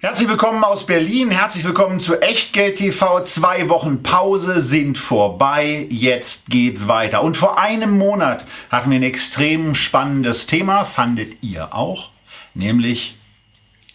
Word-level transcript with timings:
Herzlich 0.00 0.28
willkommen 0.28 0.62
aus 0.62 0.86
Berlin, 0.86 1.32
herzlich 1.32 1.64
willkommen 1.64 1.98
zu 1.98 2.20
Echtgeld 2.20 2.76
TV. 2.76 3.24
Zwei 3.24 3.68
Wochen 3.68 4.04
Pause 4.04 4.62
sind 4.62 4.96
vorbei, 4.96 5.88
jetzt 5.90 6.46
geht's 6.46 6.86
weiter. 6.86 7.24
Und 7.24 7.36
vor 7.36 7.58
einem 7.58 7.98
Monat 7.98 8.46
hatten 8.70 8.90
wir 8.90 9.00
ein 9.00 9.02
extrem 9.02 9.74
spannendes 9.74 10.46
Thema, 10.46 10.84
fandet 10.84 11.42
ihr 11.42 11.74
auch, 11.74 12.10
nämlich 12.54 13.16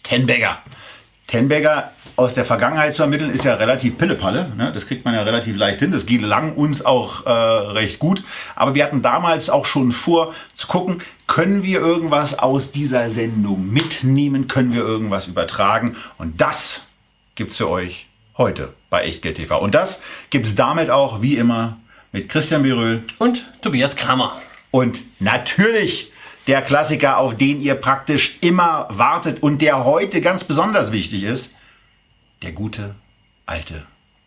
Tenbagger. 0.02 0.58
Tenbagger 1.26 1.92
aus 2.16 2.34
der 2.34 2.44
Vergangenheit 2.44 2.94
zu 2.94 3.02
ermitteln, 3.02 3.30
ist 3.30 3.44
ja 3.44 3.54
relativ 3.54 3.98
Pillepalle. 3.98 4.52
Ne? 4.56 4.72
Das 4.72 4.86
kriegt 4.86 5.04
man 5.04 5.14
ja 5.14 5.22
relativ 5.22 5.56
leicht 5.56 5.80
hin. 5.80 5.90
Das 5.90 6.06
geht 6.06 6.22
lang 6.22 6.54
uns 6.54 6.84
auch 6.84 7.26
äh, 7.26 7.30
recht 7.30 7.98
gut. 7.98 8.22
Aber 8.54 8.74
wir 8.74 8.84
hatten 8.84 9.02
damals 9.02 9.50
auch 9.50 9.66
schon 9.66 9.90
vor 9.92 10.34
zu 10.54 10.66
gucken, 10.66 11.02
können 11.26 11.62
wir 11.62 11.80
irgendwas 11.80 12.38
aus 12.38 12.70
dieser 12.70 13.10
Sendung 13.10 13.72
mitnehmen? 13.72 14.46
Können 14.46 14.72
wir 14.72 14.82
irgendwas 14.82 15.26
übertragen? 15.26 15.96
Und 16.16 16.40
das 16.40 16.82
gibt's 17.34 17.56
für 17.56 17.68
euch 17.68 18.06
heute 18.38 18.72
bei 18.90 19.02
Echtgeld 19.04 19.36
TV. 19.36 19.60
Und 19.60 19.74
das 19.74 20.00
gibt's 20.30 20.54
damit 20.54 20.90
auch, 20.90 21.20
wie 21.22 21.36
immer, 21.36 21.78
mit 22.12 22.28
Christian 22.28 22.62
Biröhl 22.62 23.02
und 23.18 23.44
Tobias 23.60 23.96
Kramer. 23.96 24.40
Und 24.70 25.00
natürlich 25.20 26.12
der 26.46 26.62
Klassiker, 26.62 27.18
auf 27.18 27.36
den 27.36 27.60
ihr 27.60 27.74
praktisch 27.74 28.38
immer 28.40 28.86
wartet 28.90 29.42
und 29.42 29.62
der 29.62 29.84
heute 29.84 30.20
ganz 30.20 30.44
besonders 30.44 30.92
wichtig 30.92 31.24
ist, 31.24 31.50
der 32.44 32.52
gute 32.52 32.94
alte 33.46 33.82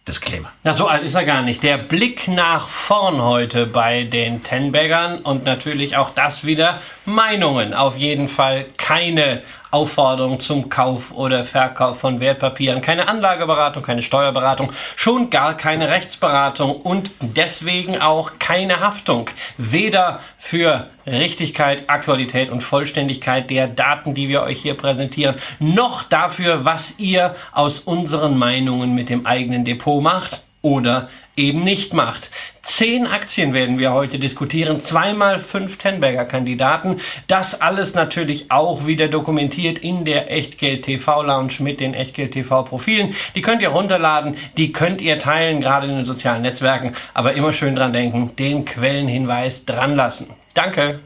Disclaimer. 0.08 0.52
Na, 0.64 0.74
so 0.74 0.88
alt 0.88 1.04
ist 1.04 1.16
er 1.16 1.26
gar 1.26 1.42
nicht. 1.42 1.64
Der 1.64 1.78
Blick 1.78 2.28
nach 2.28 2.68
vorn 2.68 3.22
heute 3.22 3.66
bei 3.66 4.06
den 4.06 4.42
Tenbaggern 4.42 5.20
und 5.20 5.44
natürlich 5.44 5.98
auch 5.98 6.12
das 6.12 6.46
wieder 6.46 6.82
Meinungen. 7.06 7.74
Auf 7.74 7.98
jeden 7.98 8.30
Fall 8.30 8.66
keine 8.78 9.44
Aufforderung 9.78 10.40
zum 10.40 10.70
Kauf 10.70 11.12
oder 11.12 11.44
Verkauf 11.44 12.00
von 12.00 12.20
Wertpapieren, 12.20 12.82
keine 12.82 13.08
Anlageberatung, 13.08 13.84
keine 13.84 14.02
Steuerberatung, 14.02 14.72
schon 14.96 15.30
gar 15.30 15.56
keine 15.56 15.90
Rechtsberatung 15.90 16.82
und 16.82 17.12
deswegen 17.22 18.02
auch 18.02 18.32
keine 18.40 18.80
Haftung. 18.80 19.30
Weder 19.60 20.22
für 20.40 20.88
Richtigkeit, 21.06 21.84
Aktualität 21.92 22.50
und 22.50 22.62
Vollständigkeit 22.62 23.52
der 23.52 23.68
Daten, 23.68 24.16
die 24.16 24.30
wir 24.30 24.42
euch 24.42 24.60
hier 24.60 24.74
präsentieren, 24.74 25.36
noch 25.60 26.02
dafür, 26.02 26.66
was 26.66 26.98
ihr 26.98 27.36
aus 27.52 27.80
unseren 27.80 28.36
Meinungen 28.36 28.96
mit 28.96 29.10
dem 29.10 29.28
eigenen 29.28 29.64
Depot 29.64 30.02
macht 30.02 30.42
oder 30.64 31.08
eben 31.38 31.64
nicht 31.64 31.94
macht. 31.94 32.32
Zehn 32.64 33.08
Aktien 33.08 33.54
werden 33.54 33.80
wir 33.80 33.94
heute 33.94 34.20
diskutieren, 34.20 34.82
zweimal 34.82 35.40
fünf 35.40 35.78
Tenberger 35.78 36.26
Kandidaten. 36.26 36.98
Das 37.28 37.62
alles 37.62 37.94
natürlich 37.94 38.52
auch 38.52 38.86
wieder 38.86 39.08
dokumentiert 39.08 39.80
in 39.80 40.04
der 40.04 40.32
Echtgeld 40.32 40.84
TV 40.84 41.24
Lounge 41.24 41.54
mit 41.60 41.80
den 41.80 41.94
Echtgeld 41.94 42.34
TV 42.34 42.64
Profilen. 42.64 43.16
Die 43.36 43.42
könnt 43.42 43.62
ihr 43.62 43.70
runterladen, 43.70 44.36
die 44.58 44.74
könnt 44.74 45.02
ihr 45.02 45.18
teilen, 45.20 45.62
gerade 45.62 45.88
in 45.88 45.96
den 45.96 46.06
sozialen 46.06 46.42
Netzwerken. 46.42 46.94
Aber 47.14 47.34
immer 47.34 47.54
schön 47.54 47.76
dran 47.76 47.94
denken, 47.94 48.36
den 48.36 48.66
Quellenhinweis 48.66 49.64
dran 49.64 49.96
lassen. 49.96 50.28
Danke. 50.54 51.00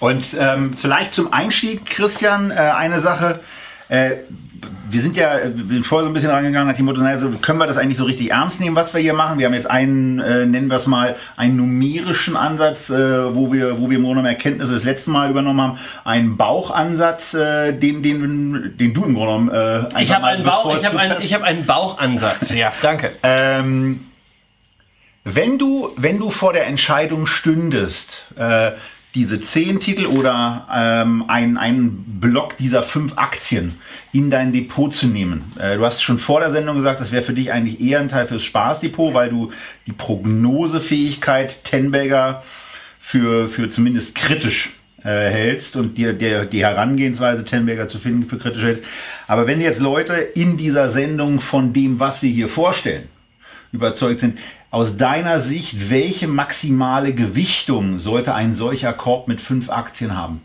Und 0.00 0.34
ähm, 0.38 0.74
vielleicht 0.74 1.12
zum 1.12 1.32
Einstieg, 1.32 1.86
Christian, 1.86 2.50
äh, 2.50 2.54
eine 2.54 3.00
Sache. 3.00 3.40
Äh, 3.88 4.12
wir 4.90 5.00
sind 5.00 5.16
ja 5.16 5.38
bin 5.44 5.84
vorher 5.84 6.04
so 6.04 6.10
ein 6.10 6.14
bisschen 6.14 6.30
rangegangen 6.30 6.68
nach 6.68 6.76
dem 6.76 6.84
Motto, 6.84 7.00
also 7.00 7.30
können 7.30 7.58
wir 7.58 7.66
das 7.66 7.78
eigentlich 7.78 7.96
so 7.96 8.04
richtig 8.04 8.30
ernst 8.30 8.60
nehmen, 8.60 8.76
was 8.76 8.92
wir 8.92 9.00
hier 9.00 9.14
machen? 9.14 9.38
Wir 9.38 9.46
haben 9.46 9.54
jetzt 9.54 9.70
einen, 9.70 10.20
äh, 10.20 10.46
nennen 10.46 10.68
wir 10.68 10.76
es 10.76 10.86
mal, 10.86 11.16
einen 11.36 11.56
numerischen 11.56 12.36
Ansatz, 12.36 12.90
äh, 12.90 13.34
wo 13.34 13.52
wir, 13.52 13.80
wo 13.80 13.88
wir 13.88 13.96
im 13.96 14.04
Grunde 14.04 14.28
Erkenntnisse 14.28 14.74
das 14.74 14.84
letzte 14.84 15.10
Mal 15.10 15.30
übernommen 15.30 15.60
haben, 15.60 15.78
einen 16.04 16.36
Bauchansatz, 16.36 17.34
äh, 17.34 17.72
den, 17.72 18.02
den, 18.02 18.76
den 18.78 18.94
du 18.94 19.04
im 19.04 19.14
Grunde 19.14 19.50
genommen 19.50 19.50
äh, 19.94 20.02
ich 20.02 20.14
habe 20.14 20.26
einen, 20.26 20.44
Bauch, 20.44 20.76
ich 20.76 20.84
hab 20.84 20.96
einen, 20.96 21.16
ich 21.20 21.34
hab 21.34 21.42
einen 21.42 21.64
Bauchansatz, 21.64 22.52
ja, 22.54 22.72
danke. 22.82 23.12
ähm, 23.22 24.06
wenn 25.24 25.58
du, 25.58 25.90
wenn 25.96 26.18
du 26.18 26.30
vor 26.30 26.52
der 26.52 26.66
Entscheidung 26.66 27.26
stündest, 27.26 28.26
äh, 28.36 28.72
diese 29.14 29.40
zehn 29.40 29.78
Titel 29.78 30.06
oder 30.06 30.66
ähm, 30.72 31.24
einen, 31.28 31.58
einen 31.58 32.20
Block 32.20 32.56
dieser 32.56 32.82
fünf 32.82 33.12
Aktien 33.16 33.74
in 34.12 34.30
dein 34.30 34.52
Depot 34.52 34.92
zu 34.92 35.06
nehmen. 35.06 35.52
Äh, 35.58 35.76
du 35.76 35.84
hast 35.84 36.02
schon 36.02 36.18
vor 36.18 36.40
der 36.40 36.50
Sendung 36.50 36.76
gesagt, 36.76 37.00
das 37.00 37.12
wäre 37.12 37.22
für 37.22 37.34
dich 37.34 37.52
eigentlich 37.52 37.80
eher 37.80 38.00
ein 38.00 38.08
Teil 38.08 38.26
fürs 38.26 38.42
Spaßdepot, 38.42 39.12
weil 39.12 39.28
du 39.28 39.52
die 39.86 39.92
Prognosefähigkeit 39.92 41.64
Tenberger 41.64 42.42
für, 43.00 43.48
für 43.48 43.68
zumindest 43.68 44.14
kritisch 44.14 44.72
äh, 45.04 45.08
hältst 45.08 45.76
und 45.76 45.98
dir 45.98 46.14
der, 46.14 46.46
die 46.46 46.64
Herangehensweise 46.64 47.44
Tenberger 47.44 47.88
zu 47.88 47.98
finden 47.98 48.24
für 48.24 48.38
kritisch 48.38 48.62
hältst. 48.62 48.84
Aber 49.26 49.46
wenn 49.46 49.60
jetzt 49.60 49.80
Leute 49.80 50.14
in 50.14 50.56
dieser 50.56 50.88
Sendung 50.88 51.40
von 51.40 51.72
dem, 51.72 52.00
was 52.00 52.22
wir 52.22 52.30
hier 52.30 52.48
vorstellen, 52.48 53.08
überzeugt 53.72 54.20
sind, 54.20 54.38
aus 54.72 54.96
deiner 54.96 55.38
Sicht, 55.40 55.90
welche 55.90 56.26
maximale 56.26 57.14
Gewichtung 57.14 57.98
sollte 57.98 58.34
ein 58.34 58.54
solcher 58.54 58.94
Korb 58.94 59.28
mit 59.28 59.40
fünf 59.40 59.68
Aktien 59.68 60.16
haben? 60.16 60.40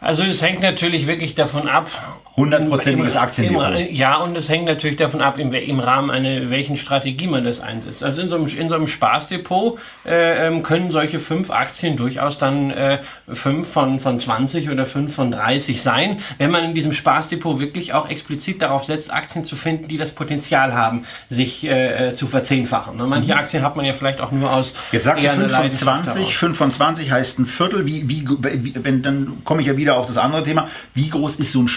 Also 0.00 0.24
es 0.24 0.42
hängt 0.42 0.62
natürlich 0.62 1.06
wirklich 1.06 1.34
davon 1.34 1.68
ab. 1.68 1.90
Hundertprozentiges 2.36 3.14
Aktiendepot. 3.14 3.90
Ja, 3.90 4.16
und 4.16 4.36
es 4.36 4.48
hängt 4.48 4.64
natürlich 4.64 4.96
davon 4.96 5.20
ab, 5.20 5.38
im, 5.38 5.52
im 5.52 5.80
Rahmen 5.80 6.10
einer 6.10 6.48
welchen 6.48 6.78
Strategie 6.78 7.26
man 7.26 7.44
das 7.44 7.60
einsetzt. 7.60 8.02
Also 8.02 8.22
in 8.22 8.28
so 8.30 8.36
einem, 8.36 8.46
in 8.46 8.68
so 8.70 8.74
einem 8.74 8.88
Spaßdepot 8.88 9.78
äh, 10.06 10.46
ähm, 10.46 10.62
können 10.62 10.90
solche 10.90 11.20
fünf 11.20 11.50
Aktien 11.50 11.98
durchaus 11.98 12.38
dann 12.38 12.70
äh, 12.70 13.00
fünf 13.30 13.68
von, 13.68 14.00
von 14.00 14.18
20 14.18 14.70
oder 14.70 14.86
fünf 14.86 15.14
von 15.14 15.30
30 15.30 15.82
sein, 15.82 16.20
wenn 16.38 16.50
man 16.50 16.64
in 16.64 16.74
diesem 16.74 16.94
Spaßdepot 16.94 17.60
wirklich 17.60 17.92
auch 17.92 18.08
explizit 18.08 18.62
darauf 18.62 18.86
setzt, 18.86 19.12
Aktien 19.12 19.44
zu 19.44 19.54
finden, 19.54 19.88
die 19.88 19.98
das 19.98 20.12
Potenzial 20.12 20.72
haben, 20.72 21.04
sich 21.28 21.64
äh, 21.64 22.08
äh 22.08 22.14
zu 22.14 22.28
verzehnfachen. 22.28 22.98
Und 22.98 23.08
manche 23.10 23.32
mhm. 23.32 23.38
Aktien 23.38 23.62
hat 23.62 23.76
man 23.76 23.84
ja 23.84 23.92
vielleicht 23.92 24.22
auch 24.22 24.32
nur 24.32 24.50
aus. 24.50 24.74
Jetzt 24.90 25.04
sagst 25.04 25.24
du 25.26 25.28
5 25.28 25.52
von 25.52 25.70
20, 25.70 26.36
5 26.36 26.56
von 26.56 26.72
20 26.72 27.10
heißt 27.10 27.38
ein 27.40 27.46
Viertel. 27.46 27.84
Wie, 27.84 28.08
wie, 28.08 28.26
wie 28.26 28.74
wenn, 28.82 29.02
dann 29.02 29.44
komme 29.44 29.60
ich 29.60 29.68
ja 29.68 29.76
wieder 29.76 29.96
auf 29.96 30.06
das 30.06 30.16
andere 30.16 30.44
Thema. 30.44 30.68
Wie 30.94 31.10
groß 31.10 31.36
ist 31.36 31.52
so 31.52 31.60
ein 31.60 31.68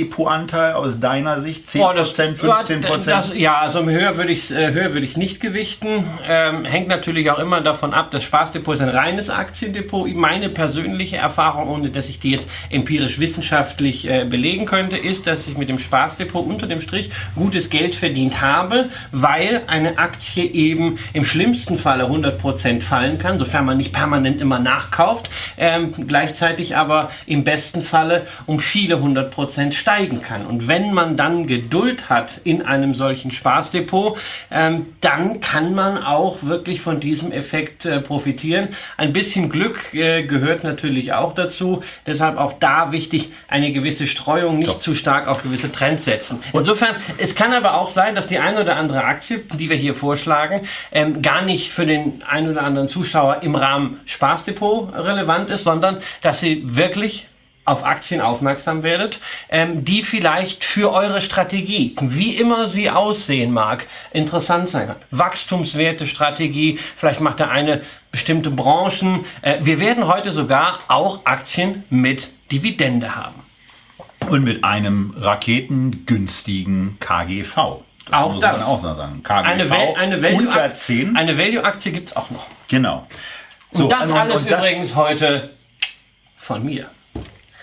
Spaßdepotanteil 0.00 0.74
aus 0.74 0.98
deiner 1.00 1.40
Sicht? 1.40 1.68
10 1.68 1.80
Prozent, 1.80 2.38
15 2.38 2.80
Prozent? 2.80 3.34
Ja, 3.34 3.58
also 3.58 3.84
höher 3.84 4.16
würde 4.16 4.32
ich 4.32 4.44
es 4.44 4.50
äh, 4.50 4.72
höher 4.72 4.92
würde 4.92 5.04
ich 5.04 5.16
nicht 5.16 5.40
gewichten. 5.40 6.04
Ähm, 6.28 6.64
hängt 6.64 6.88
natürlich 6.88 7.30
auch 7.30 7.38
immer 7.38 7.60
davon 7.60 7.92
ab. 7.92 8.10
Das 8.10 8.24
Spaßdepot 8.24 8.76
ist 8.76 8.80
ein 8.80 8.88
reines 8.88 9.30
Aktiendepot. 9.30 10.08
Meine 10.14 10.48
persönliche 10.48 11.16
Erfahrung, 11.16 11.68
ohne 11.68 11.90
dass 11.90 12.08
ich 12.08 12.20
die 12.20 12.32
jetzt 12.32 12.48
empirisch 12.70 13.18
wissenschaftlich 13.18 14.08
äh, 14.08 14.24
belegen 14.24 14.66
könnte, 14.66 14.96
ist, 14.96 15.26
dass 15.26 15.46
ich 15.46 15.56
mit 15.56 15.68
dem 15.68 15.78
Spaßdepot 15.78 16.46
unter 16.46 16.66
dem 16.66 16.80
Strich 16.80 17.10
gutes 17.36 17.70
Geld 17.70 17.94
verdient 17.94 18.40
habe, 18.40 18.90
weil 19.12 19.62
eine 19.66 19.98
Aktie 19.98 20.44
eben 20.44 20.98
im 21.12 21.24
schlimmsten 21.24 21.78
Falle 21.78 22.04
100 22.04 22.38
Prozent 22.38 22.84
fallen 22.84 23.18
kann, 23.18 23.38
sofern 23.38 23.64
man 23.64 23.76
nicht 23.76 23.92
permanent 23.92 24.40
immer 24.40 24.58
nachkauft. 24.58 25.30
Ähm, 25.58 25.92
gleichzeitig 26.06 26.76
aber 26.76 27.10
im 27.26 27.44
besten 27.44 27.82
Falle 27.82 28.26
um 28.46 28.58
viele 28.58 29.00
hundert 29.00 29.30
Prozent 29.30 29.74
steigen 29.90 30.22
kann. 30.22 30.46
Und 30.46 30.68
wenn 30.68 30.92
man 30.94 31.16
dann 31.16 31.48
Geduld 31.48 32.08
hat 32.08 32.40
in 32.44 32.62
einem 32.62 32.94
solchen 32.94 33.32
Spaßdepot, 33.32 34.16
ähm, 34.52 34.86
dann 35.00 35.40
kann 35.40 35.74
man 35.74 36.04
auch 36.04 36.38
wirklich 36.42 36.80
von 36.80 37.00
diesem 37.00 37.32
Effekt 37.32 37.86
äh, 37.86 38.00
profitieren. 38.00 38.68
Ein 38.96 39.12
bisschen 39.12 39.48
Glück 39.48 39.92
äh, 39.92 40.22
gehört 40.22 40.62
natürlich 40.62 41.12
auch 41.12 41.34
dazu. 41.34 41.82
Deshalb 42.06 42.38
auch 42.38 42.52
da 42.52 42.92
wichtig, 42.92 43.32
eine 43.48 43.72
gewisse 43.72 44.06
Streuung, 44.06 44.60
nicht 44.60 44.70
so. 44.70 44.78
zu 44.78 44.94
stark 44.94 45.26
auf 45.26 45.42
gewisse 45.42 45.72
Trends 45.72 46.04
setzen. 46.04 46.40
Insofern, 46.52 46.94
es 47.18 47.34
kann 47.34 47.52
aber 47.52 47.74
auch 47.74 47.90
sein, 47.90 48.14
dass 48.14 48.28
die 48.28 48.38
eine 48.38 48.60
oder 48.60 48.76
andere 48.76 49.02
Aktie, 49.02 49.42
die 49.58 49.70
wir 49.70 49.76
hier 49.76 49.96
vorschlagen, 49.96 50.68
ähm, 50.92 51.20
gar 51.20 51.42
nicht 51.42 51.72
für 51.72 51.84
den 51.84 52.22
einen 52.22 52.52
oder 52.52 52.62
anderen 52.62 52.88
Zuschauer 52.88 53.42
im 53.42 53.56
Rahmen 53.56 53.98
Spaßdepot 54.06 54.94
relevant 54.94 55.50
ist, 55.50 55.64
sondern 55.64 55.98
dass 56.22 56.38
sie 56.38 56.62
wirklich 56.76 57.26
auf 57.70 57.84
Aktien 57.84 58.20
aufmerksam 58.20 58.82
werdet, 58.82 59.20
ähm, 59.48 59.84
die 59.84 60.02
vielleicht 60.02 60.64
für 60.64 60.92
eure 60.92 61.20
Strategie, 61.20 61.94
wie 62.00 62.36
immer 62.36 62.68
sie 62.68 62.90
aussehen 62.90 63.52
mag, 63.52 63.86
interessant 64.12 64.68
sein 64.68 64.88
kann. 64.88 64.96
Wachstumswerte 65.10 66.06
Strategie, 66.06 66.78
vielleicht 66.96 67.20
macht 67.20 67.40
er 67.40 67.50
eine 67.50 67.82
bestimmte 68.10 68.50
Branchen. 68.50 69.24
Äh, 69.42 69.58
wir 69.62 69.80
werden 69.80 70.06
heute 70.06 70.32
sogar 70.32 70.80
auch 70.88 71.24
Aktien 71.24 71.84
mit 71.90 72.30
Dividende 72.50 73.14
haben. 73.14 73.42
Und 74.28 74.44
mit 74.44 74.64
einem 74.64 75.14
raketengünstigen 75.16 76.98
KGV. 76.98 77.54
Das 78.06 78.12
auch 78.12 78.40
das. 78.40 78.62
Auch 78.62 78.82
sagen. 78.82 79.22
KGV 79.22 79.48
eine, 79.48 79.70
Val 79.70 79.94
eine 79.96 80.22
Value 80.22 80.38
unter 80.38 80.74
10. 80.74 81.16
Eine 81.16 81.38
Value-Aktie 81.38 81.92
gibt 81.92 82.10
es 82.10 82.16
auch 82.16 82.30
noch. 82.30 82.46
Genau. 82.68 83.06
So, 83.72 83.84
und 83.84 83.92
das 83.92 84.10
und, 84.10 84.16
alles 84.16 84.36
und 84.42 84.50
das 84.50 84.64
übrigens 84.64 84.94
heute 84.96 85.50
von 86.36 86.64
mir. 86.64 86.90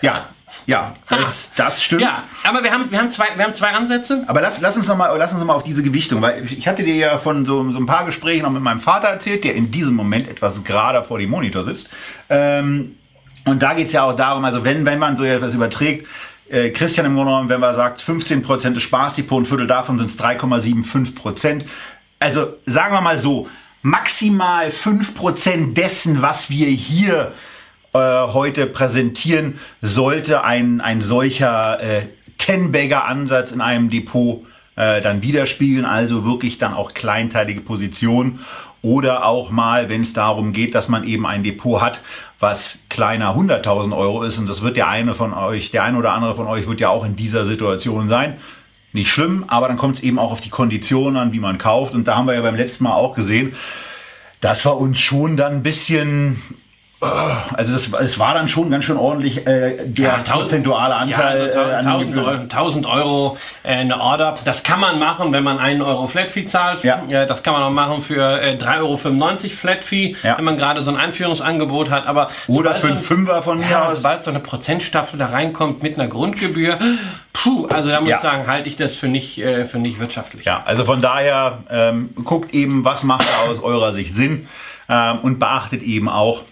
Ja, 0.02 0.28
ja, 0.66 0.94
das, 1.08 1.52
das 1.56 1.82
stimmt. 1.82 2.02
Ja, 2.02 2.24
aber 2.44 2.62
wir 2.62 2.72
haben, 2.72 2.90
wir 2.90 2.98
haben, 2.98 3.10
zwei, 3.10 3.26
wir 3.36 3.44
haben 3.44 3.54
zwei 3.54 3.70
Ansätze. 3.70 4.24
Aber 4.26 4.40
lass, 4.40 4.60
lass 4.60 4.76
uns 4.76 4.86
nochmal 4.86 5.16
lass 5.18 5.32
uns 5.32 5.40
noch 5.40 5.46
mal 5.46 5.54
auf 5.54 5.64
diese 5.64 5.82
Gewichtung, 5.82 6.22
weil 6.22 6.44
ich 6.44 6.66
hatte 6.66 6.84
dir 6.84 6.94
ja 6.94 7.18
von 7.18 7.44
so, 7.44 7.70
so 7.72 7.78
ein 7.78 7.86
paar 7.86 8.04
Gesprächen 8.06 8.44
auch 8.44 8.50
mit 8.50 8.62
meinem 8.62 8.80
Vater 8.80 9.08
erzählt, 9.08 9.44
der 9.44 9.54
in 9.54 9.70
diesem 9.70 9.94
Moment 9.94 10.28
etwas 10.28 10.62
gerader 10.64 11.04
vor 11.04 11.18
dem 11.18 11.30
Monitor 11.30 11.64
sitzt. 11.64 11.88
Ähm, 12.28 12.96
und 13.44 13.62
da 13.62 13.74
geht's 13.74 13.92
ja 13.92 14.04
auch 14.04 14.14
darum, 14.14 14.44
also 14.44 14.64
wenn, 14.64 14.84
wenn 14.84 14.98
man 14.98 15.16
so 15.16 15.24
etwas 15.24 15.54
überträgt, 15.54 16.06
äh, 16.50 16.70
Christian 16.70 17.06
im 17.06 17.14
Grunde 17.14 17.30
genommen, 17.30 17.48
wenn 17.48 17.60
man 17.60 17.74
sagt, 17.74 18.02
15% 18.02 18.74
des 18.74 18.82
Spaßdepot, 18.82 19.42
ein 19.42 19.46
Viertel 19.46 19.66
davon 19.66 19.98
sind 19.98 20.10
es 20.10 20.18
3,75%. 20.18 21.64
Also 22.20 22.54
sagen 22.66 22.94
wir 22.94 23.00
mal 23.00 23.18
so, 23.18 23.48
maximal 23.82 24.68
5% 24.68 25.74
dessen, 25.74 26.20
was 26.20 26.50
wir 26.50 26.66
hier 26.66 27.32
äh, 27.32 27.57
heute 27.98 28.66
präsentieren, 28.66 29.58
sollte 29.82 30.44
ein, 30.44 30.80
ein 30.80 31.02
solcher 31.02 31.80
äh, 31.80 32.02
Ten-Bagger-Ansatz 32.38 33.52
in 33.52 33.60
einem 33.60 33.90
Depot 33.90 34.44
äh, 34.76 35.00
dann 35.00 35.22
widerspiegeln, 35.22 35.84
also 35.84 36.24
wirklich 36.24 36.58
dann 36.58 36.72
auch 36.72 36.94
kleinteilige 36.94 37.60
Positionen 37.60 38.40
oder 38.80 39.26
auch 39.26 39.50
mal, 39.50 39.88
wenn 39.88 40.02
es 40.02 40.12
darum 40.12 40.52
geht, 40.52 40.74
dass 40.74 40.88
man 40.88 41.04
eben 41.04 41.26
ein 41.26 41.42
Depot 41.42 41.80
hat, 41.80 42.00
was 42.38 42.78
kleiner 42.88 43.34
100.000 43.34 43.96
Euro 43.96 44.22
ist 44.22 44.38
und 44.38 44.48
das 44.48 44.62
wird 44.62 44.76
der 44.76 44.88
eine 44.88 45.14
von 45.14 45.34
euch, 45.34 45.72
der 45.72 45.82
eine 45.82 45.98
oder 45.98 46.12
andere 46.12 46.36
von 46.36 46.46
euch 46.46 46.68
wird 46.68 46.80
ja 46.80 46.88
auch 46.88 47.04
in 47.04 47.16
dieser 47.16 47.44
Situation 47.44 48.08
sein. 48.08 48.36
Nicht 48.92 49.10
schlimm, 49.10 49.44
aber 49.48 49.68
dann 49.68 49.76
kommt 49.76 49.96
es 49.96 50.02
eben 50.02 50.18
auch 50.18 50.30
auf 50.30 50.40
die 50.40 50.48
Konditionen 50.48 51.16
an, 51.16 51.32
wie 51.32 51.40
man 51.40 51.58
kauft 51.58 51.94
und 51.94 52.06
da 52.06 52.16
haben 52.16 52.26
wir 52.26 52.34
ja 52.34 52.42
beim 52.42 52.56
letzten 52.56 52.84
Mal 52.84 52.92
auch 52.92 53.14
gesehen, 53.14 53.54
dass 54.40 54.64
wir 54.64 54.76
uns 54.76 55.00
schon 55.00 55.36
dann 55.36 55.54
ein 55.54 55.62
bisschen 55.64 56.40
also 57.00 57.72
das, 57.74 57.92
es 57.92 58.18
war 58.18 58.34
dann 58.34 58.48
schon 58.48 58.70
ganz 58.70 58.84
schön 58.84 58.96
ordentlich 58.96 59.46
äh, 59.46 59.86
der 59.86 60.04
ja, 60.04 60.16
prozentuale 60.18 60.96
Anteil. 60.96 61.52
Ja, 61.54 61.60
also 61.62 61.88
1000, 61.88 62.16
äh, 62.16 62.20
Euro, 62.20 62.30
1000 62.30 62.86
Euro 62.86 63.38
äh, 63.62 63.74
eine 63.74 64.00
Order. 64.00 64.36
Das 64.44 64.64
kann 64.64 64.80
man 64.80 64.98
machen, 64.98 65.32
wenn 65.32 65.44
man 65.44 65.60
einen 65.60 65.80
Euro 65.80 66.08
Flat 66.08 66.32
Fee 66.32 66.44
zahlt. 66.44 66.82
Ja. 66.82 67.04
Äh, 67.08 67.28
das 67.28 67.44
kann 67.44 67.52
man 67.52 67.62
auch 67.62 67.70
machen 67.70 68.02
für 68.02 68.40
äh, 68.40 68.56
3,95 68.56 68.80
Euro 68.80 68.96
Flat 68.96 69.84
Fee, 69.84 70.16
ja. 70.24 70.36
wenn 70.38 70.44
man 70.44 70.58
gerade 70.58 70.82
so 70.82 70.90
ein 70.90 70.96
Einführungsangebot 70.96 71.88
hat. 71.88 72.06
Aber 72.08 72.30
Oder 72.48 72.74
für 72.74 72.88
einen 72.88 72.98
Fünfer 72.98 73.42
von 73.42 73.60
mir 73.60 73.70
ja, 73.70 73.84
aus. 73.84 73.98
Sobald 73.98 74.24
so 74.24 74.30
eine 74.30 74.40
Prozentstaffel 74.40 75.20
da 75.20 75.26
reinkommt 75.26 75.84
mit 75.84 75.96
einer 75.96 76.08
Grundgebühr, 76.08 76.78
puh, 77.32 77.66
also 77.66 77.90
da 77.90 78.00
muss 78.00 78.10
ich 78.10 78.16
sagen, 78.16 78.48
halte 78.48 78.68
ich 78.68 78.74
das 78.74 78.96
für 78.96 79.06
nicht, 79.06 79.38
äh, 79.38 79.66
für 79.66 79.78
nicht 79.78 80.00
wirtschaftlich. 80.00 80.46
Ja, 80.46 80.64
also 80.66 80.84
von 80.84 81.00
daher 81.00 81.58
ähm, 81.70 82.10
guckt 82.24 82.54
eben, 82.54 82.84
was 82.84 83.04
macht 83.04 83.28
aus 83.48 83.62
eurer 83.62 83.92
Sicht 83.92 84.16
Sinn 84.16 84.48
ähm, 84.88 85.18
und 85.22 85.38
beachtet 85.38 85.82
eben 85.82 86.08
auch, 86.08 86.42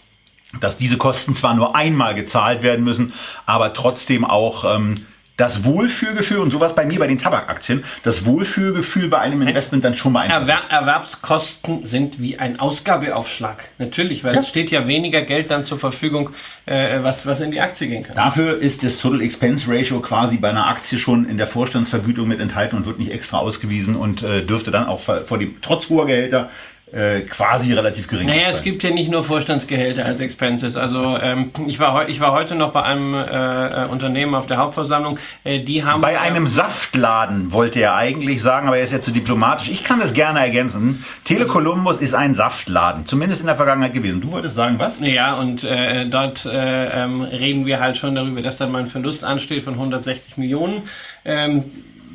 dass 0.61 0.77
diese 0.77 0.97
Kosten 0.97 1.35
zwar 1.35 1.55
nur 1.55 1.75
einmal 1.77 2.15
gezahlt 2.15 2.63
werden 2.63 2.85
müssen, 2.85 3.13
aber 3.47 3.73
trotzdem 3.73 4.25
auch 4.25 4.77
ähm, 4.77 5.07
das 5.37 5.65
Wohlfühlgefühl 5.65 6.39
und 6.39 6.51
sowas 6.51 6.75
bei 6.75 6.87
mir 6.87 6.99
bei 6.99 7.07
den 7.07 7.19
Tabakaktien, 7.19 7.85
das 8.03 8.25
Wohlfühlgefühl 8.25 9.09
bei 9.09 9.19
einem 9.19 9.43
Investment 9.43 9.85
dann 9.85 9.95
schon 9.95 10.13
beeinflusst. 10.13 10.49
Erwer 10.49 10.71
Erwerbskosten 10.71 11.85
sind 11.85 12.21
wie 12.21 12.39
ein 12.39 12.59
Ausgabeaufschlag. 12.59 13.69
Natürlich, 13.79 14.25
weil 14.25 14.35
ja. 14.35 14.41
es 14.41 14.49
steht 14.49 14.71
ja 14.71 14.87
weniger 14.87 15.23
Geld 15.23 15.51
dann 15.51 15.67
zur 15.67 15.79
Verfügung, 15.79 16.31
äh, 16.65 17.03
was, 17.03 17.27
was 17.27 17.41
in 17.41 17.51
die 17.51 17.61
Aktie 17.61 17.89
gehen 17.89 18.03
kann. 18.03 18.17
Dafür 18.17 18.59
ist 18.61 18.83
das 18.83 18.99
Total 18.99 19.21
Expense 19.21 19.67
Ratio 19.69 20.01
quasi 20.01 20.39
bei 20.39 20.49
einer 20.49 20.69
Aktie 20.69 20.99
schon 20.99 21.29
in 21.29 21.37
der 21.37 21.47
Vorstandsvergütung 21.47 22.27
mit 22.27 22.41
enthalten 22.41 22.77
und 22.77 22.87
wird 22.87 22.99
nicht 22.99 23.13
extra 23.13 23.39
ausgewiesen 23.39 23.95
und 23.95 24.23
äh, 24.23 24.43
dürfte 24.43 24.71
dann 24.71 24.87
auch 24.87 25.01
vor 25.01 25.39
dem, 25.39 25.57
trotz 25.61 25.91
hoher 25.91 26.07
Gehälter 26.07 26.51
äh, 26.93 27.23
quasi 27.23 27.73
relativ 27.73 28.07
gering. 28.07 28.29
Naja, 28.29 28.49
es 28.51 28.63
gibt 28.63 28.85
ja 28.85 28.91
nicht 28.91 29.11
nur 29.11 29.25
Vorstandsgehälter 29.25 30.05
als 30.05 30.21
Expenses. 30.21 30.77
Also 30.77 31.19
ähm, 31.21 31.51
ich, 31.67 31.81
war 31.81 32.09
ich 32.09 32.21
war 32.21 32.31
heute 32.31 32.55
noch 32.55 32.71
bei 32.71 32.83
einem 32.85 33.13
äh, 33.13 33.85
äh, 33.85 33.87
Unternehmen 33.87 34.37
auf 34.37 34.47
der 34.47 34.59
Hauptversammlung. 34.59 35.19
Äh, 35.43 35.65
die 35.65 35.85
haben 35.85 36.01
bei 36.01 36.21
einem 36.21 36.47
Saftladen 36.47 37.51
wollte 37.51 37.81
er 37.81 37.97
eigentlich 37.97 38.41
sagen, 38.41 38.69
aber 38.69 38.79
er 38.79 38.85
ist 38.85 38.93
ja 38.93 39.01
zu 39.01 39.11
diplomatisch. 39.11 39.69
Ich 39.69 39.83
kann 39.83 39.99
das 39.99 40.15
gerne 40.15 40.39
ergänzen. 40.39 41.05
Telekolumbus 41.25 41.97
ist 41.99 42.15
ein 42.15 42.35
Saftladen, 42.35 43.05
zumindest 43.05 43.41
in 43.41 43.49
der 43.49 43.57
Vergangenheit 43.57 43.93
gewesen. 43.93 44.21
Du 44.21 44.31
wolltest 44.31 44.55
sagen 44.55 44.79
was? 44.79 44.99
Ja, 45.01 45.35
und 45.35 45.65
äh, 45.65 46.07
dort 46.07 46.47
äh, 46.47 47.03
ähm, 47.03 47.23
reden 47.23 47.67
wir 47.67 47.81
halt 47.81 47.97
schon 47.97 48.15
darüber, 48.15 48.43
dass 48.43 48.59
dann 48.59 48.71
mal 48.71 48.83
ein 48.83 48.87
Verlust 48.87 49.25
ansteht 49.25 49.65
von 49.65 49.75
160 49.75 50.37
Millionen. 50.37 50.83
Ähm, 51.25 51.65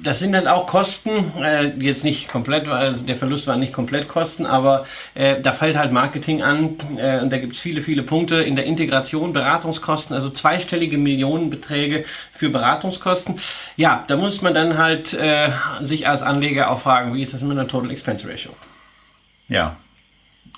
das 0.04 0.20
sind 0.20 0.36
halt 0.36 0.48
auch 0.48 0.68
Kosten, 0.68 1.32
äh, 1.42 1.68
jetzt 1.80 2.04
nicht 2.04 2.28
komplett, 2.28 2.68
also 2.68 3.02
der 3.02 3.16
Verlust 3.16 3.48
war 3.48 3.58
nicht 3.58 3.74
komplett 3.74 4.08
Kosten, 4.08 4.46
aber 4.46 4.86
äh, 5.14 5.40
da 5.42 5.54
fällt 5.54 5.78
halt 5.78 5.92
Marketing 5.92 6.42
an 6.42 6.78
äh, 6.98 7.20
und 7.20 7.32
da 7.32 7.38
gibt 7.38 7.54
es 7.54 7.60
viele, 7.60 7.82
viele 7.82 8.04
Punkte 8.04 8.36
in 8.36 8.56
der 8.56 8.66
Integration, 8.66 9.34
Beratungskosten, 9.34 10.16
also 10.16 10.30
zweistellige 10.30 10.98
Millionenbeträge 10.98 12.06
für 12.34 12.50
Beratungskosten. 12.50 13.36
Ja, 13.78 14.04
da 14.08 14.18
muss 14.18 14.42
man 14.42 14.54
dann 14.54 14.78
halt 14.78 15.14
äh, 15.14 15.50
sich 15.82 16.08
als 16.08 16.22
Anleger 16.22 16.72
auch 16.72 16.82
fragen, 16.82 17.14
wie 17.14 17.22
ist 17.22 17.34
das 17.34 17.42
mit 17.42 17.52
einer 17.52 17.68
Total 17.68 17.92
Expense 17.92 18.28
Ratio? 18.28 18.52
Ja, 19.48 19.78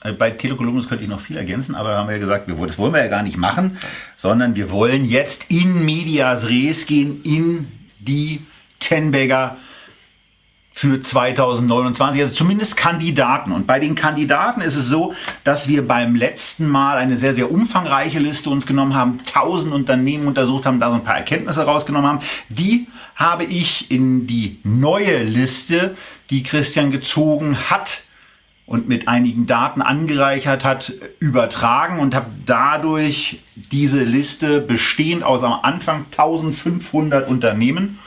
äh, 0.04 0.14
bei 0.14 0.32
Telekolumbus 0.32 0.88
könnte 0.88 1.04
ich 1.04 1.10
noch 1.10 1.20
viel 1.20 1.38
ergänzen, 1.38 1.76
aber 1.76 1.98
haben 1.98 2.08
wir 2.08 2.16
ja 2.16 2.22
gesagt, 2.22 2.50
das 2.50 2.78
wollen 2.78 2.94
wir 2.94 3.02
ja 3.02 3.10
gar 3.10 3.24
nicht 3.24 3.38
machen, 3.38 3.78
sondern 4.18 4.56
wir 4.56 4.72
wollen 4.72 5.06
jetzt 5.06 5.50
in 5.50 5.84
Medias 5.86 6.48
Res 6.48 6.86
gehen, 6.86 7.22
in 7.24 7.68
die 8.00 8.42
Tenbagger 8.84 9.58
für 10.76 11.02
2029, 11.02 12.22
also 12.22 12.34
zumindest 12.34 12.76
Kandidaten. 12.76 13.52
Und 13.52 13.68
bei 13.68 13.80
den 13.80 13.94
Kandidaten 13.94 14.62
ist 14.62 14.76
es 14.76 14.88
so, 14.88 15.14
dass 15.44 15.68
wir 15.68 15.88
beim 15.88 16.16
letzten 16.16 16.68
Mal 16.68 16.98
eine 16.98 17.16
sehr, 17.16 17.36
sehr 17.36 17.52
umfangreiche 17.52 18.20
Liste 18.20 18.50
uns 18.50 18.66
genommen 18.66 18.96
haben, 18.96 19.20
1000 19.20 19.72
Unternehmen 19.72 20.28
untersucht 20.28 20.66
haben, 20.66 20.80
da 20.80 20.90
so 20.90 20.96
ein 20.96 21.04
paar 21.04 21.18
Erkenntnisse 21.18 21.64
rausgenommen 21.66 22.10
haben. 22.10 22.20
Die 22.50 22.88
habe 23.16 23.44
ich 23.44 23.92
in 23.92 24.26
die 24.26 24.60
neue 24.64 25.22
Liste, 25.22 25.96
die 26.32 26.42
Christian 26.42 26.90
gezogen 26.90 27.70
hat, 27.70 28.04
und 28.66 28.88
mit 28.88 29.08
einigen 29.08 29.46
Daten 29.46 29.82
angereichert 29.82 30.64
hat, 30.64 30.94
übertragen 31.20 32.00
und 32.00 32.16
habe 32.16 32.28
dadurch 32.46 33.40
diese 33.56 34.04
Liste 34.04 34.62
bestehend 34.62 35.24
aus 35.24 35.44
am 35.44 35.60
Anfang 35.64 36.06
1500 36.12 37.28
Unternehmen 37.28 38.00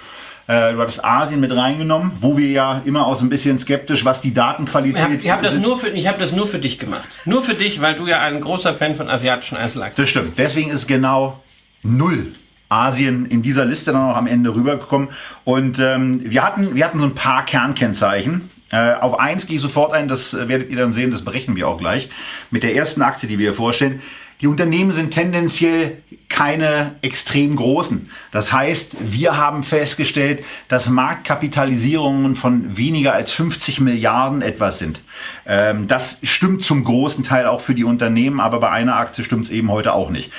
äh, 0.46 0.72
du 0.72 0.80
hattest 0.80 1.04
Asien 1.04 1.40
mit 1.40 1.54
reingenommen, 1.54 2.12
wo 2.20 2.36
wir 2.36 2.48
ja 2.48 2.82
immer 2.84 3.06
auch 3.06 3.16
so 3.16 3.24
ein 3.24 3.28
bisschen 3.28 3.58
skeptisch, 3.58 4.04
was 4.04 4.20
die 4.20 4.32
Datenqualität 4.32 5.24
Ich 5.24 5.30
habe 5.30 5.42
hab 5.46 5.52
das, 5.52 5.60
nur 5.60 5.78
für, 5.78 5.88
ich 5.88 6.06
hab 6.06 6.18
das 6.18 6.32
nur 6.32 6.46
für 6.46 6.58
dich 6.58 6.78
gemacht. 6.78 7.08
Nur 7.24 7.42
für 7.42 7.54
dich, 7.54 7.80
weil 7.80 7.94
du 7.94 8.06
ja 8.06 8.20
ein 8.20 8.40
großer 8.40 8.74
Fan 8.74 8.94
von 8.94 9.08
asiatischen 9.08 9.56
Einzelaktien 9.56 9.96
bist. 9.96 9.98
Das 9.98 10.08
stimmt. 10.22 10.38
Deswegen 10.38 10.70
ist 10.70 10.86
genau 10.86 11.40
null 11.82 12.32
Asien 12.68 13.26
in 13.26 13.42
dieser 13.42 13.64
Liste 13.64 13.92
dann 13.92 14.10
auch 14.10 14.16
am 14.16 14.26
Ende 14.26 14.54
rübergekommen. 14.54 15.08
Und 15.44 15.78
ähm, 15.78 16.22
wir, 16.24 16.44
hatten, 16.44 16.74
wir 16.74 16.84
hatten 16.84 16.98
so 16.98 17.06
ein 17.06 17.14
paar 17.14 17.44
Kernkennzeichen. 17.44 18.50
Äh, 18.72 18.94
auf 18.94 19.18
eins 19.20 19.46
gehe 19.46 19.56
ich 19.56 19.62
sofort 19.62 19.92
ein, 19.92 20.08
das 20.08 20.34
werdet 20.34 20.70
ihr 20.70 20.76
dann 20.76 20.92
sehen, 20.92 21.10
das 21.10 21.24
berechnen 21.24 21.56
wir 21.56 21.68
auch 21.68 21.78
gleich. 21.78 22.08
Mit 22.50 22.62
der 22.62 22.74
ersten 22.74 23.02
Aktie, 23.02 23.28
die 23.28 23.38
wir 23.38 23.54
vorstellen. 23.54 24.02
Die 24.42 24.48
Unternehmen 24.48 24.92
sind 24.92 25.12
tendenziell 25.12 26.02
keine 26.28 26.96
extrem 27.00 27.56
großen. 27.56 28.10
Das 28.32 28.52
heißt, 28.52 28.96
wir 29.00 29.38
haben 29.38 29.62
festgestellt, 29.62 30.44
dass 30.68 30.90
Marktkapitalisierungen 30.90 32.36
von 32.36 32.76
weniger 32.76 33.14
als 33.14 33.30
50 33.30 33.80
Milliarden 33.80 34.42
etwas 34.42 34.78
sind. 34.78 35.00
Ähm, 35.46 35.88
das 35.88 36.18
stimmt 36.22 36.62
zum 36.62 36.84
großen 36.84 37.24
Teil 37.24 37.46
auch 37.46 37.62
für 37.62 37.74
die 37.74 37.84
Unternehmen, 37.84 38.40
aber 38.40 38.60
bei 38.60 38.70
einer 38.70 38.96
Aktie 38.96 39.24
stimmt 39.24 39.46
es 39.46 39.50
eben 39.50 39.70
heute 39.70 39.94
auch 39.94 40.10
nicht. 40.10 40.30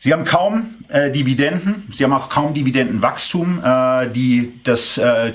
Sie 0.00 0.12
haben 0.12 0.24
kaum 0.24 0.76
äh, 0.88 1.12
Dividenden, 1.12 1.88
sie 1.92 2.02
haben 2.04 2.12
auch 2.12 2.30
kaum 2.30 2.54
Dividendenwachstum. 2.54 3.62
Äh, 3.62 4.08
die, 4.10 4.52
das 4.64 4.96
äh, 4.96 5.28
äh, 5.28 5.32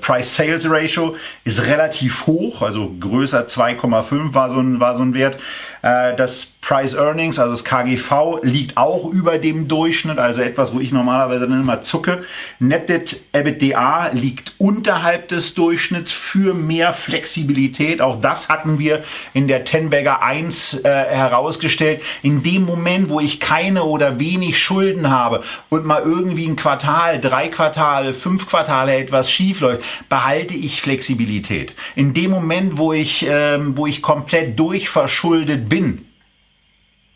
Price-Sales-Ratio 0.00 1.16
ist 1.44 1.66
relativ 1.66 2.26
hoch, 2.26 2.62
also 2.62 2.94
größer 2.98 3.46
2,5 3.46 4.34
war 4.34 4.50
so 4.50 4.58
ein, 4.58 4.80
war 4.80 4.96
so 4.96 5.02
ein 5.02 5.14
Wert. 5.14 5.38
Äh, 5.84 6.16
das 6.16 6.46
Price 6.62 6.94
Earnings, 6.94 7.38
also 7.38 7.52
das 7.52 7.62
KGV, 7.62 8.38
liegt 8.42 8.78
auch 8.78 9.04
über 9.12 9.36
dem 9.36 9.68
Durchschnitt, 9.68 10.18
also 10.18 10.40
etwas, 10.40 10.72
wo 10.72 10.80
ich 10.80 10.92
normalerweise 10.92 11.46
dann 11.46 11.60
immer 11.60 11.82
zucke. 11.82 12.24
Net 12.58 12.88
Debt 12.88 13.20
EBITDA 13.32 14.12
liegt 14.14 14.54
unterhalb 14.56 15.28
des 15.28 15.52
Durchschnitts 15.52 16.10
für 16.10 16.54
mehr 16.54 16.94
Flexibilität. 16.94 18.00
Auch 18.00 18.18
das 18.18 18.48
hatten 18.48 18.78
wir 18.78 19.04
in 19.34 19.46
der 19.46 19.64
Tenbagger 19.64 20.22
1 20.22 20.84
äh, 20.84 20.88
herausgestellt. 20.88 22.00
In 22.22 22.42
dem 22.42 22.64
Moment, 22.64 23.10
wo 23.10 23.20
ich 23.20 23.38
keine 23.38 23.84
oder 23.84 24.18
wenig 24.18 24.58
Schulden 24.58 25.10
habe 25.10 25.42
und 25.68 25.84
mal 25.84 26.02
irgendwie 26.02 26.46
ein 26.46 26.56
Quartal, 26.56 27.20
drei 27.20 27.48
Quartale, 27.48 28.14
fünf 28.14 28.48
Quartale 28.48 28.96
etwas 28.96 29.30
schief 29.30 29.60
läuft, 29.64 29.82
behalte 30.08 30.54
ich 30.54 30.80
Flexibilität. 30.80 31.74
In 31.96 32.14
dem 32.14 32.30
Moment, 32.30 32.78
wo 32.78 32.92
ich, 32.92 33.26
ähm, 33.28 33.76
wo 33.76 33.86
ich 33.86 34.02
komplett 34.02 34.58
durchverschuldet 34.58 35.68
bin, 35.68 36.06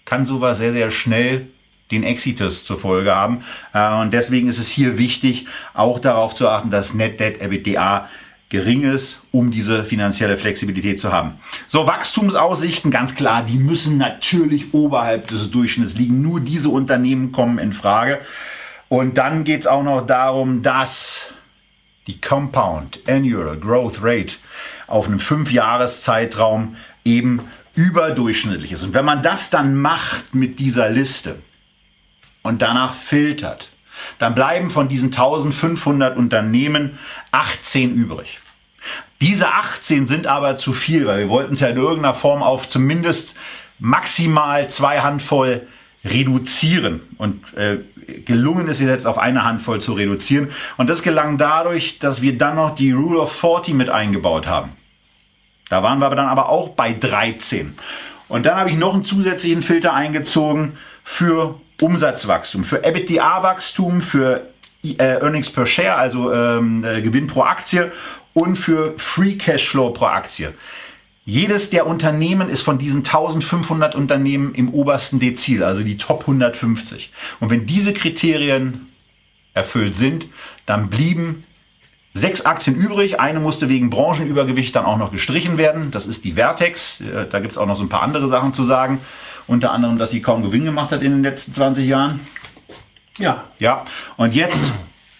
kann 0.04 0.26
sowas 0.26 0.58
sehr, 0.58 0.72
sehr 0.72 0.90
schnell 0.90 1.48
den 1.90 2.02
Exitus 2.02 2.64
zur 2.64 2.78
Folge 2.78 3.14
haben. 3.14 3.44
Äh, 3.72 4.00
und 4.00 4.12
deswegen 4.12 4.48
ist 4.48 4.58
es 4.58 4.68
hier 4.68 4.98
wichtig, 4.98 5.46
auch 5.74 5.98
darauf 5.98 6.34
zu 6.34 6.48
achten, 6.48 6.70
dass 6.70 6.94
Net 6.94 7.20
Debt 7.20 7.40
EBITDA 7.40 8.08
gering 8.50 8.82
ist, 8.82 9.20
um 9.30 9.50
diese 9.50 9.84
finanzielle 9.84 10.38
Flexibilität 10.38 10.98
zu 10.98 11.12
haben. 11.12 11.34
So, 11.66 11.86
Wachstumsaussichten, 11.86 12.90
ganz 12.90 13.14
klar, 13.14 13.42
die 13.42 13.58
müssen 13.58 13.98
natürlich 13.98 14.72
oberhalb 14.72 15.28
des 15.28 15.50
Durchschnitts 15.50 15.94
liegen. 15.94 16.22
Nur 16.22 16.40
diese 16.40 16.70
Unternehmen 16.70 17.30
kommen 17.30 17.58
in 17.58 17.72
Frage. 17.74 18.20
Und 18.88 19.18
dann 19.18 19.44
geht 19.44 19.60
es 19.60 19.66
auch 19.66 19.82
noch 19.82 20.06
darum, 20.06 20.62
dass 20.62 21.26
die 22.08 22.20
Compound 22.20 23.00
Annual 23.06 23.56
Growth 23.56 24.02
Rate 24.02 24.36
auf 24.88 25.06
einem 25.06 25.20
Fünfjahreszeitraum 25.20 26.76
eben 27.04 27.42
überdurchschnittlich 27.74 28.72
ist. 28.72 28.82
Und 28.82 28.94
wenn 28.94 29.04
man 29.04 29.22
das 29.22 29.50
dann 29.50 29.76
macht 29.76 30.34
mit 30.34 30.58
dieser 30.58 30.88
Liste 30.90 31.36
und 32.42 32.60
danach 32.60 32.94
filtert, 32.94 33.68
dann 34.18 34.34
bleiben 34.34 34.70
von 34.70 34.88
diesen 34.88 35.06
1500 35.06 36.16
Unternehmen 36.16 36.98
18 37.30 37.94
übrig. 37.94 38.40
Diese 39.20 39.48
18 39.48 40.08
sind 40.08 40.26
aber 40.26 40.56
zu 40.56 40.72
viel, 40.72 41.06
weil 41.06 41.18
wir 41.18 41.28
wollten 41.28 41.54
es 41.54 41.60
ja 41.60 41.68
in 41.68 41.76
irgendeiner 41.76 42.14
Form 42.14 42.42
auf 42.42 42.68
zumindest 42.68 43.34
maximal 43.78 44.68
zwei 44.70 45.00
Handvoll 45.00 45.66
reduzieren. 46.04 47.00
Und 47.18 47.52
äh, 47.54 47.78
gelungen 48.24 48.68
ist 48.68 48.80
es 48.80 48.86
jetzt 48.86 49.06
auf 49.06 49.18
eine 49.18 49.44
Handvoll 49.44 49.80
zu 49.80 49.92
reduzieren. 49.92 50.50
Und 50.76 50.88
das 50.88 51.02
gelang 51.02 51.38
dadurch, 51.38 51.98
dass 51.98 52.22
wir 52.22 52.36
dann 52.36 52.56
noch 52.56 52.74
die 52.74 52.92
Rule 52.92 53.20
of 53.20 53.32
40 53.32 53.74
mit 53.74 53.90
eingebaut 53.90 54.46
haben. 54.46 54.72
Da 55.68 55.82
waren 55.82 55.98
wir 55.98 56.06
aber 56.06 56.16
dann 56.16 56.28
aber 56.28 56.48
auch 56.48 56.70
bei 56.70 56.92
13. 56.92 57.74
Und 58.28 58.46
dann 58.46 58.56
habe 58.56 58.70
ich 58.70 58.76
noch 58.76 58.94
einen 58.94 59.04
zusätzlichen 59.04 59.62
Filter 59.62 59.94
eingezogen 59.94 60.78
für 61.04 61.60
Umsatzwachstum, 61.80 62.64
für 62.64 62.84
EBITDA-Wachstum, 62.84 64.00
für 64.00 64.48
äh, 64.82 64.94
Earnings 64.96 65.50
per 65.50 65.66
Share, 65.66 65.96
also 65.96 66.32
ähm, 66.32 66.84
äh, 66.84 67.02
Gewinn 67.02 67.26
pro 67.26 67.42
Aktie 67.42 67.92
und 68.34 68.56
für 68.56 68.94
Free 68.98 69.34
Cashflow 69.34 69.90
pro 69.90 70.06
Aktie. 70.06 70.54
Jedes 71.28 71.68
der 71.68 71.86
Unternehmen 71.86 72.48
ist 72.48 72.62
von 72.62 72.78
diesen 72.78 73.00
1500 73.00 73.94
Unternehmen 73.94 74.54
im 74.54 74.72
obersten 74.72 75.18
Dezil, 75.18 75.62
also 75.62 75.82
die 75.82 75.98
Top 75.98 76.22
150. 76.22 77.12
Und 77.38 77.50
wenn 77.50 77.66
diese 77.66 77.92
Kriterien 77.92 78.86
erfüllt 79.52 79.94
sind, 79.94 80.24
dann 80.64 80.88
blieben 80.88 81.44
sechs 82.14 82.46
Aktien 82.46 82.76
übrig. 82.76 83.20
Eine 83.20 83.40
musste 83.40 83.68
wegen 83.68 83.90
Branchenübergewicht 83.90 84.74
dann 84.74 84.86
auch 84.86 84.96
noch 84.96 85.12
gestrichen 85.12 85.58
werden. 85.58 85.90
Das 85.90 86.06
ist 86.06 86.24
die 86.24 86.32
Vertex. 86.32 87.02
Äh, 87.02 87.26
da 87.30 87.40
gibt 87.40 87.52
es 87.52 87.58
auch 87.58 87.66
noch 87.66 87.76
so 87.76 87.82
ein 87.82 87.90
paar 87.90 88.04
andere 88.04 88.28
Sachen 88.28 88.54
zu 88.54 88.64
sagen. 88.64 89.02
Unter 89.46 89.72
anderem, 89.72 89.98
dass 89.98 90.08
sie 90.08 90.22
kaum 90.22 90.42
Gewinn 90.42 90.64
gemacht 90.64 90.92
hat 90.92 91.02
in 91.02 91.12
den 91.12 91.22
letzten 91.22 91.52
20 91.52 91.86
Jahren. 91.86 92.20
Ja. 93.18 93.44
Ja. 93.58 93.84
Und 94.16 94.34
jetzt 94.34 94.62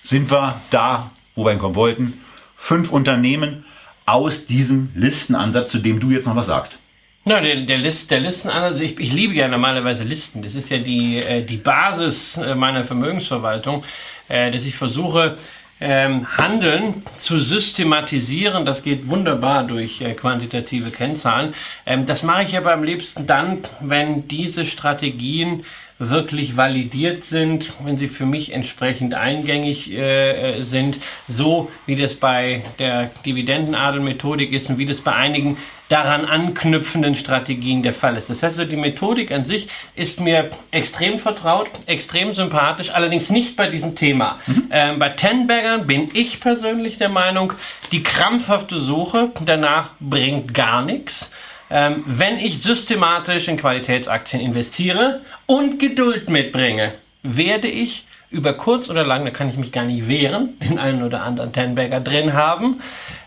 sind 0.04 0.30
wir 0.30 0.58
da, 0.70 1.10
wo 1.34 1.44
wir 1.44 1.50
hinkommen 1.50 1.76
wollten. 1.76 2.18
Fünf 2.56 2.90
Unternehmen 2.90 3.66
aus 4.08 4.46
diesem 4.46 4.90
Listenansatz, 4.94 5.70
zu 5.70 5.78
dem 5.78 6.00
du 6.00 6.10
jetzt 6.10 6.26
noch 6.26 6.36
was 6.36 6.46
sagst. 6.46 6.78
Na, 7.24 7.40
der, 7.40 7.56
der, 7.56 7.78
List, 7.78 8.10
der 8.10 8.20
Listenansatz, 8.20 8.80
ich, 8.80 8.98
ich 8.98 9.12
liebe 9.12 9.34
ja 9.34 9.48
normalerweise 9.48 10.02
Listen. 10.02 10.42
Das 10.42 10.54
ist 10.54 10.70
ja 10.70 10.78
die, 10.78 11.18
äh, 11.18 11.44
die 11.44 11.58
Basis 11.58 12.38
äh, 12.38 12.54
meiner 12.54 12.84
Vermögensverwaltung, 12.84 13.84
äh, 14.28 14.50
dass 14.50 14.64
ich 14.64 14.74
versuche, 14.74 15.36
ähm, 15.80 16.26
Handeln 16.38 17.02
zu 17.18 17.38
systematisieren. 17.38 18.64
Das 18.64 18.82
geht 18.82 19.08
wunderbar 19.08 19.64
durch 19.64 20.02
quantitative 20.16 20.90
Kennzahlen. 20.90 21.54
Ähm, 21.84 22.06
das 22.06 22.22
mache 22.22 22.44
ich 22.44 22.56
aber 22.56 22.72
am 22.72 22.82
liebsten 22.82 23.26
dann, 23.26 23.58
wenn 23.80 24.26
diese 24.26 24.64
Strategien 24.64 25.64
wirklich 25.98 26.56
validiert 26.56 27.24
sind, 27.24 27.72
wenn 27.84 27.98
sie 27.98 28.08
für 28.08 28.26
mich 28.26 28.52
entsprechend 28.52 29.14
eingängig 29.14 29.92
äh, 29.92 30.62
sind, 30.62 30.98
so 31.26 31.70
wie 31.86 31.96
das 31.96 32.14
bei 32.14 32.62
der 32.78 33.10
Dividendenadelmethodik 33.26 34.52
ist 34.52 34.70
und 34.70 34.78
wie 34.78 34.86
das 34.86 35.00
bei 35.00 35.12
einigen 35.12 35.56
daran 35.88 36.26
anknüpfenden 36.26 37.14
Strategien 37.14 37.82
der 37.82 37.94
Fall 37.94 38.16
ist. 38.16 38.28
Das 38.28 38.42
heißt, 38.42 38.58
die 38.70 38.76
Methodik 38.76 39.32
an 39.32 39.44
sich 39.44 39.68
ist 39.94 40.20
mir 40.20 40.50
extrem 40.70 41.18
vertraut, 41.18 41.70
extrem 41.86 42.34
sympathisch, 42.34 42.90
allerdings 42.90 43.30
nicht 43.30 43.56
bei 43.56 43.68
diesem 43.68 43.96
Thema. 43.96 44.38
Mhm. 44.46 44.68
Ähm, 44.70 44.98
bei 44.98 45.08
Tenbaggern 45.08 45.86
bin 45.86 46.10
ich 46.12 46.40
persönlich 46.40 46.98
der 46.98 47.08
Meinung, 47.08 47.54
die 47.90 48.02
krampfhafte 48.02 48.78
Suche 48.78 49.30
danach 49.44 49.90
bringt 49.98 50.52
gar 50.52 50.84
nichts. 50.84 51.30
Ähm, 51.70 52.02
wenn 52.06 52.38
ich 52.38 52.62
systematisch 52.62 53.48
in 53.48 53.56
Qualitätsaktien 53.56 54.40
investiere 54.40 55.22
und 55.46 55.78
Geduld 55.78 56.30
mitbringe, 56.30 56.92
werde 57.22 57.68
ich 57.68 58.06
über 58.30 58.54
kurz 58.54 58.90
oder 58.90 59.04
lang, 59.04 59.24
da 59.24 59.30
kann 59.30 59.50
ich 59.50 59.56
mich 59.56 59.72
gar 59.72 59.84
nicht 59.84 60.08
wehren, 60.08 60.58
den 60.60 60.78
einen 60.78 61.02
oder 61.02 61.22
anderen 61.22 61.52
Tenbagger 61.52 62.00
drin 62.00 62.34
haben. 62.34 62.80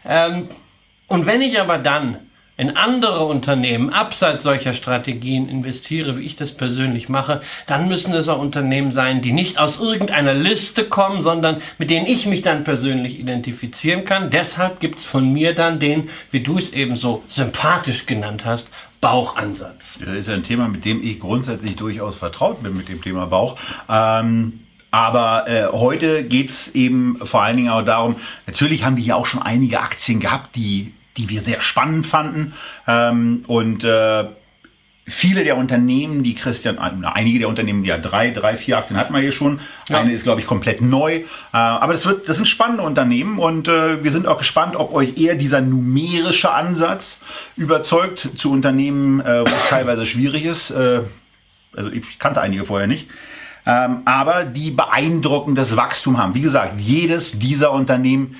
Ähm, 0.07 0.49
und 1.07 1.25
wenn 1.25 1.41
ich 1.41 1.59
aber 1.59 1.77
dann 1.77 2.17
in 2.61 2.77
andere 2.77 3.25
Unternehmen 3.25 3.89
abseits 3.89 4.43
solcher 4.43 4.75
Strategien 4.75 5.49
investiere, 5.49 6.19
wie 6.19 6.25
ich 6.25 6.35
das 6.35 6.51
persönlich 6.51 7.09
mache, 7.09 7.41
dann 7.65 7.87
müssen 7.87 8.13
es 8.13 8.29
auch 8.29 8.39
Unternehmen 8.39 8.91
sein, 8.91 9.23
die 9.23 9.31
nicht 9.31 9.57
aus 9.57 9.79
irgendeiner 9.79 10.35
Liste 10.35 10.83
kommen, 10.83 11.23
sondern 11.23 11.59
mit 11.79 11.89
denen 11.89 12.05
ich 12.05 12.27
mich 12.27 12.43
dann 12.43 12.63
persönlich 12.63 13.19
identifizieren 13.19 14.05
kann. 14.05 14.29
Deshalb 14.29 14.79
gibt 14.79 14.99
es 14.99 15.05
von 15.05 15.33
mir 15.33 15.55
dann 15.55 15.79
den, 15.79 16.11
wie 16.29 16.41
du 16.41 16.59
es 16.59 16.71
eben 16.71 16.97
so 16.97 17.23
sympathisch 17.27 18.05
genannt 18.05 18.45
hast, 18.45 18.69
Bauchansatz. 19.01 19.97
Das 19.97 20.15
ist 20.15 20.29
ein 20.29 20.43
Thema, 20.43 20.67
mit 20.67 20.85
dem 20.85 21.03
ich 21.03 21.19
grundsätzlich 21.19 21.75
durchaus 21.77 22.15
vertraut 22.15 22.61
bin, 22.61 22.77
mit 22.77 22.89
dem 22.89 23.01
Thema 23.01 23.25
Bauch. 23.25 23.57
Ähm 23.89 24.59
aber 24.93 25.47
äh, 25.47 25.67
heute 25.71 26.25
geht's 26.25 26.67
eben 26.75 27.17
vor 27.23 27.41
allen 27.41 27.55
Dingen 27.55 27.69
auch 27.69 27.81
darum, 27.81 28.17
natürlich 28.45 28.83
haben 28.83 28.97
wir 28.97 29.03
hier 29.03 29.15
auch 29.15 29.25
schon 29.25 29.41
einige 29.41 29.79
Aktien 29.79 30.19
gehabt, 30.19 30.57
die 30.57 30.91
die 31.21 31.29
wir 31.29 31.41
sehr 31.41 31.61
spannend 31.61 32.05
fanden. 32.05 32.53
Ähm, 32.87 33.43
und 33.47 33.83
äh, 33.83 34.25
viele 35.07 35.43
der 35.43 35.55
Unternehmen, 35.57 36.23
die 36.23 36.33
Christian, 36.33 36.77
äh, 36.77 37.07
einige 37.07 37.39
der 37.39 37.47
Unternehmen, 37.47 37.85
ja 37.85 37.99
drei, 37.99 38.31
drei, 38.31 38.57
vier 38.57 38.79
Aktien 38.79 38.97
hatten 38.97 39.13
wir 39.13 39.21
hier 39.21 39.31
schon. 39.31 39.59
Ja. 39.87 39.99
Eine 39.99 40.13
ist, 40.13 40.23
glaube 40.23 40.41
ich, 40.41 40.47
komplett 40.47 40.81
neu. 40.81 41.15
Äh, 41.17 41.23
aber 41.51 41.93
das 41.93 42.05
wird, 42.07 42.27
das 42.27 42.37
sind 42.37 42.47
spannende 42.47 42.81
Unternehmen 42.81 43.37
und 43.37 43.67
äh, 43.67 44.03
wir 44.03 44.11
sind 44.11 44.25
auch 44.25 44.39
gespannt, 44.39 44.75
ob 44.75 44.93
euch 44.93 45.17
eher 45.17 45.35
dieser 45.35 45.61
numerische 45.61 46.51
Ansatz 46.51 47.19
überzeugt 47.55 48.31
zu 48.35 48.51
Unternehmen, 48.51 49.19
wo 49.19 49.45
es 49.45 49.69
teilweise 49.69 50.05
schwierig 50.05 50.45
ist. 50.45 50.71
Also 50.71 51.91
ich 51.91 52.17
kannte 52.17 52.41
einige 52.41 52.65
vorher 52.65 52.87
nicht. 52.87 53.07
Ähm, 53.65 54.01
aber 54.05 54.43
die 54.43 54.71
beeindruckendes 54.71 55.75
Wachstum 55.75 56.17
haben. 56.17 56.33
Wie 56.33 56.41
gesagt, 56.41 56.79
jedes 56.79 57.37
dieser 57.37 57.71
Unternehmen 57.71 58.37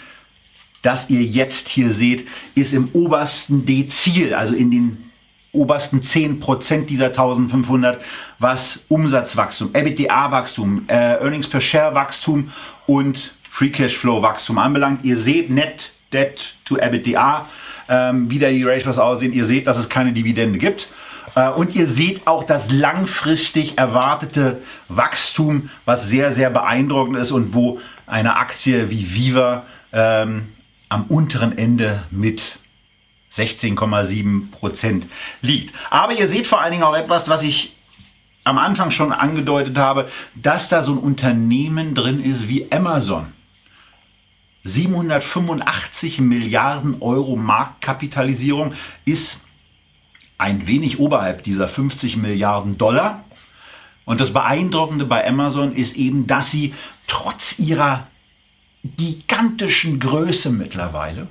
das 0.81 1.09
ihr 1.09 1.21
jetzt 1.21 1.67
hier 1.67 1.91
seht, 1.91 2.27
ist 2.55 2.73
im 2.73 2.89
obersten 2.93 3.65
Dezil, 3.65 4.33
also 4.33 4.55
in 4.55 4.71
den 4.71 5.11
obersten 5.53 6.01
10% 6.01 6.85
dieser 6.85 7.07
1500, 7.07 8.01
was 8.39 8.79
Umsatzwachstum, 8.87 9.71
EBITDA-Wachstum, 9.73 10.85
äh, 10.87 11.15
Earnings 11.21 11.47
per 11.47 11.61
Share 11.61 11.93
Wachstum 11.93 12.51
und 12.87 13.35
Free 13.49 13.69
Cashflow 13.69 14.21
Wachstum 14.21 14.57
anbelangt. 14.57 15.03
Ihr 15.03 15.17
seht 15.17 15.49
Net 15.49 15.91
Debt 16.13 16.55
to 16.65 16.77
EBITDA, 16.77 17.47
ähm, 17.89 18.29
wie 18.29 18.39
da 18.39 18.49
die 18.49 18.63
Ratios 18.63 18.97
aussehen. 18.97 19.33
Ihr 19.33 19.45
seht, 19.45 19.67
dass 19.67 19.77
es 19.77 19.89
keine 19.89 20.13
Dividende 20.13 20.57
gibt. 20.57 20.87
Äh, 21.35 21.49
und 21.49 21.75
ihr 21.75 21.87
seht 21.87 22.27
auch 22.27 22.43
das 22.43 22.71
langfristig 22.71 23.77
erwartete 23.77 24.61
Wachstum, 24.89 25.69
was 25.85 26.07
sehr, 26.07 26.31
sehr 26.31 26.49
beeindruckend 26.49 27.17
ist 27.17 27.31
und 27.31 27.53
wo 27.53 27.79
eine 28.07 28.35
Aktie 28.35 28.89
wie 28.89 29.13
Viva 29.13 29.65
ähm, 29.93 30.49
am 30.91 31.05
unteren 31.05 31.57
Ende 31.57 32.03
mit 32.11 32.59
16,7 33.33 34.51
Prozent 34.51 35.07
liegt. 35.41 35.73
Aber 35.89 36.11
ihr 36.13 36.27
seht 36.27 36.47
vor 36.47 36.59
allen 36.59 36.71
Dingen 36.73 36.83
auch 36.83 36.97
etwas, 36.97 37.29
was 37.29 37.43
ich 37.43 37.77
am 38.43 38.57
Anfang 38.57 38.91
schon 38.91 39.13
angedeutet 39.13 39.77
habe, 39.77 40.09
dass 40.35 40.67
da 40.67 40.83
so 40.83 40.91
ein 40.91 40.97
Unternehmen 40.97 41.95
drin 41.95 42.21
ist 42.21 42.49
wie 42.49 42.69
Amazon. 42.73 43.31
785 44.65 46.19
Milliarden 46.19 47.01
Euro 47.01 47.37
Marktkapitalisierung 47.37 48.73
ist 49.05 49.39
ein 50.37 50.67
wenig 50.67 50.99
oberhalb 50.99 51.43
dieser 51.43 51.69
50 51.69 52.17
Milliarden 52.17 52.77
Dollar. 52.77 53.23
Und 54.03 54.19
das 54.19 54.33
Beeindruckende 54.33 55.05
bei 55.05 55.25
Amazon 55.25 55.73
ist 55.73 55.95
eben, 55.95 56.27
dass 56.27 56.51
sie 56.51 56.73
trotz 57.07 57.59
ihrer 57.59 58.07
gigantischen 58.83 59.99
Größe 59.99 60.49
mittlerweile 60.49 61.27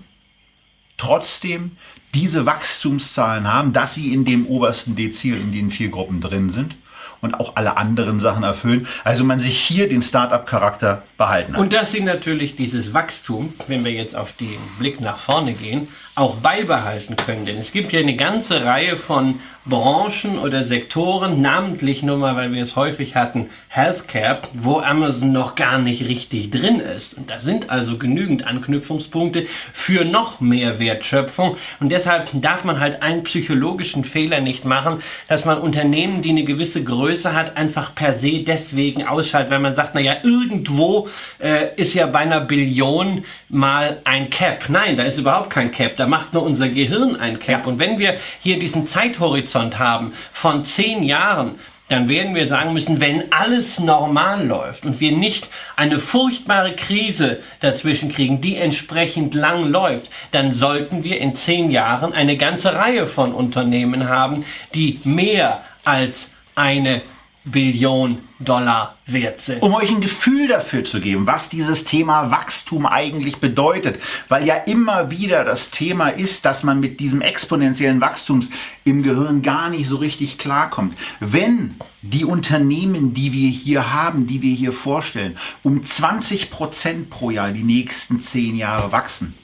trotzdem 0.97 1.73
diese 2.15 2.45
Wachstumszahlen 2.47 3.53
haben, 3.53 3.73
dass 3.73 3.95
sie 3.95 4.13
in 4.13 4.25
dem 4.25 4.47
obersten 4.47 4.97
Dezil 4.97 5.41
in 5.41 5.53
den 5.53 5.71
vier 5.71 5.89
Gruppen 5.89 6.21
drin 6.21 6.51
sind 6.51 6.77
und 7.21 7.35
auch 7.35 7.57
alle 7.57 7.77
anderen 7.77 8.21
Sachen 8.21 8.43
erfüllen. 8.43 8.87
Also 9.05 9.25
man 9.25 9.39
sich 9.39 9.59
hier 9.59 9.89
den 9.89 10.03
Start-up-Charakter 10.03 11.03
behalten 11.17 11.55
hat. 11.55 11.61
Und 11.61 11.73
dass 11.73 11.93
sie 11.93 12.01
natürlich 12.01 12.57
dieses 12.57 12.93
Wachstum, 12.95 13.53
wenn 13.67 13.85
wir 13.85 13.93
jetzt 13.93 14.17
auf 14.17 14.33
den 14.33 14.59
Blick 14.79 15.01
nach 15.01 15.19
vorne 15.19 15.53
gehen, 15.53 15.89
auch 16.15 16.37
beibehalten 16.37 17.17
können. 17.17 17.45
Denn 17.45 17.59
es 17.59 17.73
gibt 17.73 17.93
ja 17.93 18.01
eine 18.01 18.17
ganze 18.17 18.65
Reihe 18.65 18.97
von 18.97 19.41
Branchen 19.67 20.39
oder 20.39 20.65
Sektoren, 20.65 21.43
namentlich 21.43 22.03
nur 22.03 22.17
mal, 22.17 22.35
weil 22.35 22.53
wir 22.55 22.63
es 22.63 22.77
häufig 22.77 23.15
hatten, 23.15 23.51
Healthcare, 23.69 24.41
wo 24.55 24.79
Amazon 24.81 25.33
noch 25.33 25.55
gar 25.55 25.79
nicht 25.79 26.09
richtig 26.09 26.51
drin 26.51 26.81
ist. 26.81 27.13
Und 27.13 27.29
da 27.29 27.41
sind 27.41 27.69
also 27.69 27.99
genügend 27.99 28.47
Anknüpfungspunkte 28.47 29.47
für 29.75 30.07
noch 30.07 30.41
mehr 30.41 30.79
Wertschöpfung. 30.81 31.59
Und 31.79 31.93
deshalb 31.93 32.31
darf 32.33 32.65
man 32.65 32.81
halt 32.81 33.03
einen 33.03 33.23
psychologischen 33.25 34.05
Fehler 34.05 34.41
nicht 34.41 34.65
machen, 34.65 35.03
dass 35.29 35.45
man 35.45 35.59
Unternehmen, 35.59 36.23
die 36.23 36.31
eine 36.31 36.45
gewisse 36.45 36.83
Größe 36.83 37.35
hat, 37.35 37.59
einfach 37.59 37.95
per 37.95 38.15
se 38.15 38.43
deswegen 38.43 39.07
ausschaltet, 39.07 39.51
weil 39.53 39.59
man 39.59 39.75
sagt, 39.75 39.95
naja, 39.95 40.17
irgendwo 40.23 41.09
äh, 41.39 41.75
ist 41.77 41.93
ja 41.93 42.07
bei 42.07 42.21
einer 42.21 42.41
Billion 42.41 43.25
mal 43.51 44.01
ein 44.05 44.31
Cap. 44.31 44.65
Nein, 44.69 44.97
da 44.97 45.03
ist 45.03 45.19
überhaupt 45.19 45.51
kein 45.51 45.71
Cap. 45.71 45.99
Da 45.99 46.07
macht 46.07 46.33
nur 46.33 46.45
unser 46.45 46.71
Gehirn 46.71 47.17
ein 47.17 47.39
Cap. 47.39 47.67
Und 47.67 47.79
wenn 47.79 47.99
wir 47.99 48.15
hier 48.41 48.59
diesen 48.59 48.87
Zeithorizont 48.87 49.50
haben 49.55 50.13
von 50.33 50.65
zehn 50.65 51.03
Jahren, 51.03 51.59
dann 51.91 52.09
werden 52.09 52.37
wir 52.37 52.47
sagen 52.47 52.73
müssen, 52.73 53.01
wenn 53.01 53.33
alles 53.33 53.81
normal 53.81 54.47
läuft 54.47 54.85
und 54.87 55.01
wir 55.01 55.11
nicht 55.11 55.49
eine 55.75 55.99
furchtbare 55.99 56.77
Krise 56.77 57.43
dazwischen 57.61 58.13
kriegen, 58.13 58.41
die 58.41 58.57
entsprechend 58.57 59.35
lang 59.35 59.69
läuft, 59.69 60.09
dann 60.31 60.53
sollten 60.53 61.03
wir 61.03 61.19
in 61.19 61.35
zehn 61.35 61.71
Jahren 61.71 62.13
eine 62.13 62.37
ganze 62.37 62.75
Reihe 62.75 63.09
von 63.09 63.35
Unternehmen 63.35 64.09
haben, 64.09 64.45
die 64.73 65.01
mehr 65.03 65.63
als 65.85 66.31
eine 66.55 67.03
Billion 67.51 68.19
Dollar 68.39 68.97
wert 69.07 69.41
sind. 69.41 69.63
Um 69.63 69.75
euch 69.75 69.91
ein 69.91 70.01
Gefühl 70.01 70.49
dafür 70.49 70.85
zu 70.85 71.01
geben, 71.01 71.27
was 71.27 71.49
dieses 71.49 71.85
Thema 71.85 72.31
Wachstum 72.31 72.87
eigentlich 72.87 73.37
bedeutet, 73.37 74.01
weil 74.29 74.47
ja 74.47 74.55
immer 74.55 75.11
wieder 75.11 75.45
das 75.45 75.71
Thema 75.71 76.09
ist, 76.09 76.45
dass 76.45 76.63
man 76.63 76.81
mit 76.81 77.01
diesem 77.01 77.21
exponentiellen 77.21 78.01
Wachstums 78.01 78.49
im 78.85 79.03
Gehirn 79.03 79.43
gar 79.43 79.69
nicht 79.69 79.89
so 79.89 79.97
richtig 79.97 80.39
klarkommt. 80.39 80.97
Wenn 81.21 81.77
die 82.03 82.25
Unternehmen, 82.25 83.13
die 83.15 83.33
wir 83.33 83.51
hier 83.51 83.93
haben, 83.93 84.27
die 84.27 84.43
wir 84.43 84.55
hier 84.55 84.73
vorstellen, 84.73 85.37
um 85.63 85.85
20 85.85 86.51
Prozent 86.51 87.11
pro 87.11 87.31
Jahr 87.31 87.51
die 87.51 87.63
nächsten 87.63 88.23
zehn 88.23 88.57
Jahre 88.57 88.91
wachsen, 88.93 89.35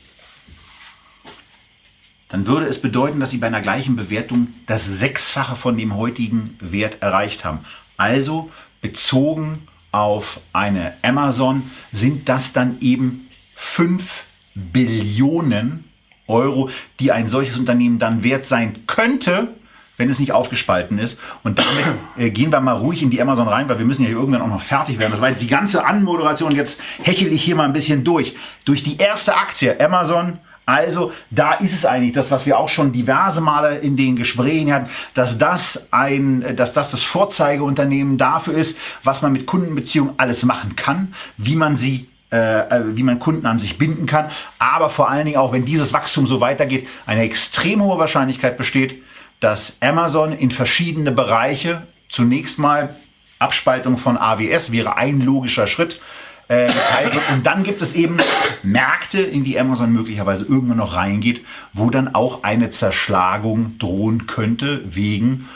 dann 2.28 2.46
würde 2.46 2.66
es 2.66 2.80
bedeuten, 2.80 3.20
dass 3.20 3.30
sie 3.30 3.38
bei 3.38 3.46
einer 3.46 3.60
gleichen 3.60 3.94
Bewertung 3.94 4.48
das 4.66 4.84
Sechsfache 4.84 5.54
von 5.54 5.78
dem 5.78 5.94
heutigen 5.94 6.58
Wert 6.60 7.00
erreicht 7.00 7.44
haben. 7.44 7.60
Also 7.96 8.50
bezogen 8.80 9.66
auf 9.92 10.40
eine 10.52 10.94
Amazon 11.02 11.70
sind 11.92 12.28
das 12.28 12.52
dann 12.52 12.78
eben 12.80 13.28
5 13.54 14.24
Billionen 14.54 15.84
Euro, 16.28 16.70
die 16.98 17.12
ein 17.12 17.28
solches 17.28 17.56
Unternehmen 17.56 17.98
dann 17.98 18.24
wert 18.24 18.44
sein 18.44 18.86
könnte, 18.86 19.48
wenn 19.96 20.10
es 20.10 20.18
nicht 20.18 20.32
aufgespalten 20.32 20.98
ist. 20.98 21.18
Und 21.42 21.58
damit 21.58 21.84
äh, 22.16 22.30
gehen 22.30 22.50
wir 22.50 22.60
mal 22.60 22.72
ruhig 22.72 23.02
in 23.02 23.10
die 23.10 23.22
Amazon 23.22 23.48
rein, 23.48 23.68
weil 23.68 23.78
wir 23.78 23.86
müssen 23.86 24.04
ja 24.04 24.10
irgendwann 24.10 24.42
auch 24.42 24.48
noch 24.48 24.60
fertig 24.60 24.98
werden. 24.98 25.12
Das 25.12 25.20
war 25.20 25.30
jetzt 25.30 25.42
die 25.42 25.46
ganze 25.46 25.84
Anmoderation. 25.86 26.54
Jetzt 26.54 26.80
hechel 27.02 27.32
ich 27.32 27.42
hier 27.42 27.56
mal 27.56 27.64
ein 27.64 27.72
bisschen 27.72 28.04
durch. 28.04 28.34
Durch 28.64 28.82
die 28.82 28.98
erste 28.98 29.36
Aktie, 29.36 29.80
Amazon, 29.80 30.38
also 30.66 31.12
da 31.30 31.54
ist 31.54 31.73
es 31.73 31.87
eigentlich 31.87 32.12
das, 32.12 32.32
was 32.32 32.44
wir 32.44 32.58
auch 32.58 32.68
schon 32.68 32.92
diverse 32.92 33.40
Male 33.40 33.78
in 33.78 33.96
den 33.96 34.16
Gesprächen 34.16 34.73
hatten, 34.73 34.90
dass 35.14 35.38
das 35.38 35.87
ein, 35.92 36.56
dass 36.56 36.73
das 36.73 36.90
das 36.90 37.02
Vorzeigeunternehmen 37.02 38.18
dafür 38.18 38.54
ist, 38.54 38.76
was 39.04 39.23
man 39.23 39.32
mit 39.32 39.46
Kundenbeziehungen 39.46 40.14
alles 40.16 40.42
machen 40.42 40.75
kann, 40.75 41.14
wie 41.37 41.54
man 41.54 41.76
sie 41.76 42.08
äh, 42.32 42.68
äh, 42.68 42.96
wie 42.96 43.04
man 43.04 43.20
Kunden 43.20 43.46
an 43.46 43.61
sich 43.61 43.78
binden 43.78 44.06
kann, 44.06 44.30
aber 44.58 44.90
vor 44.90 45.08
allen 45.08 45.26
Dingen 45.26 45.38
auch, 45.38 45.52
wenn 45.52 45.64
dieses 45.64 45.92
Wachstum 45.92 46.26
so 46.26 46.40
weitergeht, 46.40 46.88
eine 47.06 47.23
extrem 47.23 47.80
hohe 47.80 48.00
Wahrscheinlichkeit 48.00 48.58
besteht, 48.58 49.00
dass 49.38 49.75
Amazon 49.80 50.32
in 50.32 50.50
verschiedene 50.50 51.12
Bereiche 51.12 51.87
zunächst 52.08 52.58
mal 52.58 52.96
Abspaltung 53.38 53.96
von 53.96 54.16
AWS 54.16 54.73
wäre 54.73 54.96
ein 54.96 55.20
logischer 55.20 55.68
Schritt, 55.68 56.00
äh, 56.48 56.66
geteilt 56.66 57.14
wird. 57.14 57.30
Und 57.32 57.46
dann 57.46 57.62
gibt 57.62 57.82
es 57.82 57.94
eben 57.94 58.18
Märkte, 58.62 59.20
in 59.20 59.44
die 59.44 59.58
Amazon 59.58 59.92
möglicherweise 59.92 60.44
irgendwann 60.44 60.78
noch 60.78 60.94
reingeht, 60.94 61.44
wo 61.72 61.90
dann 61.90 62.14
auch 62.14 62.42
eine 62.44 62.70
Zerschlagung 62.70 63.78
drohen 63.78 64.26
könnte 64.26 64.82
wegen 64.84 65.48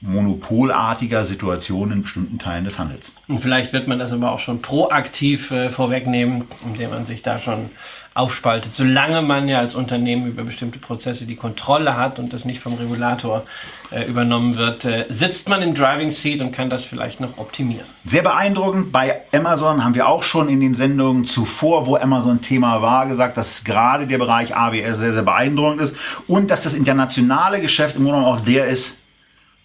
monopolartiger 0.00 1.24
Situationen 1.24 1.98
in 1.98 2.02
bestimmten 2.02 2.38
Teilen 2.38 2.64
des 2.64 2.78
Handels. 2.78 3.12
Und 3.28 3.40
vielleicht 3.40 3.72
wird 3.72 3.86
man 3.86 4.00
das 4.00 4.10
aber 4.10 4.32
auch 4.32 4.40
schon 4.40 4.60
proaktiv 4.60 5.50
äh, 5.52 5.68
vorwegnehmen, 5.68 6.44
indem 6.64 6.90
man 6.90 7.06
sich 7.06 7.22
da 7.22 7.38
schon 7.38 7.70
aufspaltet. 8.14 8.74
Solange 8.74 9.22
man 9.22 9.48
ja 9.48 9.58
als 9.58 9.74
Unternehmen 9.74 10.26
über 10.26 10.44
bestimmte 10.44 10.78
Prozesse 10.78 11.24
die 11.24 11.36
Kontrolle 11.36 11.96
hat 11.96 12.18
und 12.18 12.32
das 12.32 12.44
nicht 12.44 12.60
vom 12.60 12.74
Regulator 12.74 13.44
äh, 13.90 14.04
übernommen 14.04 14.56
wird, 14.56 14.84
äh, 14.84 15.06
sitzt 15.08 15.48
man 15.48 15.62
im 15.62 15.74
Driving 15.74 16.10
Seat 16.10 16.40
und 16.40 16.52
kann 16.52 16.68
das 16.68 16.84
vielleicht 16.84 17.20
noch 17.20 17.38
optimieren. 17.38 17.86
Sehr 18.04 18.22
beeindruckend. 18.22 18.92
Bei 18.92 19.22
Amazon 19.32 19.82
haben 19.82 19.94
wir 19.94 20.08
auch 20.08 20.22
schon 20.22 20.48
in 20.48 20.60
den 20.60 20.74
Sendungen 20.74 21.24
zuvor, 21.24 21.86
wo 21.86 21.96
Amazon 21.96 22.42
Thema 22.42 22.82
war, 22.82 23.06
gesagt, 23.06 23.36
dass 23.36 23.64
gerade 23.64 24.06
der 24.06 24.18
Bereich 24.18 24.54
AWS 24.54 24.98
sehr, 24.98 25.12
sehr 25.14 25.22
beeindruckend 25.22 25.80
ist 25.80 25.96
und 26.26 26.50
dass 26.50 26.62
das 26.62 26.74
internationale 26.74 27.60
Geschäft 27.60 27.96
im 27.96 28.04
Grunde 28.04 28.26
auch 28.26 28.40
der 28.40 28.66
ist, 28.66 28.94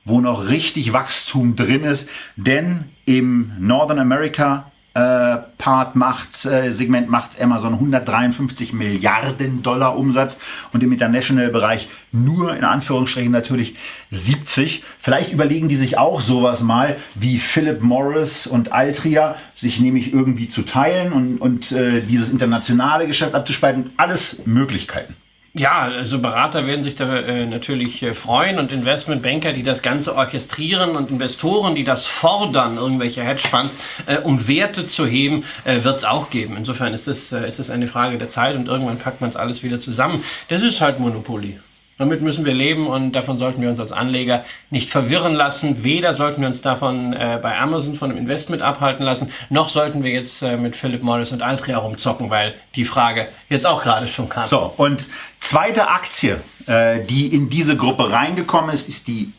wo 0.06 0.22
noch 0.22 0.48
richtig 0.48 0.94
Wachstum 0.94 1.58
drin 1.58 1.84
ist. 1.84 2.08
Denn 2.38 2.86
im 3.06 3.52
Northern 3.60 4.00
America 4.00 4.72
äh, 4.98 5.38
Part 5.60 5.96
macht, 5.96 6.44
äh, 6.46 6.72
Segment 6.72 7.08
macht 7.08 7.40
Amazon 7.40 7.74
153 7.74 8.74
Milliarden 8.74 9.62
Dollar 9.62 9.96
Umsatz 9.96 10.40
und 10.74 10.82
im 10.82 10.92
International-Bereich 10.92 11.88
nur 12.12 12.56
in 12.58 12.64
Anführungsstrichen 12.64 13.32
natürlich 13.32 13.76
70. 14.10 14.84
Vielleicht 14.98 15.32
überlegen 15.32 15.68
die 15.68 15.76
sich 15.76 16.00
auch 16.00 16.22
sowas 16.22 16.62
mal 16.62 16.96
wie 17.14 17.38
Philip 17.38 17.84
Morris 17.84 18.48
und 18.48 18.72
Altria, 18.72 19.36
sich 19.56 19.80
nämlich 19.80 20.14
irgendwie 20.14 20.48
zu 20.48 20.64
teilen 20.64 21.14
und, 21.14 21.38
und 21.38 21.72
äh, 21.72 22.02
dieses 22.02 22.30
internationale 22.30 23.06
Geschäft 23.06 23.36
abzuspalten. 23.36 23.92
Alles 23.98 24.48
Möglichkeiten. 24.48 25.16
Ja, 25.58 25.80
also 25.86 26.20
Berater 26.20 26.68
werden 26.68 26.84
sich 26.84 26.96
da 26.96 27.18
äh, 27.18 27.48
natürlich 27.48 28.04
äh, 28.04 28.14
freuen 28.14 28.60
und 28.60 28.72
Investmentbanker, 28.72 29.54
die 29.54 29.64
das 29.64 29.82
Ganze 29.82 30.16
orchestrieren 30.16 30.96
und 30.96 31.10
Investoren, 31.10 31.74
die 31.74 31.84
das 31.84 32.06
fordern, 32.06 32.78
irgendwelche 32.78 33.24
Hedgefonds, 33.24 33.76
äh, 34.06 34.18
um 34.18 34.48
Werte 34.48 34.86
zu 34.86 35.08
heben, 35.08 35.46
äh, 35.64 35.84
wird 35.84 35.98
es 35.98 36.04
auch 36.04 36.30
geben. 36.30 36.58
Insofern 36.58 36.94
ist 36.94 37.08
es, 37.08 37.32
äh, 37.32 37.48
ist 37.48 37.58
es 37.58 37.72
eine 37.72 37.88
Frage 37.88 38.20
der 38.20 38.30
Zeit 38.30 38.56
und 38.56 38.68
irgendwann 38.68 39.00
packt 39.00 39.20
man 39.20 39.32
es 39.32 39.36
alles 39.36 39.64
wieder 39.64 39.80
zusammen. 39.80 40.24
Das 40.48 40.62
ist 40.62 40.80
halt 40.80 41.00
Monopoly. 41.00 41.58
Damit 41.98 42.22
müssen 42.22 42.46
wir 42.46 42.54
leben 42.54 42.86
und 42.88 43.14
davon 43.14 43.38
sollten 43.38 43.62
wir 43.62 43.70
uns 43.70 43.80
als 43.80 43.92
Anleger 43.92 44.46
nicht 44.70 44.90
verwirren 44.90 45.34
lassen. 45.34 45.84
Weder 45.84 46.14
sollten 46.14 46.42
wir 46.42 46.48
uns 46.48 46.62
davon 46.62 47.14
äh, 47.14 47.40
bei 47.42 47.58
Amazon 47.58 47.96
von 47.96 48.12
einem 48.12 48.20
Investment 48.20 48.62
abhalten 48.62 49.04
lassen, 49.04 49.32
noch 49.50 49.70
sollten 49.70 50.04
wir 50.04 50.12
jetzt 50.12 50.42
äh, 50.44 50.58
mit 50.58 50.76
Philip 50.76 51.02
Morris 51.02 51.32
und 51.32 51.42
Altria 51.42 51.78
rumzocken, 51.78 52.30
weil 52.30 52.54
die 52.76 52.86
Frage 52.86 53.28
jetzt 53.50 53.66
auch 53.66 53.82
gerade 53.82 54.08
schon 54.08 54.30
kam. 54.30 54.48
So, 54.48 54.74
und 54.78 55.08
zweite 55.40 55.90
Aktie, 55.90 56.40
äh, 56.68 57.00
die 57.04 57.34
in 57.34 57.50
diese 57.50 57.76
Gruppe 57.76 58.12
reingekommen 58.12 58.74
ist, 58.74 58.88
ist 58.88 59.08
die 59.08 59.34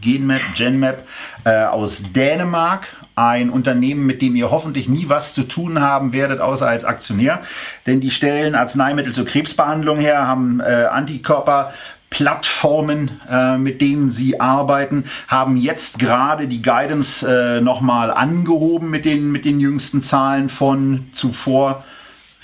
Genmap, 0.00 0.40
Genmap 0.54 1.06
äh, 1.44 1.64
aus 1.64 2.02
Dänemark. 2.14 2.86
Ein 3.16 3.50
Unternehmen, 3.50 4.06
mit 4.06 4.22
dem 4.22 4.36
ihr 4.36 4.50
hoffentlich 4.50 4.88
nie 4.88 5.08
was 5.08 5.34
zu 5.34 5.42
tun 5.42 5.80
haben 5.80 6.12
werdet, 6.12 6.40
außer 6.40 6.66
als 6.66 6.84
Aktionär. 6.84 7.40
Denn 7.86 8.00
die 8.00 8.10
stellen 8.10 8.54
Arzneimittel 8.54 9.12
zur 9.12 9.26
Krebsbehandlung 9.26 9.98
her, 9.98 10.26
haben 10.26 10.60
äh, 10.60 10.86
Antikörper. 10.90 11.72
Plattformen, 12.10 13.20
äh, 13.30 13.56
mit 13.56 13.80
denen 13.80 14.10
sie 14.10 14.40
arbeiten, 14.40 15.04
haben 15.28 15.56
jetzt 15.56 16.00
gerade 16.00 16.48
die 16.48 16.60
Guidance 16.60 17.24
äh, 17.24 17.60
nochmal 17.60 18.10
angehoben 18.10 18.90
mit 18.90 19.04
den, 19.04 19.30
mit 19.30 19.44
den 19.44 19.60
jüngsten 19.60 20.02
Zahlen 20.02 20.48
von 20.48 21.06
zuvor 21.12 21.84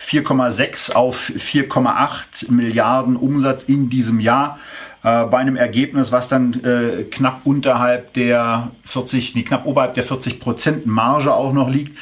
4,6 0.01 0.93
auf 0.93 1.31
4,8 1.31 2.51
Milliarden 2.51 3.17
Umsatz 3.17 3.65
in 3.65 3.91
diesem 3.91 4.21
Jahr 4.21 4.59
äh, 5.07 5.25
bei 5.27 5.39
einem 5.39 5.55
Ergebnis, 5.55 6.11
was 6.11 6.29
dann 6.29 6.65
äh, 6.65 7.05
knapp 7.05 7.43
unterhalb 7.45 8.13
der 8.15 8.73
40, 8.85 9.37
nee, 9.37 9.45
knapp 9.45 9.65
oberhalb 9.65 9.95
der 9.95 10.03
40 10.03 10.41
Prozent 10.41 10.85
Marge 10.87 11.33
auch 11.33 11.53
noch 11.53 11.71
liegt. 11.71 11.97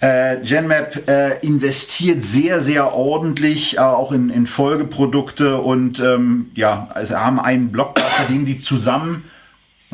Äh, 0.00 0.38
Genmap 0.42 1.08
äh, 1.08 1.38
investiert 1.46 2.24
sehr, 2.24 2.60
sehr 2.60 2.92
ordentlich 2.92 3.76
äh, 3.76 3.80
auch 3.80 4.10
in, 4.10 4.30
in 4.30 4.48
Folgeprodukte 4.48 5.58
und 5.58 6.00
ähm, 6.00 6.50
ja, 6.56 6.88
also 6.92 7.14
haben 7.14 7.38
einen 7.38 7.70
Blockbuster, 7.70 8.24
den 8.28 8.46
sie 8.46 8.58
zusammen 8.58 9.30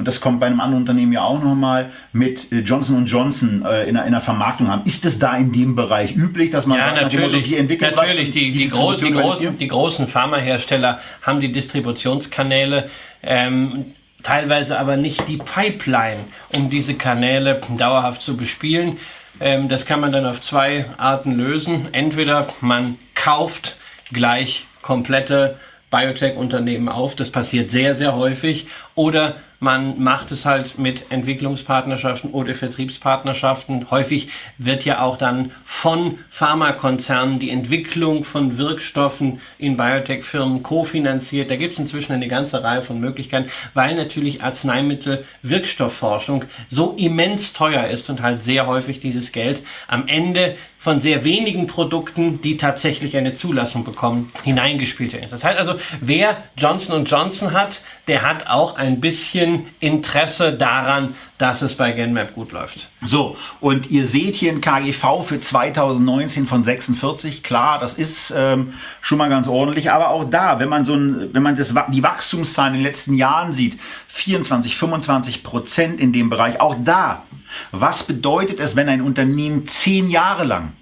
und 0.01 0.09
das 0.09 0.23
kommt 0.23 0.41
bei 0.41 0.47
einem 0.47 0.61
anderen 0.61 0.81
Unternehmen 0.81 1.13
ja 1.13 1.23
auch 1.25 1.43
nochmal, 1.43 1.91
mit 2.15 2.51
äh, 2.51 2.61
Johnson 2.61 3.05
Johnson 3.05 3.67
äh, 3.67 3.83
in, 3.83 3.99
einer, 3.99 4.07
in 4.07 4.15
einer 4.15 4.23
Vermarktung 4.23 4.69
haben. 4.69 4.87
Ist 4.87 5.05
es 5.05 5.19
da 5.19 5.37
in 5.37 5.53
dem 5.53 5.77
Bereich 5.77 6.17
üblich, 6.17 6.51
dass 6.51 6.65
man 6.65 6.79
ja, 6.79 6.95
sagt, 6.95 7.03
natürlich, 7.03 7.49
die 7.49 7.59
entwickelt 7.59 7.95
natürlich 7.95 8.29
was, 8.29 8.35
die, 8.35 8.51
die, 8.51 8.59
die, 8.59 8.69
groß, 8.71 9.01
die, 9.01 9.13
großen, 9.13 9.59
die 9.59 9.69
großen 9.69 10.09
Pharmahersteller 10.09 11.01
haben 11.21 11.41
die 11.41 11.53
Distributionskanäle. 11.53 12.89
Ähm, 13.23 13.93
teilweise 14.23 14.79
aber 14.79 14.97
nicht 14.97 15.29
die 15.29 15.37
Pipeline, 15.37 16.21
um 16.57 16.71
diese 16.71 16.95
Kanäle 16.95 17.61
dauerhaft 17.77 18.23
zu 18.23 18.39
bespielen. 18.39 18.97
Ähm, 19.39 19.69
das 19.69 19.85
kann 19.85 20.01
man 20.01 20.13
dann 20.13 20.25
auf 20.25 20.41
zwei 20.41 20.87
Arten 20.97 21.37
lösen. 21.37 21.89
Entweder 21.93 22.49
man 22.63 22.97
kauft 23.15 23.77
gleich 24.11 24.65
komplette 24.81 25.59
Biotech-Unternehmen 25.91 26.89
auf. 26.89 27.15
Das 27.17 27.31
passiert 27.31 27.71
sehr, 27.71 27.95
sehr 27.95 28.17
häufig. 28.17 28.69
Oder 28.95 29.37
man 29.61 30.03
macht 30.03 30.33
es 30.33 30.47
halt 30.47 30.79
mit 30.79 31.11
Entwicklungspartnerschaften 31.11 32.31
oder 32.31 32.55
Vertriebspartnerschaften. 32.55 33.91
Häufig 33.91 34.31
wird 34.57 34.87
ja 34.87 35.03
auch 35.03 35.19
dann 35.19 35.53
von 35.65 36.19
Pharmakonzernen 36.31 37.39
die 37.39 37.51
Entwicklung 37.51 38.25
von 38.25 38.57
Wirkstoffen 38.57 39.41
in 39.59 39.77
Biotech-Firmen 39.77 40.63
kofinanziert. 40.63 41.51
Da 41.51 41.57
gibt 41.57 41.75
es 41.75 41.79
inzwischen 41.79 42.13
eine 42.13 42.27
ganze 42.27 42.65
Reihe 42.65 42.83
von 42.83 43.01
Möglichkeiten, 43.01 43.51
weil 43.75 43.95
natürlich 43.95 44.43
Arzneimittel-Wirkstoffforschung 44.43 46.47
so 46.71 46.95
immens 46.97 47.53
teuer 47.53 47.87
ist 47.89 48.09
und 48.09 48.23
halt 48.23 48.43
sehr 48.43 48.67
häufig 48.67 49.01
dieses 49.01 49.31
Geld 49.31 49.63
am 49.87 50.09
Ende 50.09 50.57
von 50.81 51.03
sehr 51.03 51.25
wenigen 51.25 51.67
Produkten, 51.67 52.41
die 52.41 52.57
tatsächlich 52.57 53.15
eine 53.15 53.35
Zulassung 53.35 53.85
bekommen, 53.85 54.33
hineingespielt 54.45 55.13
ist. 55.13 55.31
Das 55.31 55.45
heißt 55.45 55.59
also, 55.59 55.75
wer 56.01 56.39
Johnson 56.57 57.05
Johnson 57.05 57.53
hat, 57.53 57.83
der 58.09 58.23
hat 58.23 58.49
auch 58.49 58.77
ein 58.77 58.99
bisschen 58.99 59.67
Interesse 59.79 60.55
daran, 60.55 61.15
dass 61.37 61.61
es 61.61 61.75
bei 61.75 61.93
GenMap 61.93 62.35
gut 62.35 62.53
läuft. 62.53 62.89
So, 63.03 63.37
und 63.61 63.91
ihr 63.91 64.07
seht 64.07 64.35
hier 64.35 64.53
ein 64.53 64.63
KGV 64.63 65.23
für 65.23 65.39
2019 65.39 66.47
von 66.47 66.65
46. 66.65 67.43
Klar, 67.43 67.79
das 67.79 67.93
ist 67.93 68.33
ähm, 68.35 68.73
schon 69.03 69.19
mal 69.19 69.29
ganz 69.29 69.49
ordentlich, 69.49 69.91
aber 69.91 70.09
auch 70.09 70.25
da, 70.25 70.61
wenn 70.61 70.71
man 70.71 70.87
so 70.87 70.95
ein, 70.95 71.29
wenn 71.35 71.43
man 71.43 71.57
das, 71.57 71.75
die 71.89 72.03
Wachstumszahlen 72.03 72.73
in 72.73 72.81
den 72.81 72.87
letzten 72.87 73.15
Jahren 73.15 73.53
sieht, 73.53 73.79
24, 74.09 74.77
25 74.77 75.43
Prozent 75.43 76.01
in 76.01 76.15
dem 76.15 76.31
Bereich, 76.31 76.59
auch 76.59 76.77
da 76.83 77.25
was 77.73 78.05
bedeutet 78.05 78.61
es, 78.61 78.77
wenn 78.77 78.89
ein 78.89 79.03
Unternehmen 79.03 79.67
zehn 79.67 80.09
Jahre 80.09 80.45
lang 80.45 80.73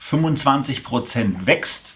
25 0.00 0.84
Prozent 0.84 1.46
wächst? 1.46 1.94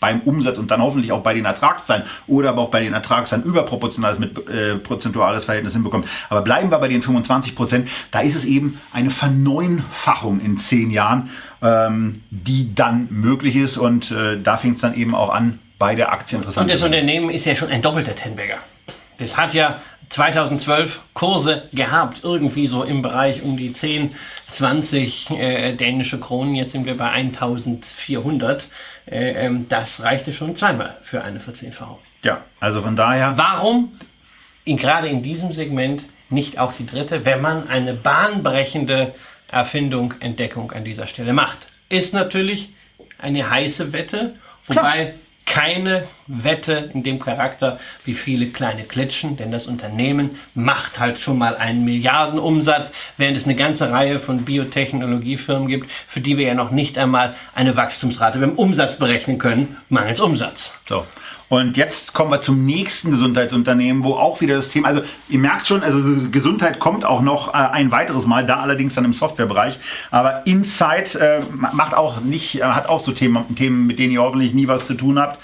beim 0.00 0.20
Umsatz 0.20 0.58
und 0.58 0.70
dann 0.70 0.82
hoffentlich 0.82 1.12
auch 1.12 1.22
bei 1.22 1.34
den 1.34 1.44
Ertragszahlen 1.44 2.04
oder 2.26 2.48
aber 2.48 2.62
auch 2.62 2.70
bei 2.70 2.80
den 2.80 2.94
Ertragszahlen 2.94 3.44
überproportionales 3.44 4.18
mit 4.18 4.48
äh, 4.48 4.76
prozentuales 4.76 5.44
Verhältnis 5.44 5.74
hinbekommen. 5.74 6.08
Aber 6.30 6.40
bleiben 6.40 6.70
wir 6.70 6.78
bei 6.78 6.88
den 6.88 7.02
25 7.02 7.54
Prozent, 7.54 7.88
da 8.10 8.20
ist 8.20 8.34
es 8.34 8.46
eben 8.46 8.80
eine 8.92 9.10
Verneunfachung 9.10 10.40
in 10.40 10.58
zehn 10.58 10.90
Jahren, 10.90 11.30
ähm, 11.62 12.14
die 12.30 12.74
dann 12.74 13.08
möglich 13.10 13.56
ist 13.56 13.76
und 13.76 14.10
äh, 14.10 14.40
da 14.42 14.56
fängt 14.56 14.76
es 14.76 14.80
dann 14.80 14.94
eben 14.94 15.14
auch 15.14 15.32
an 15.32 15.58
bei 15.78 15.94
der 15.94 16.12
Aktie 16.12 16.38
interessant. 16.38 16.64
Und 16.64 16.72
das 16.72 16.82
Unternehmen 16.82 17.30
ist 17.30 17.44
ja 17.44 17.54
schon 17.54 17.68
ein 17.68 17.82
doppelter 17.82 18.14
Tenbagger. 18.14 18.58
Das 19.18 19.36
hat 19.36 19.52
ja 19.52 19.80
2012 20.10 21.00
Kurse 21.14 21.68
gehabt, 21.72 22.20
irgendwie 22.24 22.66
so 22.66 22.82
im 22.82 23.00
Bereich 23.00 23.42
um 23.42 23.56
die 23.56 23.72
10, 23.72 24.14
20 24.50 25.30
äh, 25.30 25.72
dänische 25.72 26.18
Kronen. 26.18 26.56
Jetzt 26.56 26.72
sind 26.72 26.84
wir 26.84 26.96
bei 26.96 27.10
1400. 27.10 28.68
Äh, 29.06 29.46
ähm, 29.46 29.66
das 29.68 30.02
reichte 30.02 30.32
schon 30.32 30.56
zweimal 30.56 30.96
für 31.02 31.22
eine 31.22 31.40
Verzehnfachung. 31.40 31.98
Ja, 32.24 32.42
also 32.58 32.82
von 32.82 32.96
daher. 32.96 33.34
Warum 33.36 33.98
in, 34.64 34.76
gerade 34.76 35.08
in 35.08 35.22
diesem 35.22 35.52
Segment 35.52 36.04
nicht 36.28 36.58
auch 36.58 36.72
die 36.72 36.86
dritte, 36.86 37.24
wenn 37.24 37.40
man 37.40 37.68
eine 37.68 37.94
bahnbrechende 37.94 39.14
Erfindung, 39.48 40.14
Entdeckung 40.18 40.72
an 40.72 40.84
dieser 40.84 41.06
Stelle 41.06 41.32
macht? 41.32 41.58
Ist 41.88 42.14
natürlich 42.14 42.74
eine 43.18 43.48
heiße 43.48 43.92
Wette, 43.92 44.34
wobei 44.66 45.04
Klar 45.04 45.14
keine 45.50 46.06
Wette 46.28 46.90
in 46.94 47.02
dem 47.02 47.18
Charakter 47.18 47.80
wie 48.04 48.14
viele 48.14 48.46
kleine 48.46 48.84
Klitschen, 48.84 49.36
denn 49.36 49.50
das 49.50 49.66
Unternehmen 49.66 50.38
macht 50.54 51.00
halt 51.00 51.18
schon 51.18 51.38
mal 51.38 51.56
einen 51.56 51.84
Milliardenumsatz, 51.84 52.92
während 53.16 53.36
es 53.36 53.44
eine 53.44 53.56
ganze 53.56 53.90
Reihe 53.90 54.20
von 54.20 54.44
Biotechnologiefirmen 54.44 55.66
gibt, 55.66 55.90
für 56.06 56.20
die 56.20 56.38
wir 56.38 56.46
ja 56.46 56.54
noch 56.54 56.70
nicht 56.70 56.96
einmal 56.98 57.34
eine 57.52 57.76
Wachstumsrate 57.76 58.38
beim 58.38 58.52
Umsatz 58.52 58.96
berechnen 58.96 59.38
können, 59.38 59.76
mangels 59.88 60.20
Umsatz. 60.20 60.72
So. 60.88 61.04
Und 61.50 61.76
jetzt 61.76 62.12
kommen 62.12 62.30
wir 62.30 62.40
zum 62.40 62.64
nächsten 62.64 63.10
Gesundheitsunternehmen, 63.10 64.04
wo 64.04 64.14
auch 64.14 64.40
wieder 64.40 64.54
das 64.54 64.68
Thema, 64.68 64.86
also 64.86 65.02
ihr 65.28 65.40
merkt 65.40 65.66
schon, 65.66 65.82
also 65.82 65.98
Gesundheit 66.30 66.78
kommt 66.78 67.04
auch 67.04 67.22
noch 67.22 67.48
äh, 67.48 67.56
ein 67.56 67.90
weiteres 67.90 68.24
Mal, 68.24 68.46
da 68.46 68.60
allerdings 68.60 68.94
dann 68.94 69.04
im 69.04 69.12
Softwarebereich. 69.12 69.80
Aber 70.12 70.46
Insight 70.46 71.16
äh, 71.16 71.40
macht 71.50 71.92
auch 71.92 72.20
nicht, 72.20 72.60
äh, 72.60 72.62
hat 72.62 72.88
auch 72.88 73.00
so 73.00 73.10
Themen, 73.10 73.56
Themen, 73.56 73.88
mit 73.88 73.98
denen 73.98 74.12
ihr 74.12 74.22
hoffentlich 74.22 74.54
nie 74.54 74.68
was 74.68 74.86
zu 74.86 74.94
tun 74.94 75.18
habt. 75.18 75.40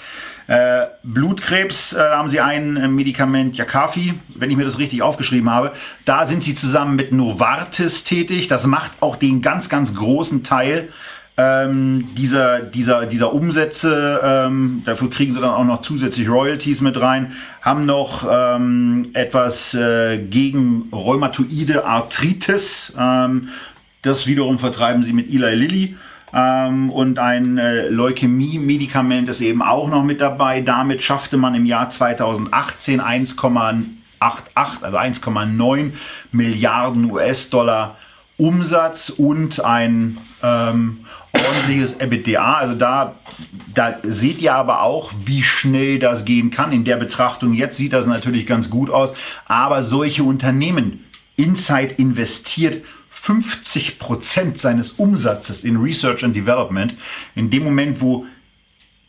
Äh, 0.46 0.86
Blutkrebs, 1.02 1.94
äh, 1.94 1.98
haben 1.98 2.28
sie 2.28 2.38
ein 2.38 2.76
äh, 2.76 2.86
Medikament, 2.86 3.56
Jakafi, 3.56 4.14
wenn 4.28 4.48
ich 4.48 4.56
mir 4.56 4.64
das 4.64 4.78
richtig 4.78 5.02
aufgeschrieben 5.02 5.50
habe. 5.50 5.72
Da 6.04 6.24
sind 6.24 6.44
sie 6.44 6.54
zusammen 6.54 6.94
mit 6.94 7.10
Novartis 7.10 8.04
tätig. 8.04 8.46
Das 8.46 8.64
macht 8.64 8.92
auch 9.00 9.16
den 9.16 9.42
ganz, 9.42 9.68
ganz 9.68 9.92
großen 9.92 10.44
Teil 10.44 10.88
ähm, 11.37 12.14
dieser, 12.16 12.61
dieser, 12.61 13.07
dieser 13.07 13.33
Umsätze. 13.33 14.20
Ähm, 14.22 14.83
dafür 14.85 15.11
kriegen 15.11 15.35
sie 15.35 15.40
dann 15.40 15.51
auch 15.51 15.64
noch 15.64 15.83
zusätzlich 15.83 16.29
Royalties 16.29 16.81
mit 16.81 17.01
rein. 17.01 17.33
Haben 17.61 17.85
noch 17.85 18.27
ähm, 18.31 19.09
etwas 19.12 19.75
äh, 19.75 20.18
gegen 20.18 20.88
rheumatoide 20.92 21.85
Arthritis. 21.85 22.94
Ähm, 22.99 23.49
das 24.03 24.27
wiederum 24.27 24.59
vertreiben 24.59 25.03
sie 25.03 25.12
mit 25.12 25.29
Eli 25.29 25.55
Lilly. 25.55 25.96
Ähm, 26.33 26.90
und 26.90 27.18
ein 27.18 27.59
äh, 27.59 27.88
Leukämie-Medikament 27.88 29.29
ist 29.29 29.40
eben 29.40 29.62
auch 29.62 29.88
noch 29.88 30.05
mit 30.05 30.20
dabei. 30.20 30.61
Damit 30.62 31.03
schaffte 31.03 31.37
man 31.37 31.55
im 31.55 31.66
Jahr 31.66 31.90
2018 31.90 33.01
1,88, 33.01 33.85
also 34.81 34.96
1,9 34.96 35.92
Milliarden 36.33 37.11
US-Dollar 37.11 37.96
Umsatz 38.38 39.09
und 39.09 39.64
ein 39.64 40.18
ähm, 40.46 41.06
ordentliches 41.32 41.94
EBITDA. 41.94 42.54
Also 42.54 42.74
da, 42.74 43.16
da 43.74 43.98
seht 44.02 44.40
ihr 44.40 44.54
aber 44.54 44.82
auch, 44.82 45.12
wie 45.24 45.42
schnell 45.42 45.98
das 45.98 46.24
gehen 46.24 46.50
kann. 46.50 46.72
In 46.72 46.85
der 46.85 46.96
Betrachtung 46.96 47.52
jetzt 47.52 47.76
sieht 47.76 47.92
das 47.92 48.06
natürlich 48.06 48.46
ganz 48.46 48.70
gut 48.70 48.90
aus. 48.90 49.12
Aber 49.46 49.82
solche 49.82 50.22
Unternehmen, 50.22 51.04
Insight 51.37 51.98
investiert 51.98 52.85
50 53.11 53.98
Prozent 53.98 54.61
seines 54.61 54.90
Umsatzes 54.90 55.64
in 55.64 55.76
Research 55.76 56.24
and 56.24 56.37
Development. 56.37 56.94
In 57.35 57.50
dem 57.50 57.64
Moment, 57.64 58.00
wo 58.00 58.26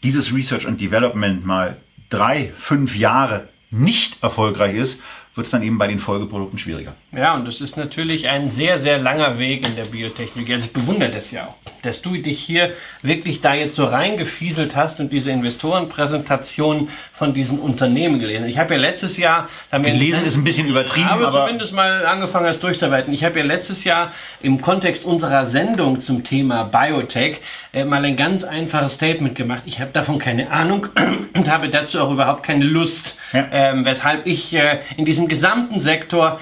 dieses 0.03 0.33
Research 0.33 0.67
and 0.67 0.81
Development 0.81 1.45
mal 1.45 1.77
drei, 2.09 2.51
fünf 2.55 2.95
Jahre 2.95 3.49
nicht 3.69 4.23
erfolgreich 4.23 4.75
ist, 4.75 4.99
wird 5.35 5.45
es 5.45 5.51
dann 5.51 5.61
eben 5.61 5.77
bei 5.77 5.87
den 5.87 5.99
Folgeprodukten 5.99 6.57
schwieriger. 6.57 6.95
Ja, 7.13 7.35
und 7.35 7.47
das 7.47 7.61
ist 7.61 7.77
natürlich 7.77 8.27
ein 8.27 8.51
sehr, 8.51 8.79
sehr 8.79 8.97
langer 8.97 9.39
Weg 9.39 9.65
in 9.65 9.77
der 9.77 9.85
Biotechnologie. 9.85 10.55
Also 10.55 10.65
ich 10.65 10.73
bewundere 10.73 11.09
das 11.09 11.31
ja 11.31 11.47
auch, 11.47 11.55
dass 11.81 12.01
du 12.01 12.17
dich 12.17 12.37
hier 12.39 12.73
wirklich 13.01 13.39
da 13.39 13.53
jetzt 13.53 13.77
so 13.77 13.85
reingefieselt 13.85 14.75
hast 14.75 14.99
und 14.99 15.13
diese 15.13 15.31
Investorenpräsentation 15.31 16.89
von 17.13 17.33
diesen 17.33 17.59
Unternehmen 17.59 18.19
gelesen. 18.19 18.45
Ich 18.47 18.59
habe 18.59 18.73
ja 18.73 18.81
letztes 18.81 19.15
Jahr... 19.15 19.47
Gelesen 19.71 20.25
ist 20.25 20.35
ein 20.35 20.43
bisschen 20.43 20.67
übertrieben, 20.67 21.07
aber... 21.07 21.31
zumindest 21.31 21.71
mal 21.71 22.05
angefangen, 22.05 22.45
das 22.45 22.59
durchzuarbeiten. 22.59 23.13
Ich 23.13 23.23
habe 23.23 23.39
ja 23.39 23.45
letztes 23.45 23.85
Jahr 23.85 24.11
im 24.41 24.61
Kontext 24.61 25.05
unserer 25.05 25.45
Sendung 25.45 26.01
zum 26.01 26.25
Thema 26.25 26.65
Biotech 26.65 27.37
äh, 27.71 27.85
mal 27.85 28.03
ein 28.03 28.17
ganz 28.17 28.43
einfaches 28.43 28.95
Statement 28.95 29.35
gemacht. 29.35 29.63
Ich 29.65 29.79
habe 29.79 29.91
davon 29.93 30.19
keine 30.19 30.51
Ahnung 30.51 30.87
und 31.35 31.49
habe 31.49 31.69
dazu 31.69 32.01
auch 32.01 32.11
überhaupt 32.11 32.43
keine 32.43 32.65
Lust. 32.65 33.15
Ja. 33.33 33.47
Ähm, 33.51 33.85
weshalb 33.85 34.25
ich 34.25 34.53
äh, 34.53 34.79
in 34.95 35.05
diesem 35.05 35.27
gesamten 35.27 35.81
Sektor 35.81 36.39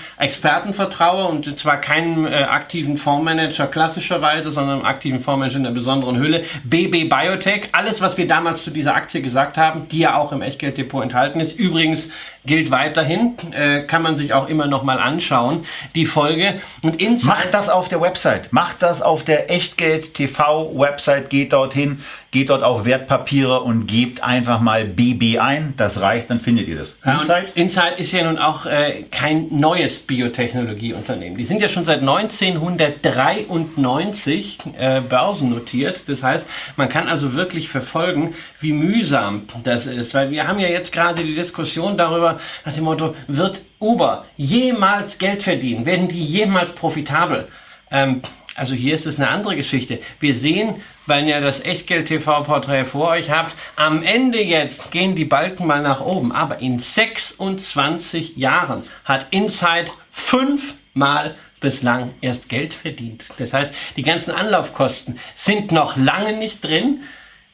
Experten 0.55 0.73
vertraue 0.73 1.25
und 1.25 1.59
zwar 1.59 1.81
keinem 1.81 2.25
äh, 2.25 2.29
aktiven 2.29 2.95
Fondsmanager 2.95 3.67
klassischerweise, 3.67 4.53
sondern 4.53 4.77
einem 4.77 4.85
aktiven 4.85 5.19
Fondsmanager 5.19 5.57
in 5.57 5.63
der 5.63 5.71
besonderen 5.71 6.17
Hülle. 6.17 6.45
BB 6.63 7.09
Biotech, 7.09 7.67
alles 7.73 7.99
was 7.99 8.17
wir 8.17 8.25
damals 8.25 8.63
zu 8.63 8.71
dieser 8.71 8.95
Aktie 8.95 9.21
gesagt 9.21 9.57
haben, 9.57 9.89
die 9.89 9.99
ja 9.99 10.15
auch 10.15 10.31
im 10.31 10.41
Echtgelddepot 10.41 11.03
enthalten 11.03 11.41
ist. 11.41 11.59
Übrigens 11.59 12.09
gilt 12.45 12.71
weiterhin, 12.71 13.35
äh, 13.51 13.81
kann 13.81 14.01
man 14.01 14.17
sich 14.17 14.33
auch 14.33 14.47
immer 14.47 14.67
noch 14.67 14.83
mal 14.83 14.99
anschauen, 14.99 15.65
die 15.95 16.05
Folge. 16.05 16.55
Und 16.81 16.95
Macht 17.23 17.53
das 17.53 17.69
auf 17.69 17.87
der 17.87 18.01
Website, 18.01 18.51
macht 18.51 18.81
das 18.81 19.01
auf 19.01 19.23
der 19.23 19.51
Echtgeld 19.51 20.13
TV 20.13 20.71
Website, 20.75 21.29
geht 21.29 21.53
dorthin, 21.53 22.03
geht 22.35 22.49
dort 22.49 22.63
auf 22.63 22.83
Wertpapiere 22.83 23.61
und 23.61 23.87
gebt 23.87 24.21
einfach 24.21 24.59
mal 24.59 24.83
BB 24.83 25.39
ein, 25.39 25.73
das 25.77 26.01
reicht, 26.01 26.29
dann 26.29 26.41
findet 26.41 26.67
ihr 26.67 26.79
das. 26.79 26.97
Ja, 27.05 27.19
Insight? 27.19 27.53
Insight 27.55 27.97
ist 27.97 28.11
ja 28.11 28.25
nun 28.25 28.37
auch 28.37 28.65
äh, 28.65 29.03
kein 29.09 29.47
neues 29.51 29.99
Biotechnologieunternehmen. 29.99 31.37
Die 31.37 31.45
sind 31.45 31.61
ja 31.61 31.69
schon 31.69 31.85
seit 31.85 32.01
1993 32.01 34.57
äh, 34.77 34.99
börsennotiert. 34.99 36.01
Das 36.07 36.23
heißt, 36.23 36.45
man 36.75 36.89
kann 36.89 37.07
also 37.07 37.35
wirklich 37.35 37.69
verfolgen, 37.69 38.35
wie 38.59 38.73
mühsam 38.73 39.43
das 39.63 39.87
ist, 39.87 40.13
weil 40.13 40.29
wir 40.31 40.45
haben 40.47 40.59
ja 40.59 40.67
jetzt 40.67 40.91
gerade 40.91 41.23
die 41.23 41.35
Diskussion 41.35 41.97
darüber, 41.97 42.34
nach 42.65 42.73
dem 42.73 42.83
Motto, 42.83 43.15
wird 43.27 43.61
Uber 43.79 44.25
jemals 44.37 45.17
Geld 45.17 45.43
verdienen? 45.43 45.85
Werden 45.85 46.07
die 46.07 46.23
jemals 46.23 46.73
profitabel? 46.73 47.47
Ähm, 47.91 48.21
Also 48.57 48.73
hier 48.73 48.95
ist 48.95 49.05
es 49.05 49.17
eine 49.17 49.27
andere 49.27 49.57
Geschichte. 49.57 49.99
Wir 50.21 50.33
sehen, 50.33 50.81
weil 51.07 51.27
ihr 51.27 51.41
das 51.41 51.59
Echtgeld-TV-Porträt 51.65 52.85
vor 52.85 53.09
euch 53.09 53.29
habt, 53.29 53.53
am 53.75 54.01
Ende 54.01 54.41
jetzt 54.41 54.91
gehen 54.91 55.13
die 55.15 55.25
Balken 55.25 55.67
mal 55.67 55.81
nach 55.81 55.99
oben. 55.99 56.31
Aber 56.31 56.59
in 56.59 56.79
26 56.79 58.37
Jahren 58.37 58.83
hat 59.03 59.27
Inside 59.31 59.91
fünfmal 60.09 61.35
bislang 61.59 62.11
erst 62.21 62.47
Geld 62.47 62.73
verdient. 62.73 63.25
Das 63.37 63.51
heißt, 63.53 63.73
die 63.97 64.03
ganzen 64.03 64.31
Anlaufkosten 64.31 65.19
sind 65.35 65.71
noch 65.73 65.97
lange 65.97 66.33
nicht 66.33 66.63
drin. 66.63 67.01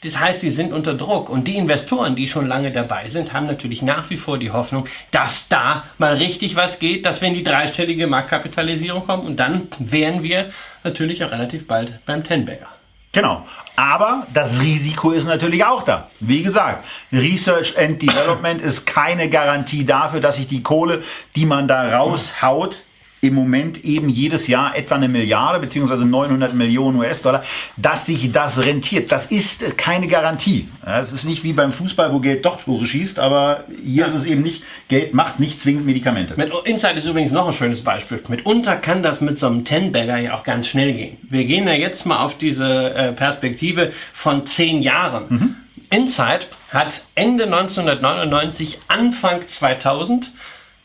Das 0.03 0.17
heißt, 0.17 0.41
die 0.41 0.49
sind 0.49 0.73
unter 0.73 0.95
Druck. 0.95 1.29
Und 1.29 1.47
die 1.47 1.57
Investoren, 1.57 2.15
die 2.15 2.27
schon 2.27 2.47
lange 2.47 2.71
dabei 2.71 3.09
sind, 3.09 3.33
haben 3.33 3.45
natürlich 3.45 3.83
nach 3.83 4.09
wie 4.09 4.17
vor 4.17 4.39
die 4.39 4.49
Hoffnung, 4.49 4.87
dass 5.11 5.47
da 5.47 5.83
mal 5.99 6.15
richtig 6.15 6.55
was 6.55 6.79
geht, 6.79 7.05
dass 7.05 7.21
wir 7.21 7.27
in 7.27 7.35
die 7.35 7.43
dreistellige 7.43 8.07
Marktkapitalisierung 8.07 9.05
kommen. 9.05 9.27
Und 9.27 9.39
dann 9.39 9.67
wären 9.77 10.23
wir 10.23 10.51
natürlich 10.83 11.23
auch 11.23 11.31
relativ 11.31 11.67
bald 11.67 12.03
beim 12.07 12.23
Tenbagger. 12.23 12.67
Genau. 13.11 13.45
Aber 13.75 14.25
das 14.33 14.59
Risiko 14.61 15.11
ist 15.11 15.25
natürlich 15.25 15.63
auch 15.65 15.83
da. 15.83 16.09
Wie 16.19 16.41
gesagt, 16.41 16.85
Research 17.11 17.77
and 17.77 18.01
Development 18.01 18.59
ist 18.61 18.87
keine 18.87 19.29
Garantie 19.29 19.85
dafür, 19.85 20.19
dass 20.19 20.37
sich 20.37 20.47
die 20.47 20.63
Kohle, 20.63 21.03
die 21.35 21.45
man 21.45 21.67
da 21.67 21.95
raushaut, 21.95 22.83
im 23.21 23.35
Moment 23.35 23.85
eben 23.85 24.09
jedes 24.09 24.47
Jahr 24.47 24.75
etwa 24.75 24.95
eine 24.95 25.07
Milliarde 25.07 25.59
beziehungsweise 25.59 26.05
900 26.05 26.55
Millionen 26.55 26.97
US-Dollar, 26.97 27.43
dass 27.77 28.07
sich 28.07 28.31
das 28.31 28.57
rentiert. 28.57 29.11
Das 29.11 29.27
ist 29.27 29.77
keine 29.77 30.07
Garantie. 30.07 30.67
Es 30.83 31.11
ist 31.11 31.25
nicht 31.25 31.43
wie 31.43 31.53
beim 31.53 31.71
Fußball, 31.71 32.11
wo 32.11 32.19
Geld 32.19 32.43
doch 32.43 32.63
Tore 32.63 32.87
schießt, 32.87 33.19
aber 33.19 33.65
hier 33.83 34.07
ist 34.07 34.15
es 34.15 34.25
eben 34.25 34.41
nicht, 34.41 34.63
Geld 34.87 35.13
macht 35.13 35.39
nicht 35.39 35.61
zwingend 35.61 35.85
Medikamente. 35.85 36.33
Mit 36.35 36.51
Inside 36.65 36.95
ist 36.95 37.05
übrigens 37.05 37.31
noch 37.31 37.47
ein 37.47 37.53
schönes 37.53 37.83
Beispiel. 37.83 38.21
Mitunter 38.27 38.75
kann 38.75 39.03
das 39.03 39.21
mit 39.21 39.37
so 39.37 39.45
einem 39.45 39.65
Ten-Bagger 39.65 40.17
ja 40.17 40.33
auch 40.33 40.43
ganz 40.43 40.67
schnell 40.67 40.93
gehen. 40.93 41.17
Wir 41.29 41.45
gehen 41.45 41.67
ja 41.67 41.73
jetzt 41.73 42.07
mal 42.07 42.23
auf 42.23 42.37
diese 42.37 42.93
äh, 42.93 43.11
Perspektive 43.13 43.93
von 44.13 44.47
zehn 44.47 44.81
Jahren. 44.81 45.25
Mhm. 45.29 45.55
Inside 45.91 46.45
hat 46.71 47.03
Ende 47.13 47.43
1999, 47.43 48.79
Anfang 48.87 49.47
2000 49.47 50.31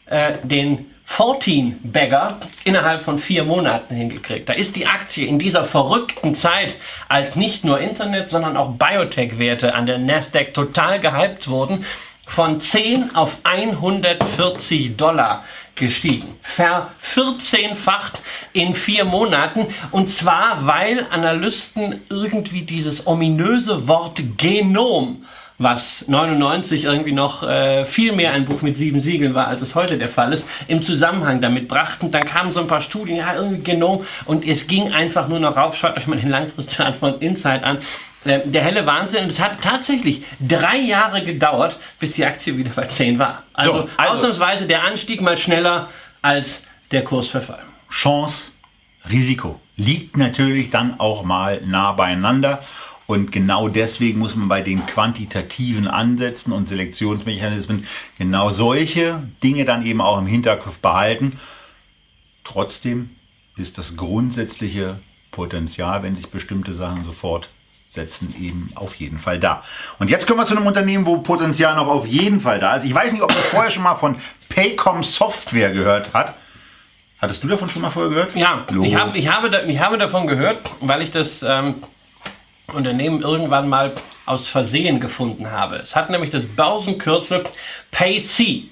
äh, 0.07 0.35
den 0.43 0.87
14 1.07 1.93
Bagger 1.93 2.41
innerhalb 2.65 3.03
von 3.03 3.19
vier 3.19 3.45
Monaten 3.45 3.95
hingekriegt. 3.95 4.49
Da 4.49 4.53
ist 4.53 4.77
die 4.77 4.87
Aktie 4.87 5.27
in 5.27 5.39
dieser 5.39 5.65
verrückten 5.65 6.35
Zeit, 6.35 6.77
als 7.09 7.37
nicht 7.37 7.65
nur 7.65 7.81
Internet, 7.81 8.29
sondern 8.29 8.57
auch 8.57 8.73
Biotech-Werte 8.73 9.75
an 9.75 9.87
der 9.87 9.99
Nasdaq 9.99 10.53
total 10.53 11.01
gehypt 11.01 11.49
wurden, 11.49 11.87
von 12.27 12.61
10 12.61 13.15
auf 13.15 13.39
140 13.45 14.97
Dollar 14.97 15.45
gestiegen. 15.77 16.35
Ver 16.43 16.91
14-facht 17.03 18.21
in 18.53 18.75
vier 18.75 19.05
Monaten. 19.05 19.69
Und 19.93 20.09
zwar, 20.09 20.67
weil 20.67 21.07
Analysten 21.11 22.03
irgendwie 22.11 22.63
dieses 22.63 23.07
ominöse 23.07 23.87
Wort 23.87 24.21
Genom 24.37 25.25
was 25.59 26.07
99 26.09 26.85
irgendwie 26.85 27.13
noch 27.13 27.43
äh, 27.43 27.85
viel 27.85 28.13
mehr 28.13 28.33
ein 28.33 28.45
Buch 28.45 28.63
mit 28.63 28.77
sieben 28.77 29.01
Siegeln 29.01 29.35
war, 29.35 29.49
als 29.49 29.63
es 29.63 29.75
heute 29.75 29.97
der 29.97 30.09
Fall 30.09 30.33
ist, 30.33 30.45
im 30.69 30.83
Zusammenhang 30.83 31.41
damit 31.41 31.69
brachten. 31.69 32.11
Dann 32.11 32.25
kamen 32.25 32.53
so 32.53 32.61
ein 32.61 32.67
paar 32.67 32.81
Studien, 32.81 33.17
ja, 33.19 33.35
irgendwie 33.35 33.63
Genom 33.63 34.05
und 34.27 34.47
es 34.47 34.67
ging 34.67 34.93
einfach 34.93 35.29
nur 35.29 35.41
noch 35.41 35.57
rauf. 35.57 35.77
Schaut 35.77 35.97
euch 35.97 36.07
mal 36.07 36.19
den 36.19 36.31
Langfristchart 36.31 36.97
von 36.97 37.19
Insight 37.21 37.65
an. 37.65 37.79
Äh, 38.25 38.41
der 38.45 38.63
helle 38.63 38.87
Wahnsinn. 38.87 39.25
Und 39.25 39.31
es 39.31 39.41
hat 39.41 39.63
tatsächlich 39.63 40.25
drei 40.41 40.77
Jahre 40.77 41.25
gedauert, 41.25 41.79
bis 42.01 42.13
die 42.13 42.25
Aktie 42.25 42.57
wieder 42.59 42.71
bei 42.75 42.87
10 42.87 43.19
war. 43.19 43.45
Also, 43.53 43.73
so, 43.73 43.89
also 43.97 44.13
ausnahmsweise 44.15 44.67
der 44.67 44.85
Anstieg 44.85 45.21
mal 45.21 45.39
schneller 45.39 45.89
als 46.23 46.65
der 46.91 47.05
Kursverfall. 47.05 47.63
Chance, 47.91 48.51
Risiko 49.09 49.61
liegt 49.77 50.17
natürlich 50.17 50.71
dann 50.71 50.99
auch 50.99 51.23
mal 51.23 51.61
nah 51.65 51.93
beieinander. 51.93 52.63
Und 53.07 53.31
genau 53.31 53.69
deswegen 53.69 54.19
muss 54.19 54.35
man 54.35 54.49
bei 54.49 54.63
den 54.63 54.85
quantitativen 54.87 55.87
Ansätzen 55.87 56.53
und 56.53 56.69
Selektionsmechanismen 56.69 57.87
genau 58.19 58.51
solche 58.51 59.23
Dinge 59.43 59.65
dann 59.65 59.87
eben 59.87 60.01
auch 60.01 60.19
im 60.19 60.27
Hinterkopf 60.27 60.79
behalten. 60.79 61.39
Trotzdem 62.43 63.11
ist 63.57 63.79
das 63.79 63.97
grundsätzliche 63.97 64.99
Potenzial, 65.31 66.03
wenn 66.03 66.17
sich 66.17 66.29
bestimmte 66.29 66.75
Sachen 66.75 67.05
sofort 67.05 67.49
setzen, 67.89 68.35
eben 68.41 68.71
auf 68.75 68.95
jeden 68.97 69.19
Fall 69.19 69.39
da. 69.39 69.63
Und 69.99 70.11
jetzt 70.11 70.27
kommen 70.27 70.41
wir 70.41 70.47
zu 70.47 70.57
einem 70.57 70.67
Unternehmen, 70.67 71.07
wo 71.07 71.19
Potenzial 71.19 71.75
noch 71.77 71.87
auf 71.87 72.07
jeden 72.07 72.41
Fall 72.41 72.59
da 72.59 72.77
ist. 72.77 72.85
Ich 72.85 72.95
weiß 72.95 73.13
nicht, 73.13 73.23
ob 73.23 73.31
ihr 73.31 73.37
vorher 73.37 73.71
schon 73.71 73.85
mal 73.85 73.95
von 73.95 74.17
Paycom 74.49 75.03
Software 75.03 75.73
gehört 75.73 76.13
hat. 76.13 76.35
Hattest 77.19 77.43
du 77.43 77.49
davon 77.49 77.71
schon 77.71 77.83
mal 77.83 77.91
vorher 77.91 78.11
gehört? 78.11 78.37
Ja, 78.37 78.67
ich, 78.83 78.95
hab, 78.95 79.17
ich, 79.17 79.29
habe, 79.29 79.49
ich 79.67 79.81
habe 79.81 79.99
davon 79.99 80.27
gehört, 80.27 80.71
weil 80.81 81.03
ich 81.03 81.11
das 81.11 81.43
ähm, 81.43 81.77
Unternehmen 82.73 83.23
irgendwann 83.23 83.69
mal 83.69 83.93
aus 84.25 84.49
Versehen 84.49 85.01
gefunden 85.01 85.51
habe. 85.51 85.77
Es 85.77 85.95
hat 85.95 86.11
nämlich 86.11 86.31
das 86.31 86.47
Börsenkürzel 86.47 87.45
PayC. 87.91 88.71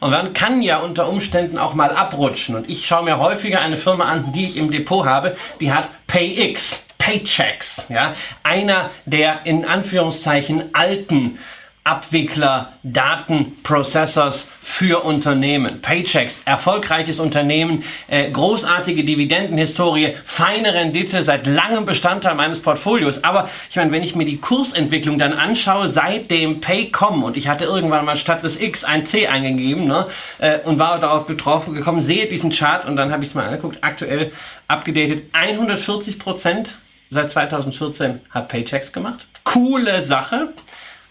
Und 0.00 0.10
man 0.10 0.32
kann 0.32 0.62
ja 0.62 0.78
unter 0.78 1.08
Umständen 1.08 1.58
auch 1.58 1.74
mal 1.74 1.94
abrutschen. 1.94 2.54
Und 2.54 2.70
ich 2.70 2.86
schaue 2.86 3.04
mir 3.04 3.18
häufiger 3.18 3.60
eine 3.60 3.76
Firma 3.76 4.04
an, 4.04 4.32
die 4.32 4.46
ich 4.46 4.56
im 4.56 4.70
Depot 4.70 5.04
habe, 5.04 5.36
die 5.60 5.72
hat 5.72 5.90
PayX. 6.06 6.86
Paychecks, 7.02 7.86
ja, 7.88 8.14
einer 8.44 8.90
der 9.06 9.44
in 9.44 9.64
Anführungszeichen 9.64 10.72
alten 10.72 11.40
Abwickler, 11.84 12.74
Datenprocessors 12.84 14.48
für 14.62 15.04
Unternehmen. 15.04 15.82
Paychecks, 15.82 16.40
erfolgreiches 16.44 17.18
Unternehmen, 17.18 17.82
äh, 18.06 18.30
großartige 18.30 19.02
Dividendenhistorie, 19.02 20.14
feine 20.24 20.74
Rendite, 20.74 21.24
seit 21.24 21.48
langem 21.48 21.84
Bestandteil 21.84 22.36
meines 22.36 22.60
Portfolios. 22.60 23.24
Aber 23.24 23.48
ich 23.68 23.74
meine, 23.74 23.90
wenn 23.90 24.04
ich 24.04 24.14
mir 24.14 24.24
die 24.24 24.38
Kursentwicklung 24.38 25.18
dann 25.18 25.32
anschaue, 25.32 25.88
seit 25.88 26.30
dem 26.30 26.60
Paycom 26.60 27.24
und 27.24 27.36
ich 27.36 27.48
hatte 27.48 27.64
irgendwann 27.64 28.04
mal 28.04 28.16
statt 28.16 28.44
des 28.44 28.60
X 28.60 28.84
ein 28.84 29.04
C 29.04 29.26
eingegeben 29.26 29.88
ne, 29.88 30.06
äh, 30.38 30.60
und 30.60 30.78
war 30.78 31.00
darauf 31.00 31.26
getroffen 31.26 31.74
gekommen, 31.74 32.04
sehe 32.04 32.28
diesen 32.28 32.52
Chart 32.52 32.86
und 32.86 32.94
dann 32.94 33.10
habe 33.10 33.24
ich 33.24 33.30
es 33.30 33.34
mal 33.34 33.46
angeguckt, 33.46 33.78
aktuell 33.80 34.30
abgedatet 34.68 35.24
140 35.32 36.20
Prozent 36.20 36.76
seit 37.10 37.28
2014 37.28 38.20
hat 38.30 38.48
Paychecks 38.48 38.92
gemacht. 38.92 39.26
Coole 39.44 40.02
Sache. 40.02 40.52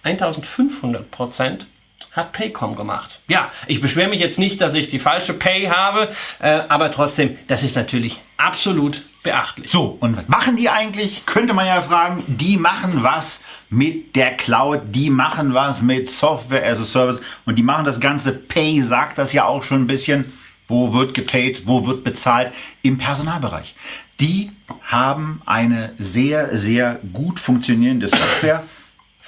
1500 0.04 1.10
Prozent 1.12 1.68
hat 2.12 2.34
Paycom 2.34 2.76
gemacht. 2.76 3.22
Ja, 3.28 3.52
ich 3.68 3.80
beschwere 3.80 4.10
mich 4.10 4.20
jetzt 4.20 4.40
nicht, 4.40 4.60
dass 4.60 4.74
ich 4.74 4.90
die 4.90 5.00
falsche 5.00 5.34
Pay 5.34 5.68
habe, 5.68 6.10
äh, 6.40 6.62
aber 6.68 6.92
trotzdem, 6.92 7.38
das 7.48 7.64
ist 7.64 7.76
natürlich 7.76 8.20
absolut 8.38 9.04
beachtlich. 9.24 9.70
So, 9.72 9.98
und 10.00 10.18
was 10.18 10.28
machen 10.28 10.58
die 10.58 10.70
eigentlich? 10.70 11.26
Könnte 11.26 11.54
man 11.54 11.68
ja 11.68 11.82
fragen, 11.82 12.24
die 12.28 12.58
machen 12.58 13.04
was 13.04 13.42
mit 13.70 14.16
der 14.16 14.32
Cloud, 14.32 14.82
die 14.88 15.10
machen 15.10 15.54
was 15.54 15.82
mit 15.82 16.10
Software 16.10 16.66
as 16.66 16.80
a 16.80 16.84
Service 16.84 17.22
und 17.46 17.56
die 17.56 17.64
machen 17.64 17.86
das 17.86 18.00
ganze 18.00 18.34
Pay, 18.34 18.82
sagt 18.82 19.18
das 19.18 19.32
ja 19.32 19.46
auch 19.46 19.64
schon 19.64 19.84
ein 19.84 19.88
bisschen, 19.88 20.34
wo 20.68 20.92
wird 20.94 21.14
gepaid, 21.14 21.64
wo 21.66 21.86
wird 21.86 22.04
bezahlt 22.04 22.52
im 22.82 22.98
Personalbereich. 22.98 23.76
Die 24.20 24.52
haben 24.84 25.42
eine 25.46 25.94
sehr, 25.98 26.58
sehr 26.58 27.00
gut 27.14 27.40
funktionierende 27.40 28.08
Software 28.08 28.64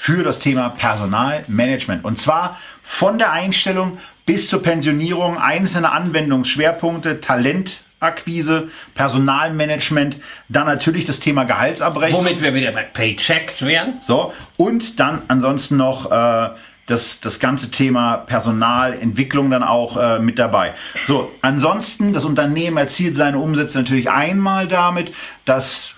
für 0.03 0.21
das 0.21 0.39
Thema 0.39 0.67
Personalmanagement. 0.67 2.03
Und 2.03 2.19
zwar 2.19 2.59
von 2.81 3.17
der 3.17 3.31
Einstellung 3.31 3.99
bis 4.25 4.49
zur 4.49 4.61
Pensionierung 4.61 5.37
einzelne 5.37 5.93
Anwendungsschwerpunkte, 5.93 7.21
Talentakquise, 7.21 8.67
Personalmanagement, 8.95 10.17
dann 10.49 10.67
natürlich 10.67 11.05
das 11.05 11.21
Thema 11.21 11.45
Gehaltsabrechnung. 11.45 12.19
Womit 12.19 12.41
wir 12.41 12.53
wieder 12.53 12.73
bei 12.73 12.83
Paychecks 12.83 13.61
wären. 13.65 14.01
So, 14.05 14.33
und 14.57 14.99
dann 14.99 15.21
ansonsten 15.29 15.77
noch 15.77 16.11
äh, 16.11 16.49
das, 16.87 17.21
das 17.21 17.39
ganze 17.39 17.71
Thema 17.71 18.17
Personalentwicklung 18.17 19.51
dann 19.51 19.63
auch 19.63 19.95
äh, 19.95 20.19
mit 20.19 20.37
dabei. 20.37 20.73
So, 21.05 21.31
ansonsten, 21.41 22.11
das 22.11 22.25
Unternehmen 22.25 22.75
erzielt 22.75 23.15
seine 23.15 23.39
Umsätze 23.39 23.77
natürlich 23.77 24.11
einmal 24.11 24.67
damit, 24.67 25.13
dass 25.45 25.92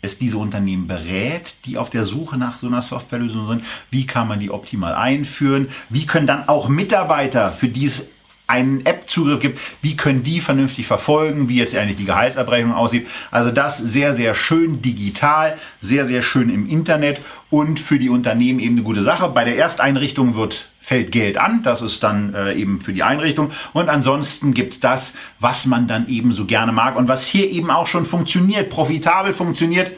es 0.00 0.18
diese 0.18 0.38
Unternehmen 0.38 0.86
berät, 0.86 1.54
die 1.64 1.76
auf 1.76 1.90
der 1.90 2.04
Suche 2.04 2.36
nach 2.36 2.58
so 2.58 2.66
einer 2.66 2.82
Softwarelösung 2.82 3.48
sind. 3.48 3.64
Wie 3.90 4.06
kann 4.06 4.28
man 4.28 4.40
die 4.40 4.50
optimal 4.50 4.94
einführen? 4.94 5.68
Wie 5.88 6.06
können 6.06 6.26
dann 6.26 6.48
auch 6.48 6.68
Mitarbeiter, 6.68 7.50
für 7.50 7.68
die 7.68 7.86
es 7.86 8.06
einen 8.48 8.86
App-Zugriff 8.86 9.40
gibt, 9.40 9.60
wie 9.82 9.94
können 9.94 10.24
die 10.24 10.40
vernünftig 10.40 10.86
verfolgen, 10.86 11.50
wie 11.50 11.56
jetzt 11.56 11.76
eigentlich 11.76 11.98
die 11.98 12.06
Gehaltsabrechnung 12.06 12.72
aussieht. 12.72 13.06
Also 13.30 13.50
das 13.50 13.76
sehr, 13.76 14.14
sehr 14.14 14.34
schön 14.34 14.80
digital, 14.80 15.58
sehr, 15.82 16.06
sehr 16.06 16.22
schön 16.22 16.48
im 16.48 16.66
Internet 16.66 17.20
und 17.50 17.78
für 17.78 17.98
die 17.98 18.08
Unternehmen 18.08 18.58
eben 18.58 18.76
eine 18.76 18.84
gute 18.84 19.02
Sache. 19.02 19.28
Bei 19.28 19.44
der 19.44 19.58
Ersteinrichtung 19.58 20.34
wird 20.34 20.70
fällt 20.88 21.12
Geld 21.12 21.36
an, 21.36 21.62
das 21.62 21.82
ist 21.82 22.02
dann 22.02 22.32
äh, 22.32 22.54
eben 22.54 22.80
für 22.80 22.94
die 22.94 23.02
Einrichtung 23.02 23.50
und 23.74 23.90
ansonsten 23.90 24.54
gibt's 24.54 24.80
das, 24.80 25.12
was 25.38 25.66
man 25.66 25.86
dann 25.86 26.08
eben 26.08 26.32
so 26.32 26.46
gerne 26.46 26.72
mag 26.72 26.96
und 26.96 27.08
was 27.08 27.26
hier 27.26 27.50
eben 27.50 27.70
auch 27.70 27.86
schon 27.86 28.06
funktioniert, 28.06 28.70
profitabel 28.70 29.34
funktioniert. 29.34 29.92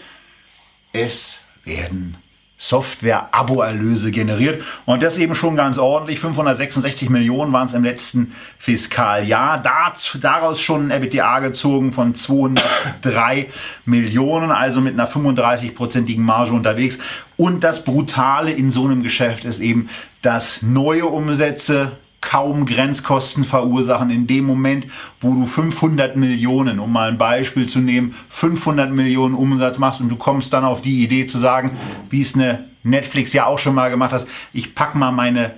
Es 0.93 1.39
werden 1.65 2.17
Software-Abo-Erlöse 2.61 4.11
generiert. 4.11 4.63
Und 4.85 5.03
das 5.03 5.17
eben 5.17 5.35
schon 5.35 5.57
ganz 5.57 5.79
ordentlich. 5.79 6.21
566 6.21 7.09
Millionen 7.09 7.55
waren 7.55 7.67
es 7.67 7.73
im 7.73 7.83
letzten 7.83 8.35
Fiskaljahr. 8.59 9.63
Dazu, 9.63 10.19
daraus 10.19 10.61
schon 10.61 10.89
ein 10.89 10.91
EBITDA 10.91 11.41
gezogen 11.41 11.95
von 11.95 12.15
203 12.15 13.49
Millionen, 13.87 14.51
also 14.51 14.83
mit 14.83 14.93
einer 14.93 15.11
35-prozentigen 15.11 16.21
Marge 16.21 16.53
unterwegs. 16.53 16.99
Und 17.39 17.65
das 17.65 17.83
Brutale 17.83 18.51
in 18.51 18.73
so 18.73 18.85
einem 18.85 19.03
Geschäft 19.03 19.47
ist 19.47 19.61
eben, 19.61 19.89
dass 20.23 20.63
neue 20.63 21.07
Umsätze 21.07 21.93
kaum 22.21 22.67
Grenzkosten 22.67 23.45
verursachen 23.45 24.11
in 24.11 24.27
dem 24.27 24.45
Moment, 24.45 24.87
wo 25.21 25.33
du 25.33 25.47
500 25.47 26.17
Millionen, 26.17 26.79
um 26.79 26.93
mal 26.93 27.09
ein 27.09 27.19
Beispiel 27.19 27.67
zu 27.67 27.79
nehmen, 27.81 28.15
500 28.29 28.93
Millionen 28.93 29.35
Umsatz 29.35 29.79
machst 29.79 30.01
und 30.01 30.11
du 30.11 30.17
kommst 30.17 30.53
dann 30.53 30.65
auf 30.65 30.83
die 30.83 31.03
Idee 31.03 31.27
zu 31.27 31.39
sagen, 31.39 31.79
wie 32.11 32.21
es 32.21 32.35
eine 32.35 32.67
Netflix 32.83 33.33
ja 33.33 33.47
auch 33.47 33.59
schon 33.59 33.75
mal 33.75 33.91
gemacht 33.91 34.13
hat, 34.13 34.27
ich 34.53 34.75
pack 34.75 34.95
mal 34.95 35.13
meine 35.13 35.55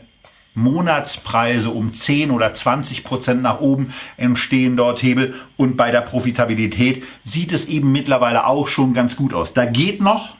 Monatspreise 0.55 1.70
um 1.70 1.94
10 1.94 2.31
oder 2.31 2.53
20 2.53 3.05
Prozent 3.05 3.42
nach 3.42 3.61
oben 3.61 3.94
entstehen 4.16 4.77
dort 4.77 5.03
Hebel 5.03 5.35
und 5.57 5.77
bei 5.77 5.90
der 5.90 6.03
Profitabilität 6.03 7.03
sieht 7.25 7.53
es 7.53 7.66
eben 7.66 7.90
mittlerweile 7.90 8.46
auch 8.46 8.68
schon 8.68 8.92
ganz 8.92 9.16
gut 9.16 9.33
aus. 9.33 9.55
Da 9.55 9.64
geht 9.64 10.01
noch 10.01 10.37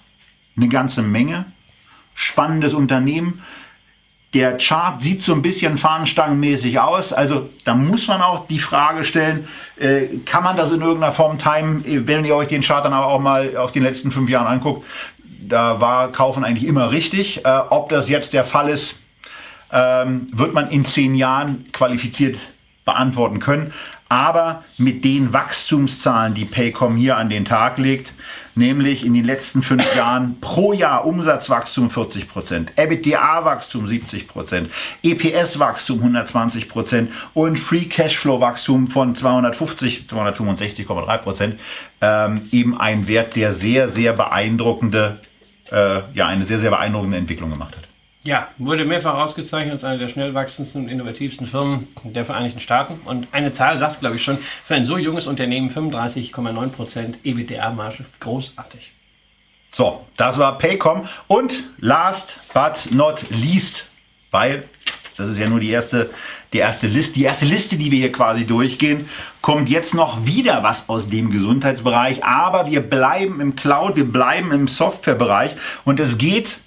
eine 0.57 0.69
ganze 0.69 1.03
Menge. 1.03 1.47
Spannendes 2.15 2.75
Unternehmen. 2.75 3.43
Der 4.35 4.57
Chart 4.57 5.01
sieht 5.03 5.23
so 5.23 5.35
ein 5.35 5.43
bisschen 5.43 5.77
fahnenstangenmäßig 5.77 6.81
aus. 6.81 7.13
Also 7.13 7.51
da 7.65 7.75
muss 7.75 8.09
man 8.09 8.23
auch 8.23 8.47
die 8.47 8.59
Frage 8.59 9.05
stellen, 9.05 9.47
äh, 9.79 10.07
kann 10.25 10.43
man 10.43 10.57
das 10.57 10.73
in 10.73 10.81
irgendeiner 10.81 11.13
Form 11.13 11.39
timen, 11.39 11.85
wenn 12.07 12.25
ihr 12.25 12.35
euch 12.35 12.49
den 12.49 12.63
Chart 12.63 12.85
dann 12.85 12.95
aber 12.95 13.07
auch 13.07 13.21
mal 13.21 13.57
auf 13.57 13.73
den 13.73 13.83
letzten 13.83 14.11
fünf 14.11 14.31
Jahren 14.31 14.47
anguckt. 14.47 14.87
Da 15.27 15.81
war 15.81 16.13
Kaufen 16.13 16.45
eigentlich 16.45 16.67
immer 16.67 16.91
richtig. 16.91 17.45
Äh, 17.45 17.61
ob 17.69 17.91
das 17.91 18.09
jetzt 18.09 18.33
der 18.33 18.45
Fall 18.45 18.71
ist, 18.71 18.95
ähm, 19.71 20.29
wird 20.33 20.55
man 20.55 20.71
in 20.71 20.85
zehn 20.85 21.15
Jahren 21.15 21.67
qualifiziert 21.73 22.39
beantworten 22.85 23.39
können. 23.39 23.73
Aber 24.13 24.63
mit 24.77 25.07
den 25.07 25.33
Wachstumszahlen, 25.33 26.35
die 26.35 26.45
Paycom 26.45 26.97
hier 26.97 27.17
an 27.17 27.31
den 27.31 27.47
Tag 27.47 27.79
legt, 27.79 28.13
nämlich 28.55 29.07
in 29.07 29.15
den 29.15 29.25
letzten 29.25 29.63
fünf 29.63 29.87
Jahren 29.97 30.39
pro 30.39 30.75
Jahr 30.75 31.07
Umsatzwachstum 31.07 31.89
40 31.89 32.29
Prozent, 32.29 32.73
EBITDA-Wachstum 32.77 33.89
70 33.89 34.29
Prozent, 34.29 34.71
EPS-Wachstum 35.03 36.01
120 36.01 36.69
Prozent 36.69 37.11
und 37.33 37.59
Free 37.59 37.87
Cashflow-Wachstum 37.87 38.91
von 38.91 39.15
250, 39.15 40.05
265,3 40.11 41.17
Prozent, 41.17 41.61
ähm, 42.03 42.43
eben 42.53 42.79
ein 42.79 43.09
Wert, 43.09 43.35
der 43.35 43.55
sehr, 43.55 43.89
sehr 43.89 44.13
beeindruckende, 44.13 45.21
äh, 45.71 46.01
ja, 46.13 46.27
eine 46.27 46.45
sehr, 46.45 46.59
sehr 46.59 46.69
beeindruckende 46.69 47.17
Entwicklung 47.17 47.49
gemacht 47.49 47.79
hat. 47.79 47.92
Ja, 48.25 48.49
wurde 48.57 48.85
mehrfach 48.85 49.15
ausgezeichnet 49.15 49.75
als 49.75 49.85
eine 49.85 49.99
der 49.99 50.09
schnell 50.09 50.33
wachsendsten 50.33 50.85
und 50.85 50.89
innovativsten 50.89 51.47
Firmen 51.47 51.89
der 52.05 52.25
Vereinigten 52.25 52.61
Staaten. 52.61 53.01
Und 53.05 53.27
eine 53.33 53.53
Zahl 53.53 53.79
sagt, 53.79 53.99
glaube 53.99 54.17
ich, 54.17 54.23
schon, 54.23 54.39
für 54.65 54.75
ein 54.75 54.85
so 54.85 54.97
junges 54.97 55.27
Unternehmen 55.27 55.71
35,9% 55.71 57.15
EBITDA-Marge. 57.25 58.05
Großartig. 58.21 58.93
So, 59.71 60.07
das 60.17 60.39
war 60.39 60.57
Paycom. 60.59 61.09
Und 61.27 61.55
last 61.79 62.39
but 62.55 62.93
not 62.93 63.25
least, 63.31 63.87
weil 64.31 64.69
das 65.17 65.29
ist 65.29 65.39
ja 65.39 65.49
nur 65.49 65.61
die 65.61 65.71
erste, 65.71 66.11
die 66.53 66.59
erste 66.59 66.87
Liste, 66.87 67.15
die 67.15 67.25
erste 67.25 67.45
Liste, 67.45 67.77
die 67.77 67.91
wir 67.91 67.99
hier 67.99 68.13
quasi 68.13 68.47
durchgehen, 68.47 69.09
kommt 69.41 69.69
jetzt 69.69 69.95
noch 69.95 70.25
wieder 70.25 70.63
was 70.63 70.89
aus 70.89 71.09
dem 71.09 71.31
Gesundheitsbereich, 71.31 72.25
aber 72.25 72.67
wir 72.67 72.81
bleiben 72.81 73.41
im 73.41 73.57
Cloud, 73.57 73.97
wir 73.97 74.11
bleiben 74.11 74.53
im 74.53 74.69
Softwarebereich 74.69 75.53
und 75.85 76.01
es 76.01 76.19
geht 76.19 76.59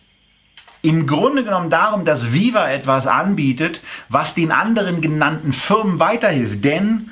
im 0.86 1.08
Grunde 1.08 1.44
genommen 1.44 1.72
darum, 1.72 2.06
dass 2.06 2.32
Viva 2.32 2.70
etwas 2.70 3.08
anbietet, 3.08 3.82
was 4.08 4.36
den 4.36 4.52
anderen 4.52 5.02
genannten 5.02 5.52
Firmen 5.52 6.00
weiterhilft. 6.00 6.64
Denn 6.64 7.10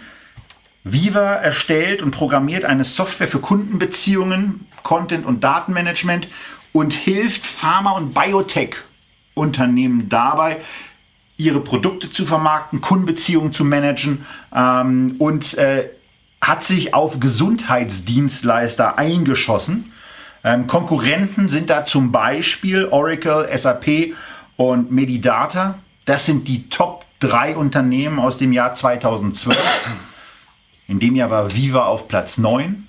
Viva 0.83 1.33
erstellt 1.33 2.03
und 2.03 2.12
programmiert 2.12 2.65
eine 2.65 2.83
Software 2.83 3.27
für 3.27 3.39
Kundenbeziehungen, 3.39 4.67
Content- 4.83 5.25
und 5.25 5.43
Datenmanagement 5.43 6.27
und 6.71 6.93
hilft 6.93 7.45
Pharma- 7.45 7.93
und 7.93 8.13
Biotech-Unternehmen 8.13 10.07
dabei, 10.07 10.57
ihre 11.38 11.59
Produkte 11.59 12.12
zu 12.12 12.27
vermarkten, 12.27 12.79
Kundenbeziehungen 12.79 13.53
zu 13.53 13.65
managen 13.65 14.25
ähm, 14.53 15.15
und 15.17 15.57
äh, 15.57 15.89
hat 16.41 16.63
sich 16.63 16.93
auf 16.93 17.19
Gesundheitsdienstleister 17.19 18.99
eingeschossen 18.99 19.92
ähm, 20.43 20.67
Konkurrenten 20.67 21.49
sind 21.49 21.69
da 21.69 21.86
zum 21.86 22.12
Beispiel 22.12 22.86
Oracle, 22.86 23.47
SAP 23.58 24.13
und 24.58 24.91
Medidata. 24.91 25.79
Das 26.06 26.25
sind 26.25 26.47
die 26.47 26.69
Top 26.69 27.06
3 27.19 27.56
Unternehmen 27.56 28.19
aus 28.19 28.38
dem 28.38 28.51
Jahr 28.51 28.73
2012. 28.73 29.58
In 30.88 30.99
dem 30.99 31.15
Jahr 31.15 31.32
war 31.32 31.56
Viva 31.56 31.86
auf 31.86 32.08
Platz 32.08 32.38
9. 32.38 32.88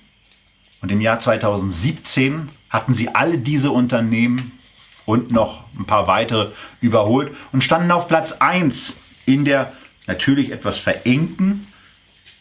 Und 0.81 0.91
im 0.91 1.01
Jahr 1.01 1.19
2017 1.19 2.49
hatten 2.69 2.93
sie 2.93 3.09
alle 3.15 3.37
diese 3.37 3.71
Unternehmen 3.71 4.51
und 5.05 5.31
noch 5.31 5.63
ein 5.79 5.85
paar 5.85 6.07
weitere 6.07 6.51
überholt 6.81 7.33
und 7.51 7.63
standen 7.63 7.91
auf 7.91 8.07
Platz 8.07 8.33
1 8.33 8.93
in 9.25 9.45
der 9.45 9.73
natürlich 10.07 10.51
etwas 10.51 10.77
verengten 10.77 11.67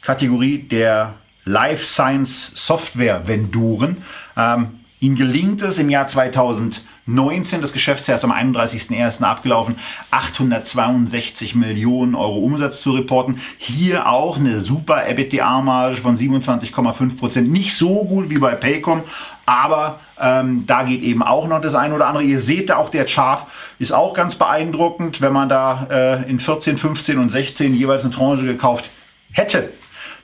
Kategorie 0.03 0.59
der 0.59 1.15
Life 1.45 1.87
Science 1.87 2.51
Software 2.55 3.27
Venduren. 3.27 3.99
Ähm, 4.37 4.81
Ihnen 5.05 5.17
gelingt 5.17 5.61
es 5.61 5.77
im 5.77 5.91
Jahr 5.91 6.07
2019, 6.07 7.61
das 7.61 7.75
Geschäftsjahr 7.75 8.17
ist 8.17 8.25
am 8.25 8.33
31.01. 8.33 9.23
abgelaufen, 9.23 9.77
862 10.11 11.55
Millionen 11.55 12.15
Euro 12.15 12.39
Umsatz 12.39 12.81
zu 12.81 12.93
reporten. 12.93 13.39
Hier 13.59 14.09
auch 14.09 14.39
eine 14.39 14.61
super 14.61 15.07
EBITDA-Marge 15.07 15.97
von 15.97 16.17
27,5 16.17 17.19
Prozent. 17.19 17.53
Nicht 17.53 17.77
so 17.77 18.05
gut 18.07 18.31
wie 18.31 18.39
bei 18.39 18.55
Paycom, 18.55 19.03
aber 19.45 20.01
ähm, 20.19 20.65
da 20.67 20.85
geht 20.85 21.03
eben 21.03 21.23
auch 21.23 21.49
noch 21.49 21.61
das 21.61 21.75
eine 21.75 21.95
oder 21.95 22.07
andere. 22.07 22.25
Ihr 22.25 22.41
seht 22.41 22.71
da 22.71 22.77
auch, 22.77 22.89
der 22.89 23.05
Chart 23.05 23.47
ist 23.79 23.93
auch 23.93 24.15
ganz 24.15 24.37
beeindruckend, 24.37 25.21
wenn 25.21 25.35
man 25.35 25.51
da 25.51 25.87
äh, 25.91 26.31
in 26.31 26.41
14, 26.41 26.79
15 26.79 27.19
und 27.19 27.29
16 27.29 27.75
jeweils 27.75 28.05
eine 28.05 28.15
Tranche 28.15 28.45
gekauft 28.45 28.89
hätte 29.33 29.69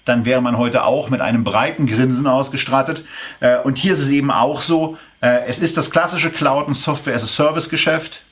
dann 0.04 0.24
wäre 0.24 0.40
man 0.40 0.58
heute 0.58 0.84
auch 0.84 1.10
mit 1.10 1.20
einem 1.20 1.44
breiten 1.44 1.86
Grinsen 1.86 2.26
ausgestattet. 2.26 3.04
Äh, 3.40 3.58
und 3.58 3.78
hier 3.78 3.92
ist 3.92 4.00
es 4.00 4.10
eben 4.10 4.30
auch 4.30 4.62
so, 4.62 4.98
äh, 5.20 5.46
es 5.46 5.58
ist 5.58 5.76
das 5.76 5.90
klassische 5.90 6.30
Cloud- 6.30 6.66
und 6.66 6.74
Software-as-a-Service-Geschäft. 6.74 8.22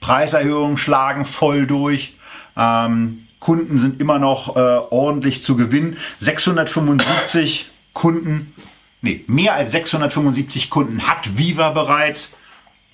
Preiserhöhungen 0.00 0.76
schlagen 0.76 1.24
voll 1.24 1.66
durch. 1.66 2.16
Ähm, 2.56 3.26
Kunden 3.40 3.78
sind 3.78 4.00
immer 4.00 4.18
noch 4.18 4.56
äh, 4.56 4.58
ordentlich 4.58 5.42
zu 5.42 5.56
gewinnen. 5.56 5.98
675 6.20 7.70
Kunden, 7.92 8.54
nee, 9.02 9.24
mehr 9.26 9.54
als 9.54 9.72
675 9.72 10.70
Kunden 10.70 11.06
hat 11.06 11.38
Viva 11.38 11.70
bereits. 11.70 12.30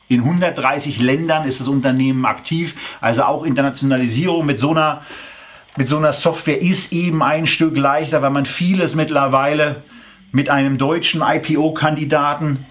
In 0.08 0.22
130 0.22 1.00
Ländern 1.00 1.46
ist 1.46 1.60
das 1.60 1.68
Unternehmen 1.68 2.24
aktiv. 2.24 2.74
Also 3.00 3.22
auch 3.22 3.44
Internationalisierung 3.44 4.44
mit 4.44 4.58
so 4.58 4.72
einer 4.72 5.02
mit 5.76 5.88
so 5.88 5.96
einer 5.96 6.12
Software 6.12 6.60
ist 6.60 6.92
eben 6.92 7.22
ein 7.22 7.46
Stück 7.46 7.76
leichter, 7.76 8.22
weil 8.22 8.30
man 8.30 8.46
vieles 8.46 8.94
mittlerweile 8.94 9.82
mit 10.32 10.50
einem 10.50 10.78
deutschen 10.78 11.22
IPO-Kandidaten, 11.22 12.66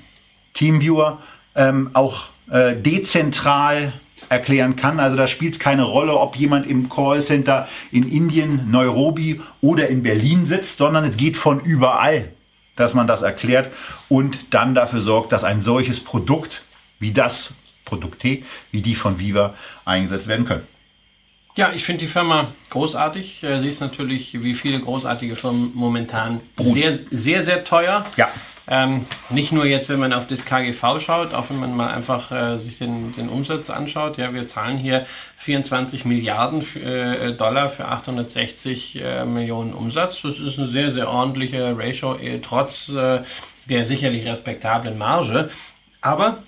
Teamviewer, 0.53 1.19
ähm, 1.55 1.91
auch 1.93 2.27
äh, 2.49 2.75
dezentral 2.75 3.93
erklären 4.27 4.75
kann. 4.75 4.99
Also 4.99 5.15
da 5.15 5.27
spielt 5.27 5.53
es 5.53 5.59
keine 5.59 5.83
Rolle, 5.83 6.17
ob 6.17 6.35
jemand 6.35 6.67
im 6.67 6.89
Callcenter 6.89 7.67
in 7.91 8.09
Indien, 8.09 8.69
Nairobi 8.69 9.41
oder 9.61 9.87
in 9.87 10.03
Berlin 10.03 10.45
sitzt, 10.45 10.77
sondern 10.77 11.05
es 11.05 11.17
geht 11.17 11.37
von 11.37 11.61
überall, 11.61 12.29
dass 12.75 12.93
man 12.93 13.07
das 13.07 13.21
erklärt 13.21 13.71
und 14.07 14.53
dann 14.53 14.75
dafür 14.75 15.01
sorgt, 15.01 15.31
dass 15.31 15.43
ein 15.43 15.61
solches 15.61 15.99
Produkt 15.99 16.63
wie 16.99 17.11
das 17.11 17.53
Produkt 17.85 18.19
T, 18.19 18.43
wie 18.71 18.81
die 18.81 18.95
von 18.95 19.19
Viva 19.19 19.55
eingesetzt 19.85 20.27
werden 20.27 20.45
können. 20.45 20.67
Ja, 21.55 21.71
ich 21.73 21.83
finde 21.83 22.01
die 22.01 22.07
Firma 22.07 22.47
großartig. 22.69 23.43
Äh, 23.43 23.59
sie 23.59 23.69
ist 23.69 23.81
natürlich, 23.81 24.41
wie 24.41 24.53
viele 24.53 24.79
großartige 24.79 25.35
Firmen, 25.35 25.71
momentan 25.73 26.41
sehr, 26.57 26.99
sehr, 27.11 27.43
sehr 27.43 27.63
teuer. 27.63 28.05
Ja. 28.17 28.29
Ähm, 28.71 29.07
nicht 29.31 29.51
nur 29.51 29.65
jetzt, 29.65 29.89
wenn 29.89 29.99
man 29.99 30.13
auf 30.13 30.27
das 30.27 30.45
KGV 30.45 30.99
schaut, 30.99 31.33
auch 31.33 31.49
wenn 31.49 31.59
man 31.59 31.75
mal 31.75 31.87
einfach 31.87 32.31
äh, 32.31 32.59
sich 32.59 32.77
den, 32.77 33.15
den 33.15 33.27
Umsatz 33.27 33.71
anschaut. 33.71 34.17
Ja, 34.17 34.31
wir 34.31 34.45
zahlen 34.45 34.77
hier 34.77 35.07
24 35.37 36.05
Milliarden 36.05 36.63
äh, 36.75 37.33
Dollar 37.33 37.69
für 37.69 37.85
860 37.85 39.01
äh, 39.01 39.25
Millionen 39.25 39.73
Umsatz. 39.73 40.21
Das 40.21 40.37
ist 40.37 40.59
eine 40.59 40.67
sehr, 40.67 40.91
sehr 40.91 41.09
ordentliche 41.09 41.75
Ratio, 41.75 42.15
äh, 42.15 42.39
trotz 42.41 42.89
äh, 42.89 43.23
der 43.65 43.85
sicherlich 43.85 44.27
respektablen 44.27 44.99
Marge. 44.99 45.49
Aber 46.01 46.43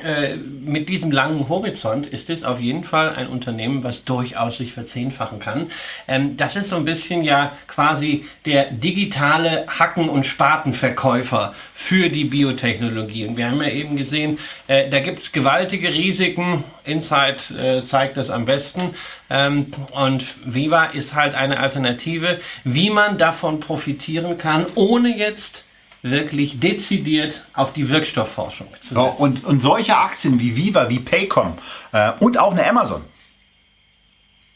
äh, 0.00 0.36
mit 0.36 0.88
diesem 0.88 1.12
langen 1.12 1.50
Horizont 1.50 2.06
ist 2.06 2.30
es 2.30 2.44
auf 2.44 2.58
jeden 2.58 2.82
Fall 2.82 3.14
ein 3.14 3.26
Unternehmen, 3.26 3.84
was 3.84 4.04
durchaus 4.04 4.56
sich 4.56 4.72
verzehnfachen 4.72 5.38
kann. 5.38 5.70
Ähm, 6.08 6.38
das 6.38 6.56
ist 6.56 6.70
so 6.70 6.76
ein 6.76 6.86
bisschen 6.86 7.22
ja 7.22 7.52
quasi 7.66 8.24
der 8.46 8.70
digitale 8.70 9.66
Hacken- 9.68 10.08
und 10.08 10.24
Spatenverkäufer 10.24 11.54
für 11.74 12.08
die 12.08 12.24
Biotechnologie. 12.24 13.26
Und 13.26 13.36
wir 13.36 13.50
haben 13.50 13.62
ja 13.62 13.68
eben 13.68 13.96
gesehen, 13.96 14.38
äh, 14.66 14.88
da 14.88 15.00
gibt 15.00 15.20
es 15.20 15.30
gewaltige 15.30 15.92
Risiken. 15.92 16.64
Insight 16.84 17.50
äh, 17.50 17.84
zeigt 17.84 18.16
das 18.16 18.30
am 18.30 18.46
besten. 18.46 18.94
Ähm, 19.28 19.72
und 19.92 20.24
Viva 20.44 20.86
ist 20.86 21.14
halt 21.14 21.34
eine 21.34 21.60
Alternative, 21.60 22.40
wie 22.64 22.88
man 22.88 23.18
davon 23.18 23.60
profitieren 23.60 24.38
kann, 24.38 24.66
ohne 24.74 25.16
jetzt 25.16 25.64
wirklich 26.02 26.58
dezidiert 26.58 27.44
auf 27.54 27.72
die 27.72 27.88
Wirkstoffforschung 27.88 28.68
zu 28.80 28.88
setzen. 28.88 28.96
Ja, 28.96 29.02
und, 29.02 29.44
und 29.44 29.60
solche 29.60 29.96
Aktien 29.96 30.40
wie 30.40 30.56
Viva, 30.56 30.88
wie 30.88 30.98
Paycom 30.98 31.54
äh, 31.92 32.12
und 32.18 32.38
auch 32.38 32.52
eine 32.52 32.68
Amazon, 32.68 33.02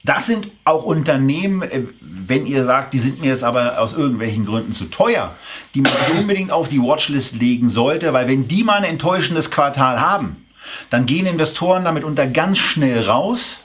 das 0.07 0.27
sind 0.27 0.49
auch 0.65 0.85
Unternehmen, 0.85 1.63
äh, 1.63 1.83
wenn 2.01 2.47
ihr 2.47 2.65
sagt, 2.65 2.95
die 2.95 2.99
sind 2.99 3.21
mir 3.21 3.29
jetzt 3.29 3.45
aber 3.45 3.81
aus 3.81 3.93
irgendwelchen 3.93 4.45
Gründen 4.45 4.73
zu 4.73 4.87
teuer, 4.87 5.35
die 5.75 5.81
man 5.81 5.93
unbedingt 6.17 6.51
auf 6.51 6.69
die 6.69 6.81
Watchlist 6.81 7.37
legen 7.37 7.71
sollte, 7.71 8.13
weil 8.13 8.29
wenn 8.29 8.49
die 8.49 8.65
mal 8.65 8.79
ein 8.79 8.85
enttäuschendes 8.85 9.51
Quartal 9.51 10.01
haben, 10.01 10.47
dann 10.91 11.07
gehen 11.07 11.27
Investoren 11.27 11.85
damit 11.85 12.05
unter 12.05 12.27
ganz 12.27 12.59
schnell 12.59 13.03
raus 13.03 13.59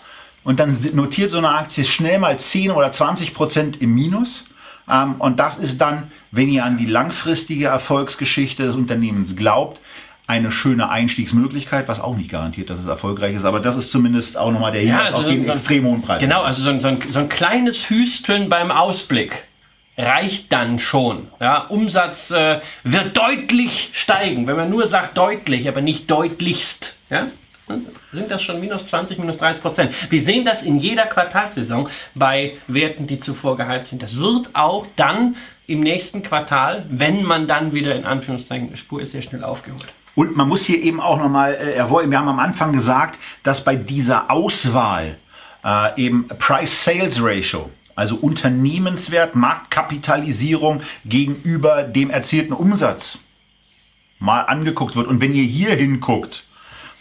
und 0.43 0.59
dann 0.59 0.77
notiert 0.93 1.31
so 1.31 1.37
eine 1.37 1.49
Aktie 1.49 1.83
schnell 1.83 2.19
mal 2.19 2.39
10 2.39 2.71
oder 2.71 2.91
20 2.91 3.33
Prozent 3.33 3.81
im 3.81 3.93
Minus. 3.93 4.45
Ähm, 4.89 5.15
und 5.19 5.39
das 5.39 5.57
ist 5.57 5.79
dann, 5.79 6.11
wenn 6.31 6.49
ihr 6.49 6.63
an 6.65 6.77
die 6.77 6.85
langfristige 6.85 7.67
Erfolgsgeschichte 7.67 8.63
des 8.65 8.75
Unternehmens 8.75 9.35
glaubt, 9.35 9.79
eine 10.27 10.51
schöne 10.51 10.89
Einstiegsmöglichkeit, 10.89 11.87
was 11.89 11.99
auch 11.99 12.15
nicht 12.15 12.29
garantiert, 12.29 12.69
dass 12.69 12.79
es 12.79 12.87
erfolgreich 12.87 13.35
ist, 13.35 13.43
aber 13.43 13.59
das 13.59 13.75
ist 13.75 13.91
zumindest 13.91 14.37
auch 14.37 14.51
nochmal 14.51 14.71
der 14.71 14.83
Ja, 14.83 14.97
Hinweis 14.97 15.13
also 15.13 15.17
auf 15.19 15.25
den 15.27 15.43
so 15.43 15.51
ein- 15.51 15.57
extrem 15.57 15.85
hohen 15.85 16.01
Preis. 16.01 16.21
Genau, 16.21 16.41
also 16.43 16.61
so 16.61 16.69
ein, 16.69 16.79
so, 16.79 16.87
ein, 16.87 16.99
so 17.09 17.19
ein 17.19 17.27
kleines 17.29 17.89
Hüsteln 17.89 18.47
beim 18.47 18.71
Ausblick 18.71 19.43
reicht 19.97 20.51
dann 20.53 20.79
schon. 20.79 21.27
Ja, 21.41 21.65
Umsatz 21.65 22.31
äh, 22.31 22.61
wird 22.83 23.17
deutlich 23.17 23.89
steigen. 23.93 24.47
Wenn 24.47 24.55
man 24.55 24.69
nur 24.69 24.87
sagt 24.87 25.17
deutlich, 25.17 25.67
aber 25.67 25.81
nicht 25.81 26.09
deutlichst, 26.09 26.95
ja, 27.09 27.27
sind 28.13 28.31
das 28.31 28.41
schon 28.41 28.59
minus 28.59 28.87
20, 28.87 29.17
minus 29.19 29.37
30 29.37 29.61
Prozent. 29.61 30.11
Wir 30.11 30.21
sehen 30.21 30.43
das 30.45 30.63
in 30.63 30.77
jeder 30.79 31.05
Quartalsaison 31.05 31.89
bei 32.15 32.53
Werten, 32.67 33.05
die 33.07 33.19
zuvor 33.19 33.57
gehypt 33.57 33.87
sind. 33.87 34.01
Das 34.01 34.15
wird 34.17 34.49
auch 34.53 34.87
dann 34.95 35.35
im 35.71 35.79
nächsten 35.79 36.23
Quartal, 36.23 36.85
wenn 36.89 37.23
man 37.23 37.47
dann 37.47 37.73
wieder 37.73 37.95
in 37.95 38.05
Anführungszeichen 38.05 38.75
Spur 38.77 39.01
ist, 39.01 39.11
sehr 39.11 39.21
schnell 39.21 39.43
aufgeholt. 39.43 39.93
Und 40.15 40.35
man 40.35 40.47
muss 40.47 40.65
hier 40.65 40.81
eben 40.81 40.99
auch 40.99 41.17
nochmal 41.17 41.55
äh, 41.55 41.77
wir 41.77 42.19
haben 42.19 42.27
am 42.27 42.39
Anfang 42.39 42.73
gesagt, 42.73 43.17
dass 43.43 43.63
bei 43.63 43.75
dieser 43.75 44.29
Auswahl 44.29 45.17
äh, 45.63 46.01
eben 46.01 46.27
Price-Sales-Ratio, 46.27 47.69
also 47.95 48.15
Unternehmenswert, 48.15 49.35
Marktkapitalisierung 49.35 50.81
gegenüber 51.05 51.83
dem 51.83 52.09
erzielten 52.09 52.53
Umsatz 52.53 53.17
mal 54.19 54.41
angeguckt 54.41 54.95
wird. 54.95 55.07
Und 55.07 55.21
wenn 55.21 55.33
ihr 55.33 55.43
hier 55.43 55.71
hinguckt, 55.71 56.45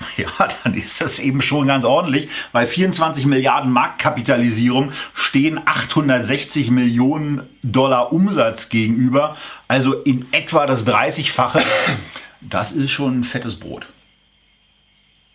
ja, 0.16 0.28
dann 0.64 0.74
ist 0.74 1.00
das 1.00 1.18
eben 1.18 1.42
schon 1.42 1.66
ganz 1.66 1.84
ordentlich. 1.84 2.28
Bei 2.52 2.66
24 2.66 3.26
Milliarden 3.26 3.70
Marktkapitalisierung 3.72 4.92
stehen 5.14 5.60
860 5.64 6.70
Millionen 6.70 7.42
Dollar 7.62 8.12
Umsatz 8.12 8.68
gegenüber. 8.68 9.36
Also 9.68 9.94
in 9.94 10.26
etwa 10.32 10.66
das 10.66 10.86
30-fache. 10.86 11.62
Das 12.40 12.72
ist 12.72 12.90
schon 12.90 13.20
ein 13.20 13.24
fettes 13.24 13.56
Brot. 13.56 13.86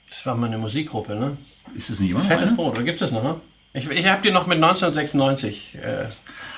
Das 0.09 0.26
war 0.26 0.36
mal 0.36 0.47
eine 0.47 0.57
Musikgruppe, 0.57 1.16
ne? 1.16 1.38
Ist 1.76 1.89
es 1.89 1.99
nicht 1.99 2.11
immer? 2.11 2.22
Fettes 2.22 2.47
eine? 2.47 2.55
Brot, 2.55 2.74
oder 2.74 2.84
gibt 2.84 3.01
es 3.01 3.11
noch, 3.11 3.24
ne? 3.24 3.39
Ich, 3.74 3.89
ich 3.89 4.07
habe 4.07 4.22
dir 4.22 4.32
noch 4.32 4.47
mit 4.47 4.55
1996 4.55 5.76
äh, 5.76 6.05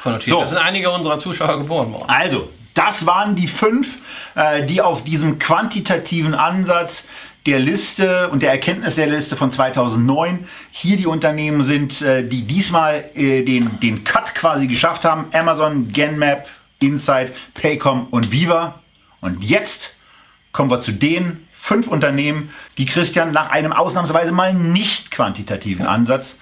konnotiert. 0.03 0.30
So. 0.30 0.41
Da 0.41 0.47
sind 0.47 0.58
einige 0.60 0.91
unserer 0.91 1.18
Zuschauer 1.18 1.58
geboren 1.58 1.91
worden. 1.91 2.05
Also, 2.08 2.49
das 2.76 3.08
waren 3.08 3.36
die 3.36 3.47
fünf, 3.47 3.97
äh, 4.36 4.64
die 4.64 4.82
auf 4.82 5.03
diesem 5.03 5.39
quantitativen 5.39 6.36
Ansatz 6.36 7.05
der 7.47 7.59
Liste 7.59 8.29
und 8.29 8.43
der 8.43 8.51
Erkenntnis 8.51 8.95
der 8.95 9.07
Liste 9.07 9.37
von 9.37 9.51
2009 9.51 10.47
hier 10.69 10.97
die 10.97 11.07
Unternehmen 11.07 11.63
sind, 11.63 12.01
äh, 12.01 12.27
die 12.27 12.41
diesmal 12.41 13.05
äh, 13.15 13.43
den, 13.43 13.79
den 13.79 14.03
Cut 14.03 14.35
quasi 14.35 14.67
geschafft 14.67 15.05
haben. 15.05 15.29
Amazon, 15.31 15.87
Genmap, 15.91 16.47
Insight, 16.81 17.33
Paycom 17.53 18.07
und 18.11 18.31
Viva. 18.31 18.81
Und 19.21 19.43
jetzt 19.43 19.95
kommen 20.51 20.69
wir 20.69 20.81
zu 20.81 20.91
den 20.91 21.47
fünf 21.53 21.87
Unternehmen, 21.87 22.53
die 22.77 22.85
Christian 22.85 23.31
nach 23.31 23.49
einem 23.49 23.71
ausnahmsweise 23.71 24.33
mal 24.33 24.53
nicht 24.53 25.09
quantitativen 25.09 25.85
Ansatz 25.85 26.35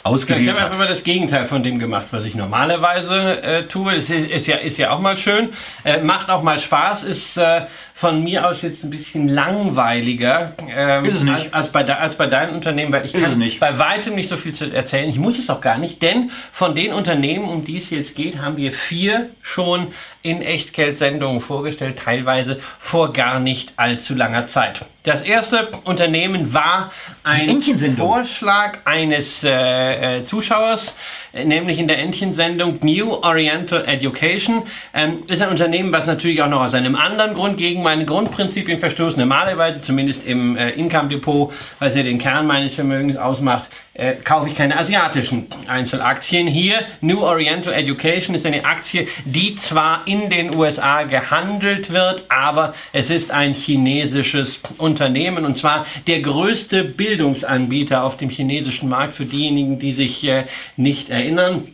Ich 0.00 0.06
ausgewählt 0.06 0.48
habe 0.48 0.60
hat. 0.60 0.66
einfach 0.66 0.78
mal 0.78 0.88
das 0.88 1.02
Gegenteil 1.02 1.46
von 1.46 1.62
dem 1.62 1.78
gemacht, 1.78 2.08
was 2.10 2.24
ich 2.24 2.34
normalerweise 2.34 3.42
äh, 3.42 3.68
tue. 3.68 3.94
Das 3.94 4.10
ist, 4.10 4.30
ist, 4.30 4.46
ja, 4.46 4.56
ist 4.56 4.76
ja 4.76 4.90
auch 4.90 5.00
mal 5.00 5.16
schön. 5.16 5.50
Äh, 5.84 6.02
macht 6.02 6.28
auch 6.28 6.42
mal 6.42 6.60
Spaß. 6.60 7.04
Ist 7.04 7.38
äh, 7.38 7.62
von 7.94 8.22
mir 8.22 8.48
aus 8.48 8.62
jetzt 8.62 8.84
ein 8.84 8.90
bisschen 8.90 9.28
langweiliger 9.28 10.54
ähm. 10.68 11.28
Als, 11.28 11.52
als, 11.52 11.68
bei 11.68 11.84
als 11.84 12.14
bei 12.16 12.26
deinem 12.26 12.54
Unternehmen, 12.54 12.92
weil 12.92 13.04
ich 13.04 13.12
kann 13.12 13.38
nicht. 13.38 13.60
bei 13.60 13.78
weitem 13.78 14.14
nicht 14.14 14.28
so 14.28 14.36
viel 14.36 14.52
zu 14.52 14.72
erzählen. 14.72 15.08
Ich 15.08 15.18
muss 15.18 15.38
es 15.38 15.50
auch 15.50 15.60
gar 15.60 15.78
nicht, 15.78 16.02
denn 16.02 16.30
von 16.52 16.74
den 16.74 16.92
Unternehmen, 16.92 17.48
um 17.48 17.64
die 17.64 17.78
es 17.78 17.90
jetzt 17.90 18.14
geht, 18.14 18.38
haben 18.38 18.56
wir 18.56 18.72
vier 18.72 19.30
schon 19.42 19.88
in 20.22 20.40
Echtgeldsendungen 20.40 21.40
vorgestellt, 21.40 21.98
teilweise 21.98 22.60
vor 22.78 23.12
gar 23.12 23.40
nicht 23.40 23.72
allzu 23.76 24.14
langer 24.14 24.46
Zeit. 24.46 24.84
Das 25.02 25.22
erste 25.22 25.68
Unternehmen 25.84 26.54
war 26.54 26.92
ein. 27.24 27.60
Vorschlag 27.96 28.78
eines 28.84 29.42
äh, 29.42 30.18
äh, 30.18 30.24
Zuschauers, 30.24 30.96
nämlich 31.32 31.78
in 31.78 31.88
der 31.88 31.98
Entchensendung 31.98 32.78
New 32.82 33.12
Oriental 33.12 33.84
Education. 33.86 34.62
Ähm, 34.94 35.24
ist 35.26 35.42
ein 35.42 35.48
Unternehmen, 35.48 35.92
was 35.92 36.06
natürlich 36.06 36.42
auch 36.42 36.48
noch 36.48 36.62
aus 36.62 36.74
einem 36.74 36.96
anderen 36.96 37.34
Grund 37.34 37.56
gegen 37.56 37.82
meine 37.82 38.04
Grundprinzipien 38.04 38.78
verstoßt. 38.78 39.16
Normalerweise, 39.16 39.80
zumindest 39.80 40.26
im 40.26 40.56
äh, 40.56 40.70
Income 40.70 41.08
Depot, 41.08 41.52
was 41.78 41.94
ja 41.94 42.02
den 42.02 42.18
Kern 42.18 42.46
meines 42.46 42.74
Vermögens 42.74 43.16
ausmacht, 43.16 43.68
äh, 43.94 44.14
kaufe 44.14 44.48
ich 44.48 44.54
keine 44.54 44.78
asiatischen 44.78 45.48
Einzelaktien. 45.66 46.46
Hier, 46.46 46.80
New 47.02 47.20
Oriental 47.20 47.74
Education 47.74 48.34
ist 48.34 48.46
eine 48.46 48.64
Aktie, 48.64 49.06
die 49.24 49.54
zwar 49.56 50.06
in 50.06 50.30
den 50.30 50.54
USA 50.54 51.02
gehandelt 51.02 51.90
wird, 51.90 52.24
aber 52.30 52.74
es 52.92 53.10
ist 53.10 53.30
ein 53.30 53.52
chinesisches 53.52 54.60
Unternehmen 54.78 55.44
und 55.44 55.56
zwar 55.56 55.86
der 56.06 56.20
größte 56.20 56.84
Bildungsanbieter 56.84 58.02
auf 58.02 58.16
dem 58.16 58.30
chinesischen 58.30 58.88
Markt 58.88 59.14
für 59.14 59.26
diejenigen, 59.26 59.78
die 59.78 59.92
sich 59.92 60.26
äh, 60.26 60.46
nicht 60.76 61.10
erinnern. 61.10 61.68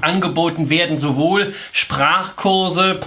Angeboten 0.00 0.70
werden 0.70 0.98
sowohl 0.98 1.54
Sprachkurse, 1.72 3.00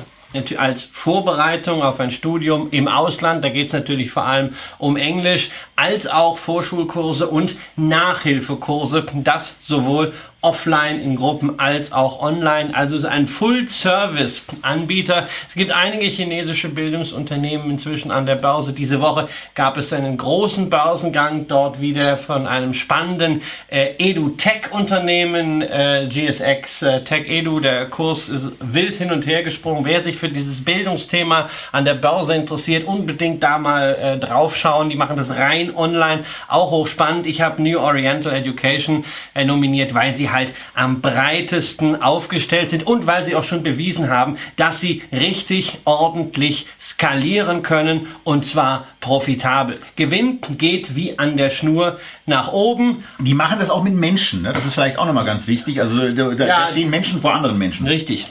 als 0.58 0.84
Vorbereitung 0.84 1.82
auf 1.82 2.00
ein 2.00 2.12
Studium 2.12 2.70
im 2.72 2.88
Ausland, 2.88 3.44
da 3.44 3.50
geht 3.50 3.68
es 3.68 3.74
natürlich 3.74 4.12
vor 4.12 4.26
allem 4.26 4.56
um 4.78 4.98
Englisch, 4.98 5.50
als 5.76 6.08
auch 6.08 6.38
Vorschulkurse 6.38 7.28
und 7.28 7.56
Nachhilfekurse, 7.76 9.06
das 9.14 9.58
sowohl 9.62 10.14
offline 10.42 11.00
in 11.00 11.16
Gruppen 11.16 11.60
als 11.60 11.92
auch 11.92 12.22
online. 12.22 12.76
Also 12.76 12.98
ist 12.98 13.06
ein 13.06 13.28
Full-Service-Anbieter. 13.28 15.28
Es 15.48 15.54
gibt 15.54 15.72
einige 15.72 16.08
chinesische 16.08 16.70
Bildungsunternehmen 16.70 17.70
inzwischen 17.70 18.10
an 18.10 18.26
der 18.26 18.36
Börse. 18.36 18.74
Diese 18.74 19.02
Woche 19.02 19.28
gab 19.54 19.78
es 19.78 19.94
einen 19.94 20.18
großen 20.18 20.72
Börsengang 20.72 21.48
dort 21.48 21.80
wieder 21.80 22.18
von 22.18 22.48
einem 22.48 22.74
spannenden 22.74 23.44
äh, 23.68 23.94
Edu-Tech-Unternehmen, 24.00 25.62
äh, 25.62 26.08
GSX 26.10 26.82
äh, 26.82 27.04
Tech 27.04 27.28
Edu. 27.28 27.60
Der 27.60 27.88
Kurs 27.88 28.28
ist 28.28 28.52
wild 28.60 28.96
hin 28.96 29.12
und 29.12 29.28
her 29.28 29.44
gesprungen. 29.44 29.86
Wer 29.86 30.02
sich 30.02 30.18
für 30.18 30.30
dieses 30.30 30.66
Bildungsthema 30.66 31.50
an 31.72 31.86
der 31.86 31.94
Börse 31.94 32.34
interessiert, 32.34 32.88
unbedingt 32.88 33.44
da 33.44 33.60
mal 33.60 33.96
äh, 33.96 34.18
draufschauen. 34.18 34.90
Die 34.90 34.96
machen 34.96 35.18
das 35.18 35.38
rein 35.38 35.76
online, 35.76 36.24
auch 36.48 36.72
hochspannend. 36.72 37.28
Ich 37.28 37.42
habe 37.42 37.62
New 37.62 37.80
Oriental 37.80 38.34
Education 38.34 39.06
äh, 39.36 39.46
nominiert, 39.46 39.94
weil 39.94 40.16
sie 40.16 40.31
halt 40.32 40.54
am 40.74 41.02
breitesten 41.02 42.02
aufgestellt 42.02 42.70
sind 42.70 42.86
und 42.88 43.06
weil 43.08 43.26
sie 43.26 43.36
auch 43.36 43.44
schon 43.44 43.64
bewiesen 43.64 44.10
haben, 44.10 44.38
dass 44.56 44.80
sie 44.82 45.04
richtig 45.12 45.80
ordentlich 45.86 46.68
skalieren 46.80 47.64
können 47.64 48.08
und 48.24 48.46
zwar 48.46 48.88
profitabel. 49.00 49.80
Gewinn 49.96 50.40
geht 50.58 50.96
wie 50.96 51.18
an 51.20 51.38
der 51.38 51.50
Schnur 51.50 52.00
nach 52.26 52.52
oben. 52.52 53.04
Die 53.20 53.34
machen 53.34 53.60
das 53.60 53.70
auch 53.70 53.84
mit 53.84 53.94
Menschen. 53.94 54.42
Ne? 54.44 54.54
Das 54.54 54.66
ist 54.66 54.74
vielleicht 54.76 54.98
auch 54.98 55.06
nochmal 55.06 55.26
ganz 55.26 55.48
wichtig. 55.48 55.80
Also 55.82 56.10
da, 56.10 56.30
da 56.30 56.46
Ja. 56.48 56.68
stehen 56.72 56.90
Menschen 56.90 57.22
vor 57.22 57.34
anderen 57.34 57.58
Menschen. 57.58 57.88
Richtig. 57.88 58.26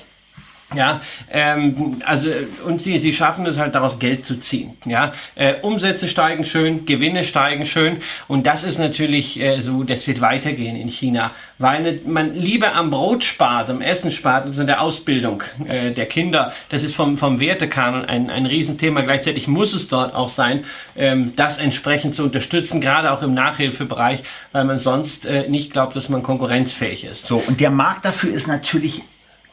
Ja, 0.75 1.01
ähm, 1.33 2.01
also 2.07 2.31
und 2.65 2.81
sie, 2.81 2.99
sie 2.99 3.13
schaffen 3.13 3.45
es 3.47 3.59
halt 3.59 3.75
daraus 3.75 3.99
Geld 3.99 4.25
zu 4.25 4.39
ziehen. 4.39 4.77
Ja, 4.85 5.13
äh, 5.35 5.55
Umsätze 5.63 6.09
steigen 6.09 6.45
schön, 6.45 6.87
Gewinne 6.87 7.25
steigen 7.25 7.67
schön 7.67 7.97
und 8.29 8.47
das 8.47 8.63
ist 8.63 8.79
natürlich 8.79 9.41
äh, 9.41 9.61
so, 9.61 9.83
das 9.83 10.07
wird 10.07 10.21
weitergehen 10.21 10.77
in 10.77 10.89
China, 10.89 11.33
weil 11.59 12.01
man 12.07 12.35
lieber 12.35 12.77
am 12.77 12.91
Brot 12.91 13.25
spart, 13.25 13.69
am 13.69 13.81
Essen 13.81 14.13
spart, 14.13 14.47
als 14.47 14.59
in 14.59 14.69
der 14.69 14.81
Ausbildung 14.81 15.43
äh, 15.67 15.91
der 15.91 16.07
Kinder. 16.07 16.53
Das 16.69 16.85
ist 16.85 16.95
vom 16.95 17.19
vom 17.19 17.41
Wertekanon 17.41 18.05
ein 18.05 18.31
ein 18.31 18.47
Riesenthema. 18.47 19.01
Gleichzeitig 19.01 19.49
muss 19.49 19.75
es 19.75 19.89
dort 19.89 20.15
auch 20.15 20.29
sein, 20.29 20.65
ähm, 20.97 21.33
das 21.35 21.59
entsprechend 21.59 22.15
zu 22.15 22.23
unterstützen, 22.23 22.81
gerade 22.81 23.11
auch 23.11 23.23
im 23.23 23.35
Nachhilfebereich, 23.35 24.23
weil 24.53 24.65
man 24.65 24.79
sonst 24.79 25.27
äh, 25.27 25.49
nicht 25.49 25.73
glaubt, 25.73 25.97
dass 25.97 26.09
man 26.09 26.23
konkurrenzfähig 26.23 27.05
ist. 27.05 27.27
So 27.27 27.43
und 27.45 27.59
der 27.59 27.71
Markt 27.71 28.05
dafür 28.05 28.33
ist 28.33 28.47
natürlich 28.47 29.03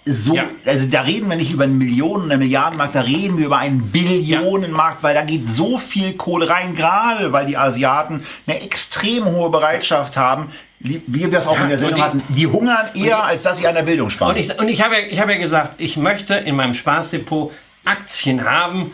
so, 0.07 0.35
ja. 0.35 0.45
also 0.65 0.87
da 0.87 1.01
reden 1.01 1.29
wir 1.29 1.35
nicht 1.35 1.51
über 1.51 1.65
einen 1.65 1.77
Millionen- 1.77 2.25
oder 2.25 2.37
Milliardenmarkt, 2.37 2.95
da 2.95 3.01
reden 3.01 3.37
wir 3.37 3.47
über 3.47 3.57
einen 3.57 3.91
Billionenmarkt, 3.91 5.03
weil 5.03 5.13
da 5.13 5.23
geht 5.23 5.49
so 5.49 5.77
viel 5.77 6.13
Kohle 6.13 6.49
rein, 6.49 6.75
gerade 6.75 7.31
weil 7.33 7.45
die 7.45 7.57
Asiaten 7.57 8.23
eine 8.45 8.61
extrem 8.61 9.25
hohe 9.25 9.49
Bereitschaft 9.49 10.17
haben, 10.17 10.51
wie 10.79 11.01
wir 11.07 11.29
das 11.29 11.47
auch 11.47 11.57
ja, 11.57 11.63
in 11.63 11.69
der 11.69 11.77
Sendung 11.77 11.95
die, 11.95 12.01
hatten, 12.01 12.23
die 12.29 12.47
hungern 12.47 12.89
eher, 12.93 13.23
als 13.23 13.41
dass 13.41 13.57
sie 13.57 13.67
an 13.67 13.75
der 13.75 13.83
Bildung 13.83 14.09
sparen. 14.09 14.31
Und 14.31 14.37
ich, 14.37 14.57
und 14.59 14.69
ich 14.69 14.81
habe 14.81 14.95
ja, 14.95 15.01
ich 15.09 15.19
habe 15.19 15.33
ja 15.33 15.37
gesagt, 15.39 15.75
ich 15.77 15.97
möchte 15.97 16.35
in 16.35 16.55
meinem 16.55 16.73
Spaßdepot 16.73 17.51
Aktien 17.83 18.45
haben, 18.49 18.93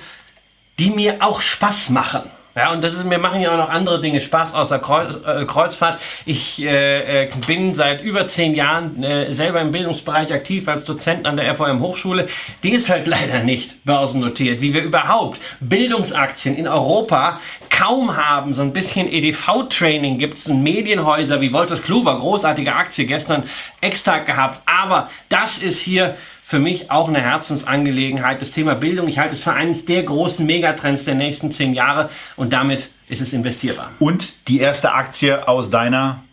die 0.80 0.90
mir 0.90 1.18
auch 1.20 1.42
Spaß 1.42 1.90
machen. 1.90 2.24
Ja, 2.56 2.72
und 2.72 2.84
das 2.84 2.94
ist, 2.94 3.04
mir 3.04 3.18
machen 3.18 3.42
ja 3.42 3.52
auch 3.52 3.58
noch 3.58 3.70
andere 3.70 4.00
Dinge 4.00 4.22
Spaß 4.22 4.54
außer 4.54 4.78
Kreuz, 4.78 5.16
äh, 5.26 5.46
Kreuzfahrt. 5.46 6.00
Ich 6.26 6.64
äh, 6.64 7.24
äh, 7.24 7.30
bin 7.48 7.74
seit 7.74 8.04
über 8.04 8.28
zehn 8.28 8.54
Jahren 8.54 9.04
äh, 9.04 9.34
selber 9.34 9.60
im 9.60 9.72
Bildungsbereich 9.72 10.32
aktiv 10.32 10.68
als 10.68 10.86
Dozent 10.86 11.26
an 11.26 11.36
der 11.36 11.56
FOM 11.56 11.80
Hochschule. 11.80 12.28
Die 12.62 12.70
ist 12.70 12.90
halt 12.90 13.08
leider 13.14 13.40
nicht 13.40 13.84
börsennotiert, 13.86 14.62
wie 14.62 14.76
wir 14.76 14.84
überhaupt 14.84 15.42
Bildungsaktien 15.62 16.56
in 16.56 16.68
Europa 16.68 17.40
kaum 17.72 18.16
haben. 18.16 18.54
So 18.54 18.62
ein 18.62 18.72
bisschen 18.72 19.12
EDV-Training 19.12 20.20
gibt 20.20 20.38
es 20.38 20.46
in 20.46 20.62
Medienhäuser 20.62 21.42
wie 21.42 21.54
Wolters 21.54 21.82
Kluwer, 21.82 22.20
großartige 22.20 22.76
Aktie, 22.76 23.08
gestern 23.08 23.44
extra 23.82 24.20
gehabt. 24.20 24.62
Aber 24.68 25.10
das 25.28 25.58
ist 25.58 25.82
hier 25.82 26.16
für 26.54 26.60
mich 26.60 26.92
auch 26.92 27.08
eine 27.08 27.20
Herzensangelegenheit. 27.20 28.40
Das 28.40 28.52
Thema 28.52 28.76
Bildung, 28.76 29.08
ich 29.08 29.18
halte 29.18 29.34
es 29.34 29.42
für 29.42 29.54
eines 29.54 29.86
der 29.86 30.04
großen 30.04 30.46
Megatrends 30.46 31.04
der 31.04 31.16
nächsten 31.16 31.52
zehn 31.52 31.74
Jahre 31.74 32.12
und 32.36 32.54
damit 32.54 32.92
ist 33.08 33.22
es 33.22 33.34
investierbar. 33.34 33.90
Und 33.98 34.34
die 34.48 34.60
erste 34.60 34.92
Aktie 34.92 35.48
aus 35.48 35.72
deiner 35.72 36.24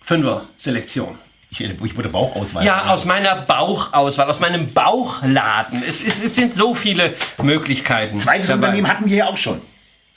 Fünfer-Selektion. 0.00 1.20
Ich, 1.50 1.60
ich 1.60 1.96
wurde 1.96 2.08
Bauchauswahl. 2.08 2.64
Ja, 2.64 2.88
aus 2.88 3.04
meiner 3.04 3.36
Bauchauswahl, 3.36 4.28
aus 4.28 4.40
meinem 4.40 4.72
Bauchladen. 4.72 5.84
Es, 5.88 6.02
es, 6.02 6.24
es 6.24 6.34
sind 6.34 6.56
so 6.56 6.74
viele 6.74 7.14
Möglichkeiten. 7.40 8.18
Zweites 8.18 8.48
dabei. 8.48 8.66
Unternehmen 8.66 8.88
hatten 8.88 9.08
wir 9.08 9.18
ja 9.18 9.26
auch 9.26 9.36
schon. 9.36 9.60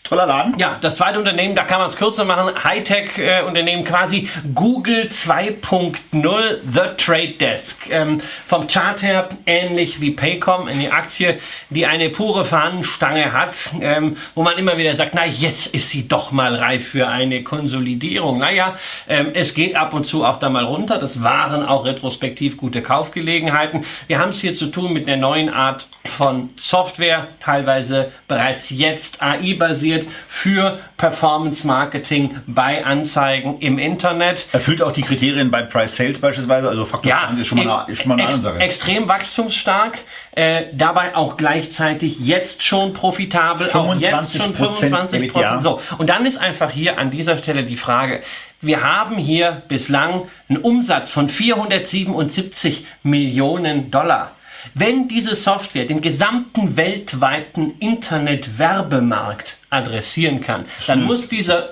Toller 0.07 0.27
Laden. 0.27 0.59
Ja, 0.59 0.77
das 0.81 0.97
zweite 0.97 1.17
Unternehmen, 1.17 1.55
da 1.55 1.63
kann 1.63 1.79
man 1.79 1.89
es 1.89 1.95
kürzer 1.95 2.25
machen. 2.25 2.63
Hightech-Unternehmen 2.63 3.83
äh, 3.83 3.87
quasi 3.87 4.29
Google 4.53 5.09
2.0 5.11 6.57
The 6.63 6.79
Trade 6.95 7.33
Desk. 7.39 7.89
Ähm, 7.89 8.21
vom 8.45 8.67
Chart 8.67 9.01
her 9.01 9.29
ähnlich 9.47 10.01
wie 10.01 10.11
Paycom, 10.11 10.67
eine 10.67 10.91
Aktie, 10.91 11.39
die 11.71 11.87
eine 11.87 12.11
pure 12.11 12.45
Fahnenstange 12.45 13.33
hat, 13.33 13.57
ähm, 13.81 14.17
wo 14.35 14.43
man 14.43 14.59
immer 14.59 14.77
wieder 14.77 14.95
sagt, 14.95 15.15
na 15.15 15.25
jetzt 15.25 15.73
ist 15.73 15.89
sie 15.89 16.07
doch 16.07 16.31
mal 16.31 16.55
reif 16.55 16.87
für 16.89 17.07
eine 17.07 17.43
Konsolidierung. 17.43 18.37
Naja, 18.37 18.77
ähm, 19.09 19.31
es 19.33 19.55
geht 19.55 19.75
ab 19.75 19.95
und 19.95 20.05
zu 20.05 20.23
auch 20.23 20.37
da 20.37 20.49
mal 20.49 20.65
runter. 20.65 20.99
Das 20.99 21.23
waren 21.23 21.65
auch 21.65 21.83
retrospektiv 21.83 22.57
gute 22.57 22.83
Kaufgelegenheiten. 22.83 23.85
Wir 24.05 24.19
haben 24.19 24.29
es 24.29 24.39
hier 24.39 24.53
zu 24.53 24.67
tun 24.67 24.93
mit 24.93 25.07
einer 25.07 25.17
neuen 25.17 25.49
Art 25.51 25.87
von 26.05 26.51
Software, 26.61 27.29
teilweise 27.39 28.11
bereits 28.27 28.69
jetzt 28.69 29.23
AI-basiert 29.23 29.94
organisiert 29.95 30.07
für 30.27 30.79
Performance 30.97 31.65
Marketing 31.65 32.37
bei 32.47 32.85
Anzeigen 32.85 33.59
im 33.59 33.79
Internet. 33.79 34.47
Erfüllt 34.51 34.81
auch 34.81 34.91
die 34.91 35.01
Kriterien 35.01 35.51
bei 35.51 35.63
Price 35.63 35.95
Sales 35.95 36.19
beispielsweise, 36.19 36.69
also 36.69 36.85
Faktor 36.85 37.09
ja, 37.09 37.33
ist 37.39 37.47
schon 37.47 37.63
mal 37.63 37.83
eine, 37.83 37.91
ist 37.91 38.01
schon 38.01 38.09
mal 38.09 38.15
eine 38.15 38.23
ex 38.23 38.33
Ansage. 38.35 38.59
Extrem 38.59 39.07
wachstumsstark, 39.07 39.99
äh, 40.31 40.65
dabei 40.73 41.15
auch 41.15 41.37
gleichzeitig 41.37 42.19
jetzt 42.19 42.63
schon 42.63 42.93
profitabel, 42.93 43.67
25 43.67 44.11
auch 44.11 44.21
jetzt 44.21 44.37
schon 44.37 44.53
25 44.53 45.31
Prozent. 45.31 45.63
So, 45.63 45.81
und 45.97 46.09
dann 46.09 46.25
ist 46.25 46.37
einfach 46.37 46.71
hier 46.71 46.97
an 46.97 47.11
dieser 47.11 47.37
Stelle 47.37 47.63
die 47.63 47.77
Frage, 47.77 48.21
wir 48.61 48.83
haben 48.83 49.17
hier 49.17 49.61
bislang 49.67 50.23
einen 50.49 50.57
Umsatz 50.57 51.11
von 51.11 51.29
477 51.29 52.85
Millionen 53.03 53.91
Dollar. 53.91 54.34
Wenn 54.73 55.07
diese 55.07 55.35
Software 55.35 55.85
den 55.85 56.01
gesamten 56.01 56.75
weltweiten 56.77 57.77
Internetwerbemarkt 57.79 59.57
adressieren 59.69 60.41
kann, 60.41 60.65
dann 60.87 61.03
muss 61.03 61.27
dieser, 61.27 61.71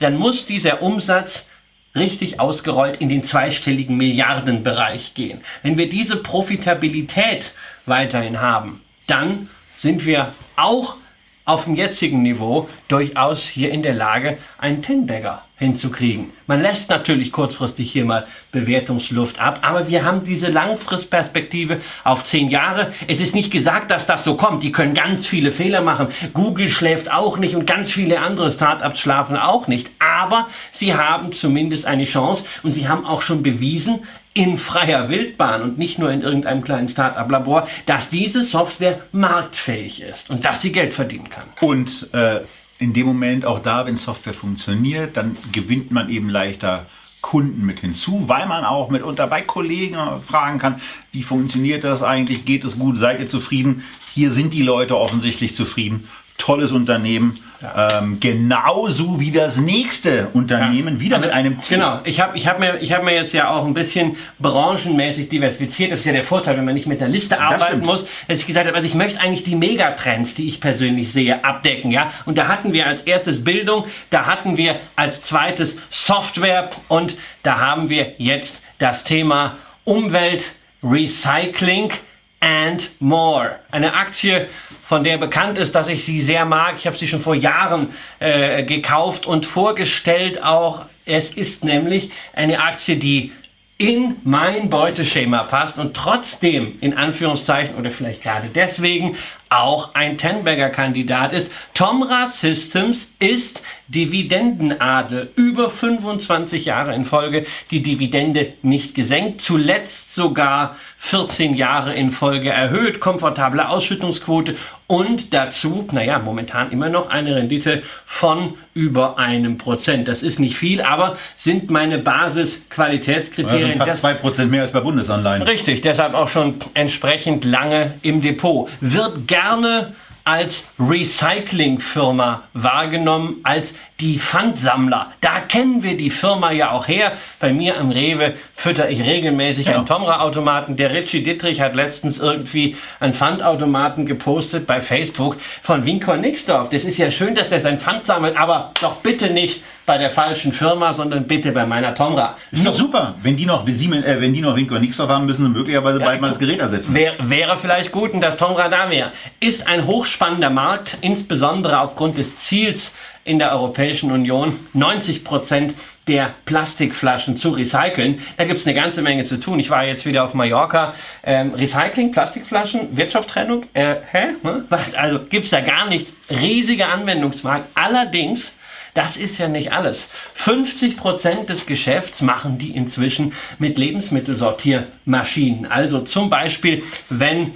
dann 0.00 0.16
muss 0.16 0.46
dieser 0.46 0.82
Umsatz 0.82 1.46
richtig 1.94 2.40
ausgerollt 2.40 3.00
in 3.00 3.08
den 3.08 3.22
zweistelligen 3.22 3.96
Milliardenbereich 3.96 5.14
gehen. 5.14 5.42
Wenn 5.62 5.76
wir 5.76 5.88
diese 5.88 6.16
Profitabilität 6.16 7.52
weiterhin 7.86 8.40
haben, 8.40 8.80
dann 9.06 9.50
sind 9.76 10.06
wir 10.06 10.32
auch 10.56 10.96
auf 11.44 11.64
dem 11.64 11.74
jetzigen 11.74 12.22
Niveau 12.22 12.68
durchaus 12.88 13.42
hier 13.42 13.70
in 13.70 13.82
der 13.82 13.94
Lage, 13.94 14.38
einen 14.58 14.82
Ten-Bagger 14.82 15.44
hinzukriegen. 15.62 16.32
Man 16.46 16.60
lässt 16.60 16.90
natürlich 16.90 17.32
kurzfristig 17.32 17.90
hier 17.90 18.04
mal 18.04 18.26
Bewertungsluft 18.50 19.40
ab, 19.40 19.60
aber 19.62 19.88
wir 19.88 20.04
haben 20.04 20.24
diese 20.24 20.48
Langfristperspektive 20.48 21.80
auf 22.04 22.24
zehn 22.24 22.50
Jahre. 22.50 22.92
Es 23.08 23.20
ist 23.20 23.34
nicht 23.34 23.50
gesagt, 23.50 23.90
dass 23.90 24.04
das 24.04 24.24
so 24.24 24.34
kommt. 24.34 24.62
Die 24.62 24.72
können 24.72 24.94
ganz 24.94 25.26
viele 25.26 25.52
Fehler 25.52 25.80
machen. 25.80 26.08
Google 26.34 26.68
schläft 26.68 27.10
auch 27.10 27.38
nicht 27.38 27.54
und 27.54 27.66
ganz 27.66 27.90
viele 27.90 28.20
andere 28.20 28.52
Startups 28.52 29.00
schlafen 29.00 29.36
auch 29.36 29.68
nicht. 29.68 29.90
Aber 29.98 30.48
sie 30.72 30.94
haben 30.94 31.32
zumindest 31.32 31.86
eine 31.86 32.04
Chance 32.04 32.44
und 32.62 32.72
sie 32.72 32.88
haben 32.88 33.06
auch 33.06 33.22
schon 33.22 33.42
bewiesen, 33.42 34.00
in 34.34 34.56
freier 34.56 35.10
Wildbahn 35.10 35.62
und 35.62 35.78
nicht 35.78 35.98
nur 35.98 36.10
in 36.10 36.22
irgendeinem 36.22 36.64
kleinen 36.64 36.88
Start-up-Labor, 36.88 37.68
dass 37.86 38.08
diese 38.08 38.42
Software 38.42 39.00
marktfähig 39.12 40.02
ist 40.02 40.30
und 40.30 40.44
dass 40.44 40.62
sie 40.62 40.72
Geld 40.72 40.94
verdienen 40.94 41.28
kann. 41.28 41.44
Und 41.60 42.08
äh, 42.14 42.40
in 42.82 42.92
dem 42.92 43.06
Moment 43.06 43.46
auch 43.46 43.60
da, 43.60 43.86
wenn 43.86 43.96
Software 43.96 44.34
funktioniert, 44.34 45.16
dann 45.16 45.36
gewinnt 45.52 45.90
man 45.90 46.08
eben 46.08 46.28
leichter 46.28 46.86
Kunden 47.20 47.64
mit 47.64 47.80
hinzu, 47.80 48.24
weil 48.26 48.46
man 48.46 48.64
auch 48.64 48.90
mitunter 48.90 49.28
bei 49.28 49.42
Kollegen 49.42 49.96
fragen 50.26 50.58
kann, 50.58 50.80
wie 51.12 51.22
funktioniert 51.22 51.84
das 51.84 52.02
eigentlich, 52.02 52.44
geht 52.44 52.64
es 52.64 52.78
gut, 52.78 52.98
seid 52.98 53.20
ihr 53.20 53.28
zufrieden? 53.28 53.84
Hier 54.12 54.32
sind 54.32 54.52
die 54.52 54.62
Leute 54.62 54.98
offensichtlich 54.98 55.54
zufrieden 55.54 56.08
tolles 56.42 56.72
Unternehmen. 56.72 57.38
Ja. 57.62 57.98
Ähm, 57.98 58.18
genauso 58.18 59.20
wie 59.20 59.30
das 59.30 59.56
nächste 59.56 60.28
Unternehmen, 60.32 60.96
ja. 60.96 61.00
wieder 61.00 61.16
also, 61.16 61.26
mit 61.26 61.34
einem 61.34 61.60
Team. 61.60 61.78
Genau, 61.78 62.00
ich 62.04 62.20
habe 62.20 62.36
ich 62.36 62.48
hab 62.48 62.58
mir, 62.58 62.80
hab 62.80 63.04
mir 63.04 63.14
jetzt 63.14 63.32
ja 63.32 63.50
auch 63.50 63.64
ein 63.64 63.74
bisschen 63.74 64.16
branchenmäßig 64.40 65.28
diversifiziert. 65.28 65.92
Das 65.92 66.00
ist 66.00 66.06
ja 66.06 66.12
der 66.12 66.24
Vorteil, 66.24 66.56
wenn 66.56 66.64
man 66.64 66.74
nicht 66.74 66.88
mit 66.88 67.00
einer 67.00 67.10
Liste 67.10 67.40
arbeiten 67.40 67.80
muss, 67.80 68.04
dass 68.26 68.40
ich 68.40 68.46
gesagt 68.46 68.66
habe, 68.66 68.74
also 68.74 68.86
ich 68.86 68.94
möchte 68.94 69.20
eigentlich 69.20 69.44
die 69.44 69.54
Megatrends, 69.54 70.34
die 70.34 70.48
ich 70.48 70.60
persönlich 70.60 71.12
sehe, 71.12 71.44
abdecken. 71.44 71.92
ja. 71.92 72.12
Und 72.26 72.36
da 72.36 72.48
hatten 72.48 72.72
wir 72.72 72.86
als 72.86 73.02
erstes 73.02 73.44
Bildung, 73.44 73.84
da 74.10 74.26
hatten 74.26 74.56
wir 74.56 74.80
als 74.96 75.22
zweites 75.22 75.76
Software 75.88 76.70
und 76.88 77.14
da 77.44 77.60
haben 77.60 77.88
wir 77.88 78.14
jetzt 78.18 78.62
das 78.78 79.04
Thema 79.04 79.56
Umwelt, 79.84 80.52
Recycling 80.82 81.92
and 82.40 82.90
more. 82.98 83.56
Eine 83.70 83.94
Aktie, 83.94 84.48
von 84.84 85.04
der 85.04 85.18
bekannt 85.18 85.58
ist, 85.58 85.74
dass 85.74 85.88
ich 85.88 86.04
sie 86.04 86.22
sehr 86.22 86.44
mag. 86.44 86.74
Ich 86.76 86.86
habe 86.86 86.96
sie 86.96 87.08
schon 87.08 87.20
vor 87.20 87.34
Jahren 87.34 87.94
äh, 88.18 88.64
gekauft 88.64 89.26
und 89.26 89.46
vorgestellt 89.46 90.42
auch. 90.42 90.86
Es 91.04 91.30
ist 91.30 91.64
nämlich 91.64 92.10
eine 92.34 92.60
Aktie, 92.60 92.96
die 92.96 93.32
in 93.78 94.16
mein 94.22 94.70
Beuteschema 94.70 95.42
passt 95.42 95.78
und 95.78 95.96
trotzdem 95.96 96.78
in 96.80 96.96
Anführungszeichen 96.96 97.74
oder 97.74 97.90
vielleicht 97.90 98.22
gerade 98.22 98.48
deswegen 98.54 99.16
auch 99.48 99.94
ein 99.94 100.16
Tenberger-Kandidat 100.16 101.32
ist. 101.32 101.50
Tomra 101.74 102.28
Systems 102.28 103.10
ist 103.18 103.60
Dividendenadel. 103.94 105.30
Über 105.36 105.70
25 105.70 106.64
Jahre 106.64 106.94
in 106.94 107.04
Folge 107.04 107.46
die 107.70 107.82
Dividende 107.82 108.54
nicht 108.62 108.94
gesenkt. 108.94 109.40
Zuletzt 109.40 110.14
sogar 110.14 110.76
14 110.98 111.54
Jahre 111.54 111.94
in 111.94 112.10
Folge 112.10 112.50
erhöht. 112.50 113.00
Komfortable 113.00 113.68
Ausschüttungsquote 113.68 114.56
und 114.86 115.32
dazu, 115.32 115.88
naja, 115.90 116.18
momentan 116.18 116.70
immer 116.70 116.90
noch 116.90 117.08
eine 117.08 117.34
Rendite 117.36 117.82
von 118.04 118.54
über 118.74 119.18
einem 119.18 119.56
Prozent. 119.56 120.06
Das 120.06 120.22
ist 120.22 120.38
nicht 120.38 120.56
viel, 120.56 120.82
aber 120.82 121.16
sind 121.36 121.70
meine 121.70 121.98
Basis-Qualitätskriterien. 121.98 123.72
Also 123.72 123.84
fast 123.86 124.00
zwei 124.00 124.14
Prozent 124.14 124.50
mehr 124.50 124.62
als 124.62 124.72
bei 124.72 124.80
Bundesanleihen. 124.80 125.42
Richtig, 125.42 125.80
deshalb 125.80 126.14
auch 126.14 126.28
schon 126.28 126.56
entsprechend 126.74 127.44
lange 127.44 127.94
im 128.02 128.20
Depot. 128.20 128.68
Wird 128.80 129.28
gerne 129.28 129.94
als 130.24 130.66
Recyclingfirma 130.78 132.44
wahrgenommen, 132.52 133.40
als 133.42 133.74
die 134.02 134.18
Pfandsammler. 134.18 135.12
Da 135.20 135.38
kennen 135.38 135.84
wir 135.84 135.96
die 135.96 136.10
Firma 136.10 136.50
ja 136.50 136.72
auch 136.72 136.88
her. 136.88 137.12
Bei 137.38 137.52
mir 137.52 137.78
am 137.78 137.92
Rewe 137.92 138.34
fütter 138.52 138.90
ich 138.90 139.00
regelmäßig 139.00 139.66
ja. 139.66 139.76
einen 139.76 139.86
Tomra-Automaten. 139.86 140.74
Der 140.74 140.92
Richie 140.92 141.22
Dittrich 141.22 141.60
hat 141.60 141.76
letztens 141.76 142.18
irgendwie 142.18 142.76
einen 142.98 143.14
Pfandautomaten 143.14 144.04
gepostet 144.04 144.66
bei 144.66 144.80
Facebook 144.80 145.36
von 145.62 145.84
Winkor 145.86 146.16
Nixdorf. 146.16 146.68
Das 146.70 146.84
ist 146.84 146.98
ja 146.98 147.12
schön, 147.12 147.36
dass 147.36 147.48
der 147.48 147.60
sein 147.60 147.78
Pfand 147.78 148.04
sammelt, 148.04 148.36
aber 148.36 148.72
doch 148.80 148.96
bitte 148.96 149.30
nicht 149.30 149.62
bei 149.86 149.98
der 149.98 150.10
falschen 150.10 150.52
Firma, 150.52 150.94
sondern 150.94 151.24
bitte 151.24 151.52
bei 151.52 151.66
meiner 151.66 151.94
Tomra. 151.94 152.36
Ist 152.50 152.66
doch 152.66 152.74
super. 152.74 153.14
Wenn 153.22 153.36
die 153.36 153.46
noch, 153.46 153.66
äh, 153.66 154.20
wenn 154.20 154.32
die 154.32 154.40
noch 154.40 154.56
Winkor 154.56 154.78
Nixdorf 154.78 155.10
haben, 155.10 155.26
müssen 155.26 155.44
sie 155.44 155.50
möglicherweise 155.50 156.00
ja, 156.00 156.04
bald 156.04 156.20
mal 156.20 156.28
das 156.28 156.38
Gerät 156.38 156.58
ersetzen. 156.58 156.94
Wär, 156.94 157.14
wäre 157.20 157.56
vielleicht 157.56 157.92
gut, 157.92 158.10
dass 158.20 158.36
Tomra 158.36 158.68
da 158.68 158.90
wäre. 158.90 159.12
Ist 159.38 159.66
ein 159.66 159.86
hochspannender 159.86 160.50
Markt, 160.50 160.98
insbesondere 161.00 161.80
aufgrund 161.80 162.18
des 162.18 162.36
Ziels, 162.36 162.94
in 163.24 163.38
der 163.38 163.52
Europäischen 163.52 164.10
Union 164.10 164.58
90 164.72 165.24
Prozent 165.24 165.74
der 166.08 166.34
Plastikflaschen 166.44 167.36
zu 167.36 167.50
recyceln. 167.50 168.20
Da 168.36 168.44
gibt 168.44 168.60
es 168.60 168.66
eine 168.66 168.74
ganze 168.74 169.02
Menge 169.02 169.24
zu 169.24 169.38
tun. 169.38 169.60
Ich 169.60 169.70
war 169.70 169.84
jetzt 169.84 170.04
wieder 170.04 170.24
auf 170.24 170.34
Mallorca. 170.34 170.94
Ähm, 171.22 171.54
Recycling, 171.54 172.10
Plastikflaschen, 172.12 172.96
Wirtschaftstrennung. 172.96 173.64
Äh, 173.74 173.96
hä? 174.10 174.28
Hm? 174.42 174.64
Was? 174.68 174.94
Also 174.94 175.20
gibt 175.20 175.44
es 175.44 175.50
da 175.50 175.60
gar 175.60 175.88
nichts. 175.88 176.12
Riesiger 176.30 176.88
Anwendungsmarkt. 176.88 177.66
Allerdings 177.74 178.56
das 178.94 179.16
ist 179.16 179.38
ja 179.38 179.48
nicht 179.48 179.72
alles. 179.72 180.10
50 180.34 180.98
Prozent 180.98 181.48
des 181.48 181.64
Geschäfts 181.64 182.20
machen 182.20 182.58
die 182.58 182.76
inzwischen 182.76 183.32
mit 183.58 183.78
Lebensmittelsortiermaschinen. 183.78 185.64
Also 185.64 186.00
zum 186.00 186.28
Beispiel, 186.28 186.82
wenn 187.08 187.54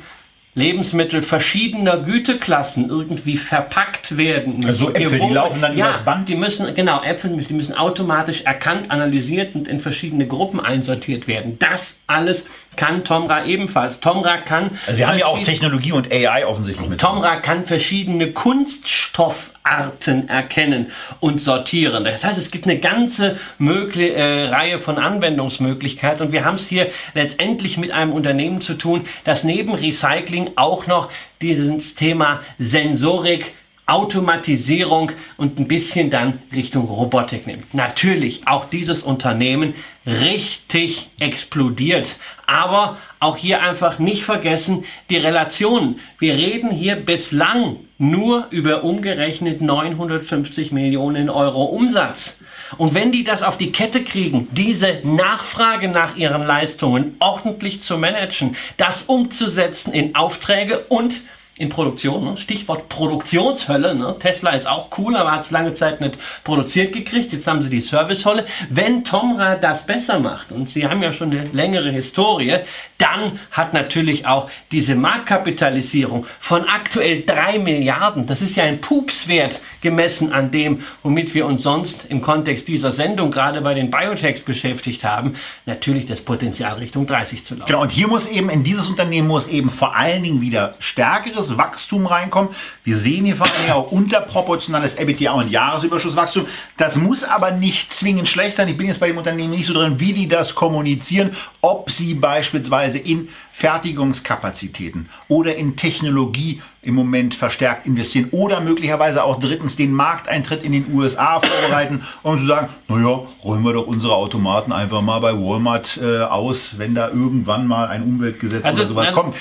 Lebensmittel 0.57 1.21
verschiedener 1.21 1.99
Güteklassen 1.99 2.89
irgendwie 2.89 3.37
verpackt 3.37 4.17
werden. 4.17 4.65
Also 4.65 4.89
Äpfel, 4.93 5.21
die 5.21 5.35
laufen 5.35 5.61
dann 5.61 5.77
ja, 5.77 5.91
übers 5.91 6.05
Band? 6.07 6.29
Die 6.31 6.35
müssen, 6.35 6.75
genau, 6.75 7.03
Äpfel, 7.03 7.37
die 7.37 7.53
müssen 7.53 7.75
automatisch 7.75 8.41
erkannt, 8.41 8.91
analysiert 8.91 9.55
und 9.55 9.69
in 9.69 9.81
verschiedene 9.81 10.27
Gruppen 10.27 10.59
einsortiert 10.59 11.29
werden. 11.29 11.59
Das 11.59 11.99
alles 12.07 12.47
kann 12.77 13.05
Tomra 13.05 13.45
ebenfalls. 13.45 14.01
Tomra 14.01 14.39
kann. 14.39 14.79
Also 14.87 14.99
wir 14.99 15.09
haben 15.09 15.19
ja 15.19 15.27
auch 15.27 15.41
Technologie 15.41 15.93
und 15.93 16.13
AI 16.13 16.47
offensichtlich 16.47 16.89
mit. 16.89 17.01
Tomra 17.01 17.37
kann 17.37 17.67
verschiedene 17.67 18.33
Kunststoffarten 18.33 20.29
erkennen 20.29 20.93
und 21.21 21.41
sortieren. 21.41 22.05
Das 22.05 22.25
heißt, 22.25 22.39
es 22.39 22.51
gibt 22.51 22.67
eine 22.67 22.79
ganze 22.79 23.39
mögliche, 23.59 24.15
äh, 24.15 24.49
Reihe 24.49 24.79
von 24.79 24.99
Anwendungsmöglichkeiten 24.99 26.27
und 26.27 26.33
wir 26.33 26.45
haben 26.45 26.57
es 26.57 26.69
hier 26.69 26.91
letztendlich 27.15 27.79
mit 27.79 27.91
einem 27.91 28.13
Unternehmen 28.13 28.61
zu 28.61 28.75
tun, 28.75 29.07
das 29.25 29.45
neben 29.45 29.75
Recycling 29.75 30.51
auch 30.57 30.87
noch 30.87 31.11
dieses 31.41 31.95
Thema 31.95 32.41
Sensorik 32.59 33.55
Automatisierung 33.87 35.13
und 35.37 35.61
ein 35.61 35.69
bisschen 35.69 36.11
dann 36.11 36.41
Richtung 36.53 36.87
Robotik 36.87 37.47
nimmt. 37.47 37.73
Natürlich 37.73 38.49
auch 38.49 38.69
dieses 38.69 39.05
Unternehmen 39.05 39.75
richtig 40.05 41.11
explodiert. 41.21 42.17
Aber 42.47 42.97
auch 43.21 43.37
hier 43.37 43.63
einfach 43.63 43.99
nicht 43.99 44.25
vergessen 44.25 44.85
die 45.09 45.17
Relationen. 45.17 46.01
Wir 46.19 46.35
reden 46.35 46.71
hier 46.71 46.97
bislang 46.97 47.77
nur 47.99 48.49
über 48.51 48.83
umgerechnet 48.83 49.61
950 49.61 50.73
Millionen 50.73 51.31
Euro 51.31 51.65
Umsatz. 51.65 52.39
Und 52.79 52.95
wenn 52.95 53.13
die 53.13 53.23
das 53.23 53.45
auf 53.45 53.57
die 53.57 53.71
Kette 53.71 54.03
kriegen, 54.03 54.49
diese 54.51 55.01
Nachfrage 55.05 55.89
nach 55.89 56.17
ihren 56.17 56.45
Leistungen 56.45 57.17
ordentlich 57.21 57.81
zu 57.81 57.97
managen, 57.97 58.57
das 58.77 59.05
umzusetzen 59.05 59.93
in 59.93 60.17
Aufträge 60.17 60.81
und 60.89 61.15
in 61.59 61.69
Produktion. 61.69 62.25
Ne? 62.25 62.37
Stichwort 62.37 62.89
Produktionshölle. 62.89 63.95
Ne? 63.95 64.17
Tesla 64.19 64.51
ist 64.51 64.67
auch 64.67 64.89
cool, 64.99 65.17
aber 65.17 65.33
hat 65.33 65.45
es 65.45 65.51
lange 65.51 65.75
Zeit 65.75 66.01
nicht 66.01 66.19
produziert 66.45 66.93
gekriegt. 66.93 67.33
Jetzt 67.33 67.47
haben 67.47 67.63
sie 67.63 67.71
die 67.71 67.81
Servicehölle. 67.81 68.47
Wenn 68.69 69.05
Tomra 69.05 69.57
das 69.57 69.87
besser 69.87 70.19
macht, 70.19 70.53
und 70.53 70.69
sie 70.69 70.87
haben 70.87 71.03
ja 71.03 71.13
schon 71.13 71.31
eine 71.31 71.45
längere 71.53 71.91
Historie, 71.91 72.59
dann 72.99 73.41
hat 73.51 73.73
natürlich 73.73 74.27
auch 74.27 74.51
diese 74.71 74.95
Marktkapitalisierung 74.95 76.27
von 76.41 76.65
aktuell 76.65 77.23
drei 77.25 77.59
Milliarden, 77.59 78.27
das 78.27 78.43
ist 78.43 78.57
ja 78.57 78.65
ein 78.65 78.81
Pupswert 78.81 79.61
gemessen 79.81 80.33
an 80.33 80.51
dem, 80.51 80.83
womit 81.03 81.35
wir 81.35 81.47
uns 81.47 81.63
sonst 81.63 82.07
im 82.09 82.21
Kontext 82.21 82.69
dieser 82.69 82.93
Sendung 82.93 83.31
gerade 83.31 83.61
bei 83.61 83.75
den 83.75 83.91
Biotechs 83.91 84.43
beschäftigt 84.43 85.05
haben, 85.05 85.35
natürlich 85.65 86.07
das 86.07 86.21
Potenzial 86.21 86.79
Richtung 86.79 87.07
30 87.07 87.45
zu 87.45 87.55
laufen. 87.55 87.67
Genau, 87.67 87.83
und 87.83 87.93
hier 87.93 88.09
muss 88.09 88.27
eben, 88.27 88.51
in 88.51 88.65
dieses 88.65 88.87
Unternehmen 88.87 89.29
muss 89.29 89.47
eben 89.47 89.71
vor 89.71 89.97
allen 89.97 90.23
Dingen 90.23 90.41
wieder 90.41 90.75
stärkeres 90.79 91.46
weiteres 91.47 91.59
Wachstum 91.59 92.07
reinkommen. 92.07 92.51
Wir 92.85 92.97
sehen 92.97 93.25
hier 93.25 93.37
vor 93.37 93.47
allem 93.47 93.73
auch 93.73 93.91
unterproportionales 93.93 94.95
EBITDA 94.95 95.33
und 95.33 95.51
Jahresüberschusswachstum. 95.51 96.47
Das 96.77 96.97
muss 96.97 97.25
aber 97.25 97.51
nicht 97.51 97.93
zwingend 97.93 98.29
schlecht 98.29 98.57
sein. 98.57 98.69
Ich 98.69 98.77
bin 98.77 98.89
jetzt 98.89 99.01
bei 99.01 99.09
dem 99.09 99.19
Unternehmen 99.19 99.51
nicht 99.51 99.67
so 99.67 99.75
drin, 99.75 100.01
wie 100.01 100.13
die 100.13 100.29
das 100.29 100.55
kommunizieren, 100.55 101.37
ob 101.61 101.91
sie 101.91 102.15
beispielsweise 102.15 102.99
in 102.99 103.29
Fertigungskapazitäten 103.53 105.09
oder 105.29 105.57
in 105.57 105.77
Technologie 105.77 106.61
im 106.83 106.95
Moment 106.95 107.35
verstärkt 107.35 107.87
investieren 107.87 108.29
oder 108.31 108.61
möglicherweise 108.61 109.25
auch 109.25 109.41
drittens 109.41 109.77
den 109.77 109.93
Markteintritt 109.93 110.63
in 110.63 110.73
den 110.73 110.95
USA 110.95 111.41
vorbereiten 111.41 112.03
und 112.23 112.41
zu 112.41 112.47
sagen, 112.47 112.69
naja, 112.87 113.23
räumen 113.43 113.65
wir 113.65 113.73
doch 113.73 113.87
unsere 113.87 114.15
Automaten 114.15 114.73
einfach 114.73 115.01
mal 115.01 115.21
bei 115.21 115.33
Walmart 115.33 115.99
äh, 116.01 116.21
aus, 116.21 116.79
wenn 116.79 116.95
da 116.95 117.09
irgendwann 117.09 117.67
mal 117.67 117.89
ein 117.89 118.03
Umweltgesetz 118.03 118.63
also, 118.63 118.83
oder 118.83 118.89
sowas 118.89 119.09
also, 119.09 119.21
kommt 119.23 119.37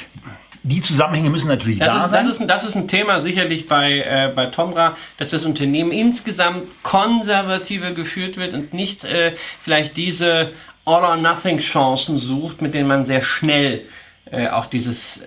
die 0.67 0.81
Zusammenhänge 0.81 1.29
müssen 1.29 1.47
natürlich 1.47 1.77
das 1.77 1.87
da 1.87 2.05
ist, 2.05 2.11
sein. 2.11 2.25
Das 2.25 2.35
ist, 2.35 2.41
ein, 2.41 2.47
das 2.47 2.63
ist 2.63 2.75
ein 2.75 2.87
Thema 2.87 3.21
sicherlich 3.21 3.67
bei, 3.67 3.99
äh, 3.99 4.31
bei 4.35 4.47
Tomra, 4.47 4.97
dass 5.17 5.29
das 5.29 5.45
Unternehmen 5.45 5.91
insgesamt 5.91 6.63
konservativer 6.81 7.91
geführt 7.91 8.37
wird 8.37 8.53
und 8.55 8.73
nicht 8.73 9.03
äh, 9.03 9.35
vielleicht 9.63 9.95
diese 9.95 10.53
All-or-Nothing-Chancen 10.85 12.17
sucht, 12.17 12.63
mit 12.63 12.73
denen 12.73 12.87
man 12.87 13.05
sehr 13.05 13.21
schnell 13.21 13.85
äh, 14.31 14.47
auch 14.47 14.65
dieses 14.65 15.21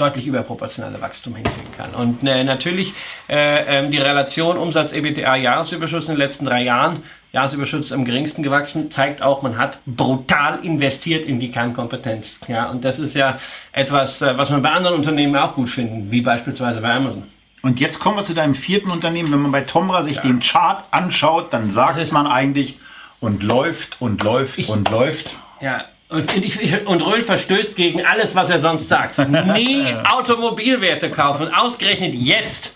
deutlich 0.00 0.26
überproportionale 0.26 1.00
Wachstum 1.00 1.34
hinkriegen 1.34 1.72
kann. 1.76 1.94
Und 1.94 2.26
äh, 2.26 2.42
natürlich 2.44 2.94
äh, 3.28 3.84
äh, 3.84 3.88
die 3.88 3.98
Relation 3.98 4.56
Umsatz, 4.56 4.92
EBTA, 4.92 5.36
Jahresüberschuss 5.36 6.04
in 6.04 6.14
den 6.14 6.18
letzten 6.18 6.44
drei 6.44 6.62
Jahren 6.62 7.02
Jahresüberschuss 7.32 7.92
am 7.92 8.04
geringsten 8.04 8.42
gewachsen, 8.42 8.90
zeigt 8.90 9.22
auch, 9.22 9.42
man 9.42 9.56
hat 9.56 9.78
brutal 9.86 10.64
investiert 10.64 11.26
in 11.26 11.38
die 11.38 11.50
Kernkompetenz. 11.52 12.40
Ja, 12.48 12.68
und 12.70 12.84
das 12.84 12.98
ist 12.98 13.14
ja 13.14 13.38
etwas, 13.72 14.20
äh, 14.20 14.36
was 14.36 14.50
man 14.50 14.62
bei 14.62 14.70
anderen 14.70 14.96
Unternehmen 14.96 15.36
auch 15.36 15.54
gut 15.54 15.70
finden, 15.70 16.10
wie 16.10 16.22
beispielsweise 16.22 16.80
bei 16.80 16.92
Amazon. 16.92 17.24
Und 17.62 17.78
jetzt 17.78 18.00
kommen 18.00 18.16
wir 18.16 18.24
zu 18.24 18.34
deinem 18.34 18.54
vierten 18.54 18.90
Unternehmen. 18.90 19.30
Wenn 19.30 19.42
man 19.42 19.52
bei 19.52 19.60
Tomra 19.60 20.02
sich 20.02 20.16
ja. 20.16 20.22
den 20.22 20.40
Chart 20.40 20.82
anschaut, 20.90 21.52
dann 21.52 21.70
sagt 21.70 22.10
man 22.10 22.26
eigentlich 22.26 22.78
und 23.20 23.42
läuft 23.42 24.00
und 24.00 24.22
läuft 24.24 24.58
ich, 24.58 24.68
und 24.68 24.90
läuft. 24.90 25.36
Ja, 25.60 25.84
und, 26.10 26.36
ich, 26.36 26.86
und 26.86 27.02
Röhl 27.02 27.22
verstößt 27.22 27.76
gegen 27.76 28.04
alles, 28.04 28.34
was 28.34 28.50
er 28.50 28.58
sonst 28.58 28.88
sagt. 28.88 29.18
Nie 29.54 29.86
Automobilwerte 30.10 31.10
kaufen. 31.10 31.54
Ausgerechnet 31.54 32.14
jetzt 32.14 32.74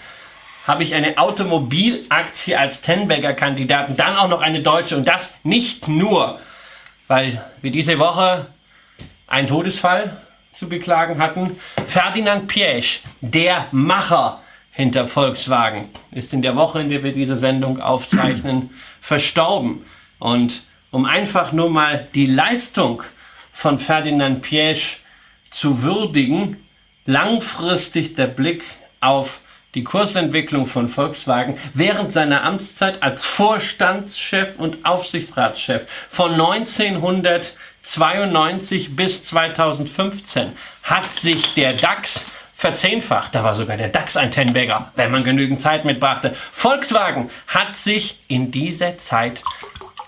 habe 0.66 0.82
ich 0.82 0.94
eine 0.94 1.18
Automobilaktie 1.18 2.56
als 2.56 2.80
Tenbagger-Kandidaten, 2.80 3.96
dann 3.96 4.16
auch 4.16 4.28
noch 4.28 4.40
eine 4.40 4.62
deutsche 4.62 4.96
und 4.96 5.06
das 5.06 5.34
nicht 5.42 5.88
nur, 5.88 6.38
weil 7.08 7.44
wir 7.60 7.70
diese 7.70 7.98
Woche 7.98 8.46
einen 9.26 9.48
Todesfall 9.48 10.16
zu 10.52 10.68
beklagen 10.68 11.20
hatten. 11.20 11.58
Ferdinand 11.86 12.46
Piech, 12.46 13.02
der 13.20 13.66
Macher 13.72 14.40
hinter 14.70 15.06
Volkswagen, 15.06 15.90
ist 16.12 16.32
in 16.32 16.40
der 16.40 16.56
Woche, 16.56 16.80
in 16.80 16.88
der 16.88 17.02
wir 17.02 17.12
diese 17.12 17.36
Sendung 17.36 17.80
aufzeichnen, 17.80 18.70
verstorben. 19.00 19.84
Und 20.18 20.62
um 20.92 21.04
einfach 21.04 21.52
nur 21.52 21.68
mal 21.68 22.08
die 22.14 22.26
Leistung 22.26 23.02
von 23.54 23.78
Ferdinand 23.78 24.42
Piech 24.42 24.98
zu 25.50 25.80
würdigen, 25.82 26.58
langfristig 27.06 28.14
der 28.14 28.26
Blick 28.26 28.62
auf 29.00 29.40
die 29.74 29.84
Kursentwicklung 29.84 30.66
von 30.66 30.88
Volkswagen 30.88 31.56
während 31.72 32.12
seiner 32.12 32.44
Amtszeit 32.44 33.02
als 33.02 33.24
Vorstandschef 33.24 34.58
und 34.58 34.84
Aufsichtsratschef 34.84 35.86
von 36.10 36.32
1992 36.32 38.94
bis 38.94 39.24
2015 39.24 40.52
hat 40.82 41.10
sich 41.12 41.54
der 41.54 41.72
DAX 41.72 42.34
verzehnfacht. 42.54 43.34
Da 43.34 43.42
war 43.42 43.56
sogar 43.56 43.76
der 43.76 43.88
DAX 43.88 44.16
ein 44.16 44.30
Tenbagger, 44.30 44.92
wenn 44.96 45.10
man 45.10 45.24
genügend 45.24 45.60
Zeit 45.60 45.84
mitbrachte. 45.84 46.36
Volkswagen 46.52 47.28
hat 47.46 47.76
sich 47.76 48.20
in 48.28 48.52
dieser 48.52 48.98
Zeit 48.98 49.42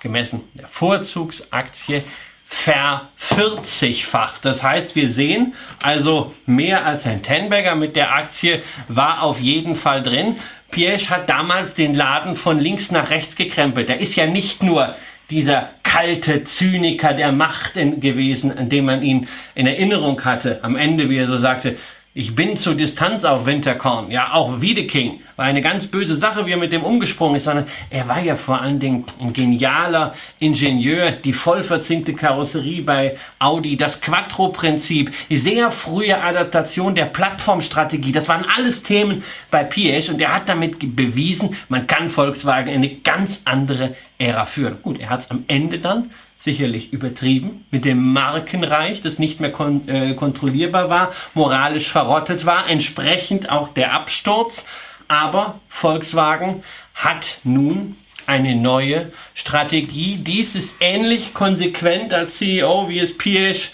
gemessen 0.00 0.42
der 0.54 0.68
Vorzugsaktie 0.68 2.02
vervierzigfacht. 2.46 4.44
Das 4.44 4.62
heißt, 4.62 4.94
wir 4.94 5.10
sehen 5.10 5.54
also 5.82 6.34
mehr 6.46 6.86
als 6.86 7.04
ein 7.04 7.22
Tenbagger 7.22 7.74
mit 7.74 7.96
der 7.96 8.14
Aktie 8.14 8.62
war 8.88 9.22
auf 9.22 9.40
jeden 9.40 9.74
Fall 9.74 10.02
drin. 10.02 10.36
Piech 10.70 11.10
hat 11.10 11.28
damals 11.28 11.74
den 11.74 11.94
Laden 11.94 12.36
von 12.36 12.58
links 12.58 12.90
nach 12.90 13.10
rechts 13.10 13.36
gekrempelt. 13.36 13.88
Er 13.88 13.98
ist 13.98 14.16
ja 14.16 14.26
nicht 14.26 14.62
nur 14.62 14.94
dieser 15.30 15.70
kalte 15.82 16.44
Zyniker 16.44 17.14
der 17.14 17.32
Macht 17.32 17.74
gewesen, 17.74 18.56
an 18.56 18.68
dem 18.68 18.84
man 18.84 19.02
ihn 19.02 19.28
in 19.54 19.66
Erinnerung 19.66 20.24
hatte. 20.24 20.60
Am 20.62 20.76
Ende, 20.76 21.10
wie 21.10 21.16
er 21.16 21.26
so 21.26 21.38
sagte, 21.38 21.76
Ich 22.18 22.34
bin 22.34 22.56
zur 22.56 22.74
Distanz 22.74 23.24
auf 23.24 23.44
Winterkorn. 23.44 24.10
Ja, 24.10 24.32
auch 24.32 24.62
Wiedeking 24.62 25.20
war 25.36 25.44
eine 25.44 25.60
ganz 25.60 25.86
böse 25.86 26.16
Sache, 26.16 26.46
wie 26.46 26.52
er 26.52 26.56
mit 26.56 26.72
dem 26.72 26.82
umgesprungen 26.82 27.36
ist, 27.36 27.44
sondern 27.44 27.66
er 27.90 28.08
war 28.08 28.22
ja 28.22 28.36
vor 28.36 28.58
allen 28.58 28.80
Dingen 28.80 29.04
ein 29.20 29.34
genialer 29.34 30.14
Ingenieur. 30.38 31.10
Die 31.10 31.34
voll 31.34 31.62
verzinkte 31.62 32.14
Karosserie 32.14 32.80
bei 32.80 33.18
Audi, 33.38 33.76
das 33.76 34.00
Quattro-Prinzip, 34.00 35.12
die 35.28 35.36
sehr 35.36 35.70
frühe 35.70 36.18
Adaptation 36.18 36.94
der 36.94 37.04
Plattformstrategie. 37.04 38.12
Das 38.12 38.30
waren 38.30 38.46
alles 38.56 38.82
Themen 38.82 39.22
bei 39.50 39.62
Piech 39.62 40.08
und 40.08 40.18
er 40.18 40.36
hat 40.36 40.48
damit 40.48 40.96
bewiesen, 40.96 41.54
man 41.68 41.86
kann 41.86 42.08
Volkswagen 42.08 42.72
in 42.72 42.82
eine 42.82 42.94
ganz 42.94 43.42
andere 43.44 43.94
Ära 44.16 44.46
führen. 44.46 44.78
Gut, 44.80 45.00
er 45.00 45.10
hat 45.10 45.20
es 45.20 45.30
am 45.30 45.44
Ende 45.48 45.80
dann 45.80 46.10
sicherlich 46.38 46.92
übertrieben, 46.92 47.64
mit 47.70 47.84
dem 47.84 48.12
Markenreich, 48.12 49.02
das 49.02 49.18
nicht 49.18 49.40
mehr 49.40 49.50
kon 49.50 49.88
äh, 49.88 50.14
kontrollierbar 50.14 50.90
war, 50.90 51.12
moralisch 51.34 51.88
verrottet 51.88 52.46
war, 52.46 52.68
entsprechend 52.68 53.50
auch 53.50 53.68
der 53.68 53.92
Absturz. 53.92 54.64
Aber 55.08 55.60
Volkswagen 55.68 56.62
hat 56.94 57.38
nun 57.44 57.96
eine 58.26 58.56
neue 58.56 59.12
Strategie. 59.34 60.16
Dies 60.16 60.54
ist 60.54 60.74
ähnlich 60.80 61.32
konsequent 61.32 62.12
als 62.12 62.38
CEO, 62.38 62.88
wie 62.88 62.98
es 62.98 63.16
Piesch 63.16 63.70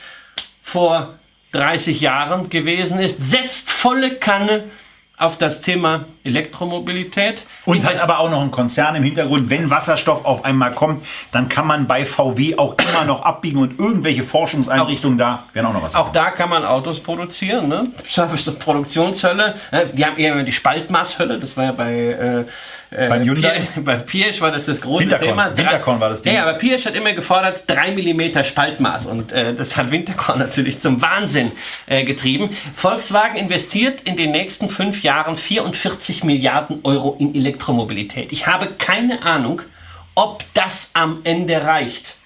vor 0.63 1.19
30 1.53 2.01
Jahren 2.01 2.49
gewesen 2.51 2.99
ist, 2.99 3.23
setzt 3.23 3.71
volle 3.71 4.17
Kanne 4.17 4.65
auf 5.17 5.39
das 5.39 5.61
Thema 5.61 6.07
Elektromobilität. 6.25 7.47
Und 7.65 7.85
hat 7.85 8.01
aber 8.01 8.19
auch 8.19 8.31
noch 8.31 8.41
einen 8.41 8.51
Konzern 8.51 8.95
im 8.95 9.03
Hintergrund. 9.03 9.51
Wenn 9.51 9.71
Wasserstoff 9.71 10.25
auf 10.25 10.45
einmal 10.45 10.73
kommt, 10.73 11.05
dann 11.33 11.49
kann 11.49 11.67
man 11.67 11.87
bei 11.87 12.05
VW 12.05 12.57
auch 12.59 12.77
immer 12.79 13.05
noch 13.05 13.23
abbiegen 13.23 13.59
und 13.59 13.79
irgendwelche 13.79 14.23
Forschungseinrichtungen 14.23 15.19
da 15.19 15.45
werden 15.53 15.67
auch 15.67 15.73
noch 15.73 15.83
was. 15.83 15.95
Auch 15.95 16.13
da 16.13 16.31
kann 16.31 16.51
man 16.51 16.65
Autos 16.65 17.01
produzieren. 17.01 17.69
Ne? 17.69 17.89
Produktionshölle. 18.59 19.55
Die 19.95 20.05
haben 20.05 20.17
eher 20.17 20.43
die 20.43 20.53
Spaltmaßhölle. 20.53 21.39
Das 21.39 21.57
war 21.57 21.65
ja 21.65 21.73
bei 21.73 21.93
äh, 21.93 22.45
äh, 22.95 23.09
Beim 23.09 23.23
Hyundai? 23.23 23.61
Pier, 23.61 23.85
bei 23.85 23.97
Pirsch 23.97 24.41
war 24.41 24.51
das 24.51 24.67
das 24.67 24.81
große 24.81 25.05
Winterkorn. 25.05 25.29
Thema. 25.29 25.57
Winterkorn 25.57 26.01
war 26.01 26.11
das 26.11 26.23
Ding. 26.23 26.35
Ja, 26.35 26.43
aber 26.43 26.55
Pirsch 26.55 26.85
hat 26.85 26.95
immer 26.95 27.13
gefordert, 27.13 27.65
3 27.67 27.93
mm 27.93 28.45
Spaltmaß. 28.45 29.07
Und 29.07 29.33
äh, 29.33 29.55
das 29.55 29.77
hat 29.77 29.91
Winterkorn 29.91 30.39
natürlich 30.39 30.81
zum 30.81 31.01
Wahnsinn 31.01 31.53
äh, 31.87 32.05
getrieben. 32.05 32.51
Volkswagen 32.75 33.37
investiert 33.37 34.03
in 34.03 34.17
den 34.17 34.31
nächsten 34.31 34.69
fünf 34.69 35.03
Jahren 35.03 35.37
44 35.37 36.12
Milliarden 36.25 36.81
Euro 36.85 37.17
in 37.19 37.35
Elektromobilität. 37.35 38.33
Ich 38.33 38.47
habe 38.47 38.75
keine 38.75 39.23
Ahnung, 39.23 39.63
ob 40.15 40.45
das 40.55 40.91
am 40.95 41.21
Ende 41.25 41.63
reicht, 41.63 42.17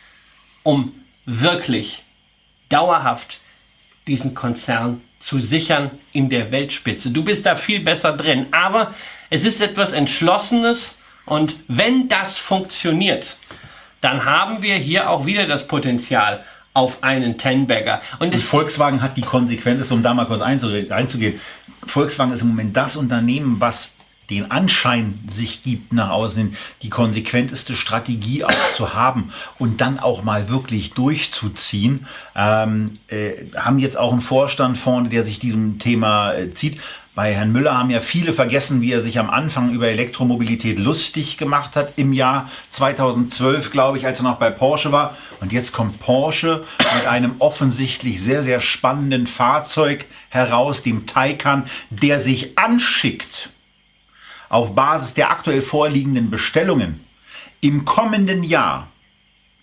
um 0.62 0.92
wirklich 1.24 2.02
dauerhaft 2.68 3.40
diesen 4.06 4.34
Konzern 4.34 5.00
zu 5.18 5.40
sichern 5.40 5.90
in 6.12 6.28
der 6.28 6.52
Weltspitze. 6.52 7.10
Du 7.10 7.24
bist 7.24 7.46
da 7.46 7.56
viel 7.56 7.80
besser 7.80 8.12
drin. 8.12 8.46
Aber 8.52 8.94
es 9.30 9.44
ist 9.44 9.60
etwas 9.60 9.92
Entschlossenes 9.92 10.96
und 11.24 11.56
wenn 11.68 12.08
das 12.08 12.38
funktioniert, 12.38 13.36
dann 14.00 14.24
haben 14.24 14.62
wir 14.62 14.76
hier 14.76 15.10
auch 15.10 15.26
wieder 15.26 15.46
das 15.46 15.66
Potenzial 15.66 16.44
auf 16.74 17.02
einen 17.02 17.38
Tenbagger. 17.38 18.02
Und, 18.18 18.34
und 18.34 18.42
Volkswagen 18.42 19.02
hat 19.02 19.16
die 19.16 19.22
Konsequenz, 19.22 19.90
um 19.90 20.02
da 20.02 20.12
mal 20.12 20.26
kurz 20.26 20.42
einzugehen. 20.42 21.40
Volkswagen 21.86 22.32
ist 22.32 22.42
im 22.42 22.48
Moment 22.48 22.76
das 22.76 22.96
Unternehmen, 22.96 23.56
was 23.60 23.90
den 24.30 24.50
Anschein 24.50 25.20
sich 25.28 25.62
gibt 25.62 25.92
nach 25.92 26.10
außen 26.10 26.56
die 26.82 26.88
konsequenteste 26.88 27.76
Strategie 27.76 28.44
auch 28.44 28.70
zu 28.72 28.94
haben 28.94 29.32
und 29.58 29.80
dann 29.80 29.98
auch 29.98 30.22
mal 30.22 30.48
wirklich 30.48 30.92
durchzuziehen. 30.92 32.06
Ähm, 32.34 32.92
äh, 33.08 33.32
haben 33.56 33.78
jetzt 33.78 33.98
auch 33.98 34.12
einen 34.12 34.20
Vorstand 34.20 34.78
vorne, 34.78 35.08
der 35.08 35.24
sich 35.24 35.38
diesem 35.38 35.78
Thema 35.78 36.32
äh, 36.32 36.52
zieht. 36.52 36.80
Bei 37.16 37.32
Herrn 37.32 37.50
Müller 37.50 37.78
haben 37.78 37.88
ja 37.88 38.00
viele 38.00 38.34
vergessen, 38.34 38.82
wie 38.82 38.92
er 38.92 39.00
sich 39.00 39.18
am 39.18 39.30
Anfang 39.30 39.70
über 39.72 39.88
Elektromobilität 39.88 40.78
lustig 40.78 41.38
gemacht 41.38 41.74
hat 41.74 41.94
im 41.96 42.12
Jahr 42.12 42.50
2012, 42.72 43.70
glaube 43.70 43.96
ich, 43.96 44.04
als 44.04 44.20
er 44.20 44.24
noch 44.24 44.36
bei 44.36 44.50
Porsche 44.50 44.92
war. 44.92 45.16
Und 45.40 45.50
jetzt 45.50 45.72
kommt 45.72 45.98
Porsche 45.98 46.64
mit 46.94 47.06
einem 47.06 47.36
offensichtlich 47.38 48.22
sehr, 48.22 48.42
sehr 48.42 48.60
spannenden 48.60 49.26
Fahrzeug 49.26 50.04
heraus, 50.28 50.82
dem 50.82 51.06
Taycan, 51.06 51.64
der 51.88 52.20
sich 52.20 52.58
anschickt, 52.58 53.48
auf 54.48 54.74
Basis 54.74 55.14
der 55.14 55.30
aktuell 55.30 55.62
vorliegenden 55.62 56.30
Bestellungen 56.30 57.04
im 57.60 57.84
kommenden 57.84 58.42
Jahr 58.42 58.88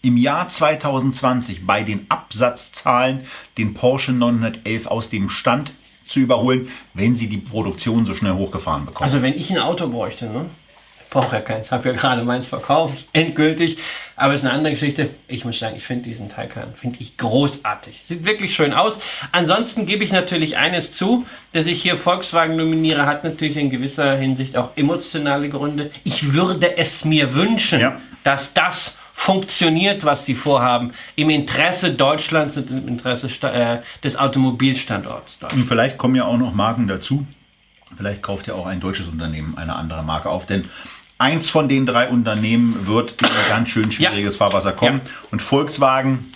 im 0.02 0.18
Jahr 0.18 0.50
2020 0.50 1.66
bei 1.66 1.84
den 1.84 2.06
Absatzzahlen 2.10 3.26
den 3.58 3.74
Porsche 3.74 4.12
911 4.12 4.88
aus 4.88 5.10
dem 5.10 5.30
Stand 5.30 5.72
zu 6.06 6.20
überholen, 6.20 6.68
wenn 6.94 7.16
sie 7.16 7.28
die 7.28 7.38
Produktion 7.38 8.06
so 8.06 8.14
schnell 8.14 8.34
hochgefahren 8.34 8.86
bekommen. 8.86 9.06
Also 9.06 9.22
wenn 9.22 9.34
ich 9.34 9.50
ein 9.50 9.60
Auto 9.60 9.88
bräuchte, 9.88 10.26
ne? 10.26 10.50
Brauche 11.14 11.36
ja 11.36 11.42
keins, 11.42 11.72
habe 11.72 11.90
ja 11.90 11.96
gerade 11.96 12.24
meins 12.24 12.48
verkauft, 12.48 13.06
endgültig. 13.14 13.78
Aber 14.16 14.34
es 14.34 14.42
ist 14.42 14.48
eine 14.48 14.56
andere 14.56 14.74
Geschichte. 14.74 15.10
Ich 15.28 15.46
muss 15.46 15.58
sagen, 15.58 15.76
ich 15.76 15.86
finde 15.86 16.10
diesen 16.10 16.30
Taycan, 16.30 16.74
finde 16.76 17.00
ich 17.00 17.18
großartig. 17.18 18.02
Sieht 18.06 18.26
wirklich 18.26 18.54
schön 18.54 18.74
aus. 18.74 19.00
Ansonsten 19.32 19.86
gebe 19.86 20.04
ich 20.04 20.12
natürlich 20.12 20.58
eines 20.58 20.92
zu, 20.92 21.26
dass 21.52 21.66
ich 21.66 21.82
hier 21.82 21.98
Volkswagen 21.98 22.56
nominiere, 22.56 23.06
hat 23.06 23.24
natürlich 23.24 23.58
in 23.58 23.70
gewisser 23.70 24.16
Hinsicht 24.16 24.58
auch 24.58 24.72
emotionale 24.76 25.50
Gründe. 25.50 25.92
Ich 26.04 26.34
würde 26.34 26.78
es 26.78 27.06
mir 27.06 27.34
wünschen, 27.34 27.80
ja. 27.80 28.02
dass 28.24 28.54
das 28.54 28.98
funktioniert, 29.14 30.04
was 30.04 30.26
sie 30.26 30.36
vorhaben, 30.36 30.94
im 31.16 31.30
Interesse 31.30 31.92
Deutschlands 31.92 32.58
und 32.58 32.70
im 32.72 32.88
Interesse 32.88 33.28
äh, 33.48 33.80
des 34.04 34.18
Automobilstandorts. 34.18 35.40
Und 35.52 35.66
vielleicht 35.66 35.98
kommen 35.98 36.16
ja 36.16 36.26
auch 36.26 36.38
noch 36.38 36.54
Marken 36.54 36.88
dazu. 36.88 37.26
Vielleicht 37.96 38.22
kauft 38.24 38.48
ja 38.48 38.56
auch 38.56 38.66
ein 38.66 38.80
deutsches 38.80 39.08
Unternehmen 39.08 39.58
eine 39.58 39.76
andere 39.76 40.04
Marke 40.04 40.30
auf, 40.30 40.46
denn 40.46 40.66
eins 41.24 41.50
von 41.50 41.70
den 41.70 41.86
drei 41.86 42.10
Unternehmen 42.10 42.86
wird 42.86 43.14
in 43.22 43.28
ein 43.28 43.50
ganz 43.50 43.70
schön 43.70 43.92
schwieriges 43.92 44.34
ja. 44.34 44.38
Fahrwasser 44.38 44.74
kommen. 44.74 45.02
Ja. 45.06 45.12
Und 45.32 45.42
Volkswagen 45.42 46.32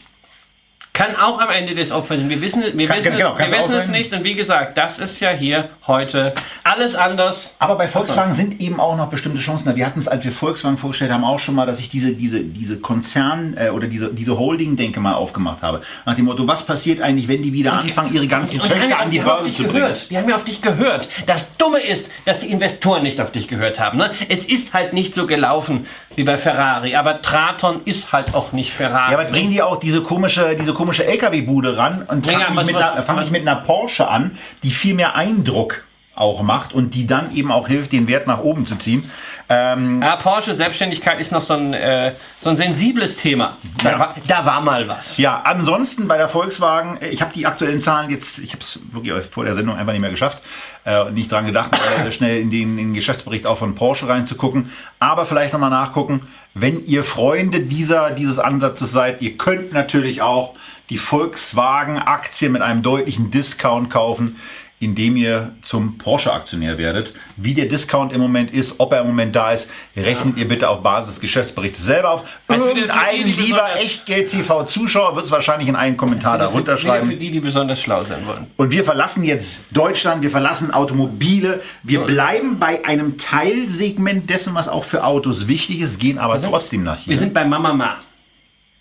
kann 0.97 1.15
auch 1.15 1.39
am 1.39 1.51
Ende 1.51 1.75
des 1.75 1.91
Opfers 1.91 2.17
sein. 2.17 2.27
Wir 2.27 2.41
wissen, 2.41 2.63
wir 2.73 2.87
kann, 2.87 2.97
wissen, 2.97 3.15
genau, 3.15 3.37
wir 3.37 3.51
wissen 3.51 3.73
es 3.75 3.87
nicht. 3.87 4.11
Und 4.13 4.23
wie 4.23 4.33
gesagt, 4.33 4.79
das 4.79 4.97
ist 4.97 5.19
ja 5.19 5.29
hier 5.29 5.69
heute 5.85 6.33
alles 6.63 6.95
anders. 6.95 7.53
Aber 7.59 7.75
bei 7.75 7.87
Volkswagen 7.87 8.33
sind 8.33 8.59
eben 8.59 8.79
auch 8.79 8.97
noch 8.97 9.07
bestimmte 9.07 9.39
Chancen 9.39 9.69
da. 9.69 9.75
Wir 9.75 9.85
hatten 9.85 9.99
es, 9.99 10.07
als 10.07 10.23
wir 10.23 10.31
Volkswagen 10.31 10.79
vorgestellt 10.79 11.11
haben, 11.11 11.23
auch 11.23 11.37
schon 11.37 11.53
mal, 11.53 11.67
dass 11.67 11.79
ich 11.79 11.89
diese, 11.89 12.13
diese, 12.13 12.39
diese 12.39 12.77
Konzern- 12.77 13.55
äh, 13.57 13.69
oder 13.69 13.85
diese, 13.85 14.11
diese 14.11 14.39
Holding-Denke 14.39 14.99
mal 14.99 15.13
aufgemacht 15.13 15.61
habe. 15.61 15.81
Nach 16.05 16.15
dem 16.15 16.25
Motto, 16.25 16.47
was 16.47 16.65
passiert 16.65 16.99
eigentlich, 16.99 17.27
wenn 17.27 17.43
die 17.43 17.53
wieder 17.53 17.79
die, 17.83 17.89
anfangen, 17.89 18.15
ihre 18.15 18.25
ganzen 18.25 18.59
und, 18.59 18.67
Töchter 18.67 18.99
an 18.99 19.11
die 19.11 19.19
Börse 19.19 19.51
zu 19.51 19.63
bringen? 19.63 19.75
Gehört. 19.75 20.09
Die 20.09 20.17
haben 20.17 20.27
ja 20.27 20.35
auf 20.35 20.45
dich 20.45 20.63
gehört. 20.63 21.09
Das 21.27 21.55
Dumme 21.57 21.79
ist, 21.79 22.09
dass 22.25 22.39
die 22.39 22.47
Investoren 22.47 23.03
nicht 23.03 23.21
auf 23.21 23.31
dich 23.31 23.47
gehört 23.47 23.79
haben. 23.79 23.99
Ne? 23.99 24.09
Es 24.29 24.45
ist 24.45 24.73
halt 24.73 24.93
nicht 24.93 25.13
so 25.13 25.27
gelaufen 25.27 25.85
wie 26.15 26.23
bei 26.23 26.39
Ferrari. 26.39 26.95
Aber 26.95 27.21
Traton 27.21 27.81
ist 27.85 28.11
halt 28.11 28.33
auch 28.33 28.51
nicht 28.51 28.73
Ferrari. 28.73 29.11
Ja, 29.11 29.19
aber 29.19 29.29
bringen 29.29 29.51
die 29.51 29.61
auch 29.61 29.79
diese 29.79 30.01
komische, 30.01 30.55
diese 30.59 30.73
komische 30.73 30.86
komische 30.87 31.05
LKW-Bude 31.05 31.75
ran 31.75 32.03
und 32.03 32.25
fange 32.25 32.43
ja, 32.43 32.47
ich, 32.49 32.65
mit 32.65 33.05
fang 33.05 33.21
ich 33.21 33.29
mit 33.29 33.41
einer 33.41 33.57
Porsche 33.57 34.07
an, 34.07 34.37
die 34.63 34.71
viel 34.71 34.93
mehr 34.93 35.15
Eindruck 35.15 35.83
auch 36.15 36.41
macht 36.41 36.73
und 36.73 36.95
die 36.95 37.05
dann 37.05 37.35
eben 37.35 37.51
auch 37.51 37.67
hilft, 37.67 37.91
den 37.91 38.07
Wert 38.07 38.25
nach 38.25 38.39
oben 38.39 38.65
zu 38.65 38.77
ziehen. 38.77 39.11
Ähm, 39.49 40.01
ja, 40.01 40.15
Porsche 40.15 40.55
Selbstständigkeit 40.55 41.19
ist 41.19 41.33
noch 41.33 41.41
so 41.41 41.55
ein, 41.55 41.73
äh, 41.73 42.13
so 42.41 42.49
ein 42.49 42.55
sensibles 42.55 43.17
Thema. 43.17 43.57
Da, 43.83 43.91
ja. 43.91 43.99
war, 43.99 44.15
da, 44.27 44.45
war, 44.45 44.61
mal 44.61 44.87
was. 44.87 45.17
Ja, 45.17 45.41
ansonsten 45.43 46.07
bei 46.07 46.17
der 46.17 46.29
Volkswagen, 46.29 46.97
äh, 47.01 47.09
ich 47.09 47.21
habe 47.21 47.33
die 47.33 47.45
aktuellen 47.45 47.81
Zahlen 47.81 48.09
jetzt, 48.09 48.39
ich 48.39 48.53
habe 48.53 48.63
es 48.63 48.79
wirklich 48.93 49.13
vor 49.25 49.43
der 49.43 49.55
Sendung 49.55 49.75
einfach 49.75 49.91
nicht 49.91 50.01
mehr 50.01 50.09
geschafft 50.09 50.41
äh, 50.85 51.01
und 51.01 51.15
nicht 51.15 51.29
dran 51.29 51.45
gedacht, 51.45 51.71
äh, 52.05 52.11
schnell 52.13 52.39
in 52.39 52.49
den, 52.49 52.71
in 52.71 52.77
den 52.77 52.93
Geschäftsbericht 52.93 53.45
auch 53.45 53.57
von 53.57 53.75
Porsche 53.75 54.07
reinzugucken. 54.07 54.71
Aber 54.99 55.25
vielleicht 55.25 55.51
nochmal 55.51 55.69
nachgucken, 55.69 56.27
wenn 56.53 56.85
ihr 56.85 57.03
Freunde 57.03 57.59
dieser, 57.59 58.11
dieses 58.11 58.39
Ansatzes 58.39 58.91
seid, 58.91 59.21
ihr 59.21 59.37
könnt 59.37 59.73
natürlich 59.73 60.21
auch 60.21 60.55
die 60.89 60.97
Volkswagen-Aktie 60.97 62.49
mit 62.49 62.61
einem 62.61 62.81
deutlichen 62.81 63.31
Discount 63.31 63.89
kaufen, 63.89 64.37
indem 64.79 65.17
ihr 65.17 65.53
zum 65.63 65.97
Porsche-Aktionär 65.97 66.77
werdet. 66.77 67.13
Wie 67.35 67.55
der 67.55 67.65
Discount 67.65 68.13
im 68.13 68.21
Moment 68.21 68.51
ist, 68.51 68.75
ob 68.77 68.93
er 68.93 69.01
im 69.01 69.07
Moment 69.07 69.35
da 69.35 69.51
ist, 69.51 69.67
rechnet 69.95 70.37
ja. 70.37 70.43
ihr 70.43 70.47
bitte 70.47 70.69
auf 70.69 70.83
Basis 70.83 71.15
des 71.15 71.19
Geschäftsberichts 71.19 71.83
selber 71.83 72.11
auf. 72.11 72.23
Also 72.47 72.67
Irgendein 72.67 73.25
lieber 73.25 73.75
Echtgeld-TV-Zuschauer 73.75 75.15
wird 75.15 75.25
es 75.25 75.31
wahrscheinlich 75.31 75.67
in 75.67 75.75
einen 75.75 75.97
Kommentar 75.97 76.37
darunter 76.37 76.77
schreiben. 76.77 77.09
Für 77.09 77.15
die, 77.15 77.31
die 77.31 77.39
besonders 77.39 77.81
schlau 77.81 78.03
sein 78.03 78.27
wollen. 78.27 78.45
Und 78.55 78.69
wir 78.69 78.83
verlassen 78.83 79.23
jetzt 79.23 79.61
Deutschland, 79.71 80.21
wir 80.21 80.29
verlassen 80.29 80.71
Automobile. 80.71 81.63
Wir 81.81 82.01
bleiben 82.01 82.59
bei 82.59 82.85
einem 82.85 83.17
Teilsegment 83.17 84.29
dessen, 84.29 84.53
was 84.53 84.67
auch 84.67 84.83
für 84.83 85.03
Autos 85.03 85.47
wichtig 85.47 85.81
ist, 85.81 85.99
gehen 85.99 86.19
aber 86.19 86.39
sind, 86.39 86.51
trotzdem 86.51 86.83
nach 86.83 86.99
hier. 86.99 87.13
Wir 87.13 87.17
sind 87.17 87.33
bei 87.33 87.45
Mama 87.45 87.73
Ma. 87.73 87.97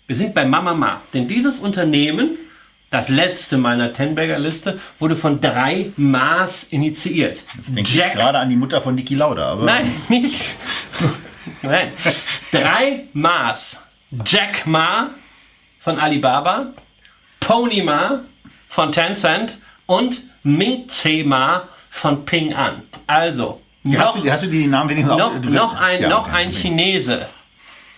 Wir 0.07 0.15
sind 0.15 0.33
bei 0.33 0.45
Mama 0.45 0.73
Ma. 0.73 1.01
Denn 1.13 1.27
dieses 1.27 1.59
Unternehmen, 1.59 2.37
das 2.89 3.09
letzte 3.09 3.57
meiner 3.57 3.91
Tenberger 3.91 4.39
Liste, 4.39 4.79
wurde 4.99 5.17
von 5.17 5.41
drei 5.41 5.91
Maas 5.97 6.63
initiiert. 6.63 7.43
Jetzt 7.57 7.75
denke 7.75 7.91
Jack, 7.91 8.13
ich 8.13 8.19
gerade 8.19 8.39
an 8.39 8.49
die 8.49 8.55
Mutter 8.55 8.81
von 8.81 8.95
Niki 8.95 9.15
Lauda. 9.15 9.51
Aber 9.51 9.63
nein, 9.65 9.93
nicht. 10.07 10.55
nein. 11.61 11.91
Drei 12.51 13.05
Maas. 13.11 13.83
Jack 14.25 14.65
Ma 14.65 15.09
von 15.79 15.99
Alibaba, 15.99 16.67
Pony 17.41 17.81
Ma 17.81 18.21
von 18.69 18.93
Tencent 18.93 19.57
und 19.85 20.21
Ming 20.43 20.87
Zema 20.87 21.67
von 21.89 22.23
Ping 22.25 22.53
An. 22.53 22.83
Also, 23.05 23.61
Hast 23.95 24.17
du, 24.17 24.31
hast 24.31 24.43
du 24.43 24.47
die 24.47 24.67
Namen 24.67 24.89
wenigstens 24.89 25.17
noch, 25.17 25.35
auch? 25.35 25.41
noch 25.41 25.79
ein, 25.79 26.01
Ja, 26.01 26.09
noch 26.09 26.27
ein 26.27 26.51
Chinese. 26.51 27.27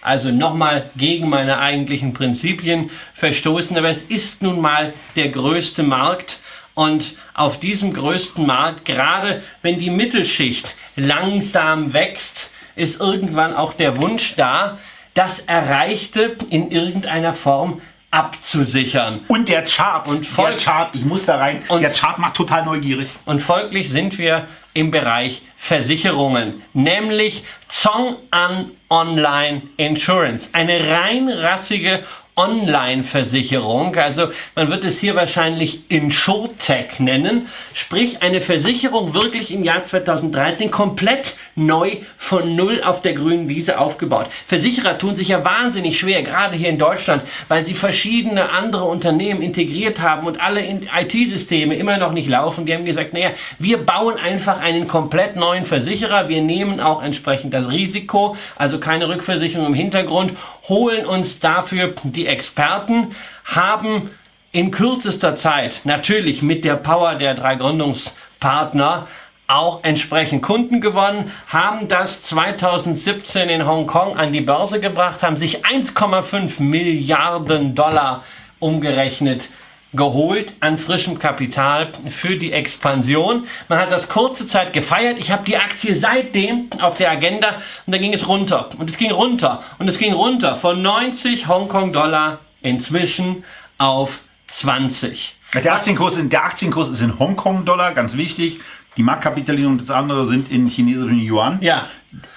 Also 0.02 0.32
nochmal 0.32 0.90
gegen 0.96 1.30
meine 1.30 1.60
eigentlichen 1.60 2.14
Prinzipien 2.14 2.90
verstoßen, 3.14 3.78
aber 3.78 3.90
es 3.90 4.04
ist 4.04 4.42
nun 4.42 4.62
mal 4.62 4.94
der 5.16 5.30
größte 5.30 5.84
Markt 5.84 6.40
und 6.74 7.16
auf 7.34 7.60
diesem 7.60 7.94
größten 7.94 8.46
Markt, 8.46 8.86
gerade 8.86 9.44
wenn 9.62 9.80
die 9.80 9.90
Mittelschicht 9.90 10.76
langsam 10.96 11.94
wächst, 11.94 12.52
ist 12.76 13.02
irgendwann 13.02 13.54
auch 13.54 13.74
der 13.74 13.98
Wunsch 13.98 14.36
da, 14.36 14.78
das 15.14 15.42
Erreichte 15.42 16.38
in 16.50 16.72
irgendeiner 16.72 17.34
Form 17.34 17.82
abzusichern. 18.12 19.22
Und 19.28 19.50
der 19.50 19.64
Chart. 19.64 20.08
Und 20.08 20.26
der 20.38 20.56
Chart, 20.56 20.96
ich 20.96 21.04
muss 21.04 21.26
da 21.26 21.38
rein. 21.38 21.62
Und- 21.68 21.82
der 21.82 21.92
Chart 21.92 22.18
macht 22.20 22.36
total 22.36 22.64
neugierig. 22.66 23.10
Und 23.26 23.42
folglich 23.42 23.90
sind 23.90 24.18
wir 24.18 24.48
im 24.74 24.92
Bereich 24.92 25.42
Versicherungen, 25.62 26.64
nämlich 26.74 27.44
Zong 27.68 28.16
An 28.32 28.72
Online 28.90 29.62
Insurance, 29.78 30.50
eine 30.54 30.80
reinrassige 30.90 32.04
Online-Versicherung. 32.40 33.96
Also 33.98 34.30
man 34.56 34.70
wird 34.70 34.86
es 34.86 35.00
hier 35.00 35.16
wahrscheinlich 35.16 35.92
InsurTech 35.92 37.00
nennen, 37.00 37.48
sprich 37.74 38.22
eine 38.22 38.40
Versicherung 38.40 39.14
wirklich 39.14 39.52
im 39.54 39.66
Jahr 39.66 39.84
2013 39.84 40.72
komplett 40.72 41.36
neu 41.56 41.98
von 42.18 42.56
null 42.56 42.82
auf 42.82 43.02
der 43.02 43.14
grünen 43.14 43.50
Wiese 43.50 43.78
aufgebaut. 43.78 44.28
Versicherer 44.48 44.98
tun 44.98 45.18
sich 45.18 45.28
ja 45.28 45.44
wahnsinnig 45.44 46.00
schwer, 46.00 46.24
gerade 46.24 46.56
hier 46.56 46.70
in 46.70 46.80
Deutschland, 46.80 47.24
weil 47.50 47.66
sie 47.66 47.74
verschiedene 47.74 48.52
andere 48.52 48.86
Unternehmen 48.86 49.42
integriert 49.42 50.00
haben 50.00 50.26
und 50.26 50.40
alle 50.40 50.62
IT-Systeme 50.64 51.76
immer 51.76 51.98
noch 51.98 52.14
nicht 52.14 52.30
laufen. 52.30 52.66
Die 52.66 52.74
haben 52.74 52.86
gesagt, 52.86 53.14
naja, 53.14 53.32
wir 53.58 53.78
bauen 53.80 54.16
einfach 54.16 54.62
einen 54.62 54.88
komplett 54.88 55.36
neuen 55.36 55.66
Versicherer. 55.66 56.30
Wir 56.30 56.42
nehmen 56.42 56.80
auch 56.80 57.04
entsprechend 57.04 57.54
das 57.54 57.70
Risiko, 57.70 58.38
also 58.56 58.80
keine 58.80 59.10
Rückversicherung 59.10 59.68
im 59.68 59.74
Hintergrund, 59.74 60.34
holen 60.70 61.06
uns 61.06 61.40
dafür 61.40 61.94
die 62.04 62.29
Experten, 62.30 63.16
haben 63.44 64.12
in 64.52 64.72
kürzester 64.72 65.36
Zeit 65.36 65.82
natürlich 65.84 66.42
mit 66.42 66.64
der 66.66 66.76
Power 66.76 67.16
der 67.16 67.34
drei 67.34 67.56
Gründungspartner 67.56 69.08
auch 69.48 69.84
entsprechend 69.84 70.44
Kunden 70.44 70.80
gewonnen, 70.80 71.32
haben 71.48 71.88
das 71.88 72.22
2017 72.22 73.50
in 73.50 73.66
Hongkong 73.66 74.16
an 74.16 74.32
die 74.32 74.42
Börse 74.42 74.80
gebracht, 74.80 75.24
haben 75.24 75.38
sich 75.38 75.66
1,5 75.66 76.62
Milliarden 76.62 77.74
Dollar 77.74 78.24
umgerechnet 78.60 79.50
geholt 79.94 80.54
an 80.60 80.78
frischem 80.78 81.18
Kapital 81.18 81.92
für 82.10 82.36
die 82.36 82.52
Expansion. 82.52 83.48
Man 83.68 83.80
hat 83.80 83.92
das 83.92 84.10
kurze 84.10 84.46
Zeit 84.46 84.74
gefeiert. 84.74 85.20
Ich 85.20 85.32
habe 85.32 85.44
die 85.44 85.58
Aktie 85.58 85.96
seitdem 85.96 86.70
auf 86.80 86.98
der 86.98 87.12
Agenda 87.12 87.56
und 87.86 87.94
dann 87.94 88.02
ging 88.02 88.14
es 88.14 88.28
runter 88.28 88.70
und 88.78 88.90
es 88.90 88.98
ging 88.98 89.12
runter 89.12 89.64
und 89.80 89.88
es 89.88 89.98
ging 89.98 90.14
runter 90.14 90.56
von 90.56 90.82
90 90.82 91.48
Hongkong-Dollar 91.48 92.40
inzwischen 92.62 93.44
auf 93.78 94.22
20. 94.48 95.36
Der 95.54 95.74
Aktienkurs, 95.74 96.18
der 96.22 96.44
Aktienkurs 96.44 96.90
ist 96.90 97.02
in 97.02 97.18
Hongkong-Dollar, 97.18 97.94
ganz 97.94 98.16
wichtig. 98.16 98.60
Die 98.98 99.04
Marktkapitalisierung 99.04 99.74
und 99.74 99.82
das 99.82 99.92
andere 99.92 100.28
sind 100.28 100.52
in 100.52 100.68
chinesischen 100.68 101.20
Yuan. 101.20 101.60
Ja, 101.62 101.88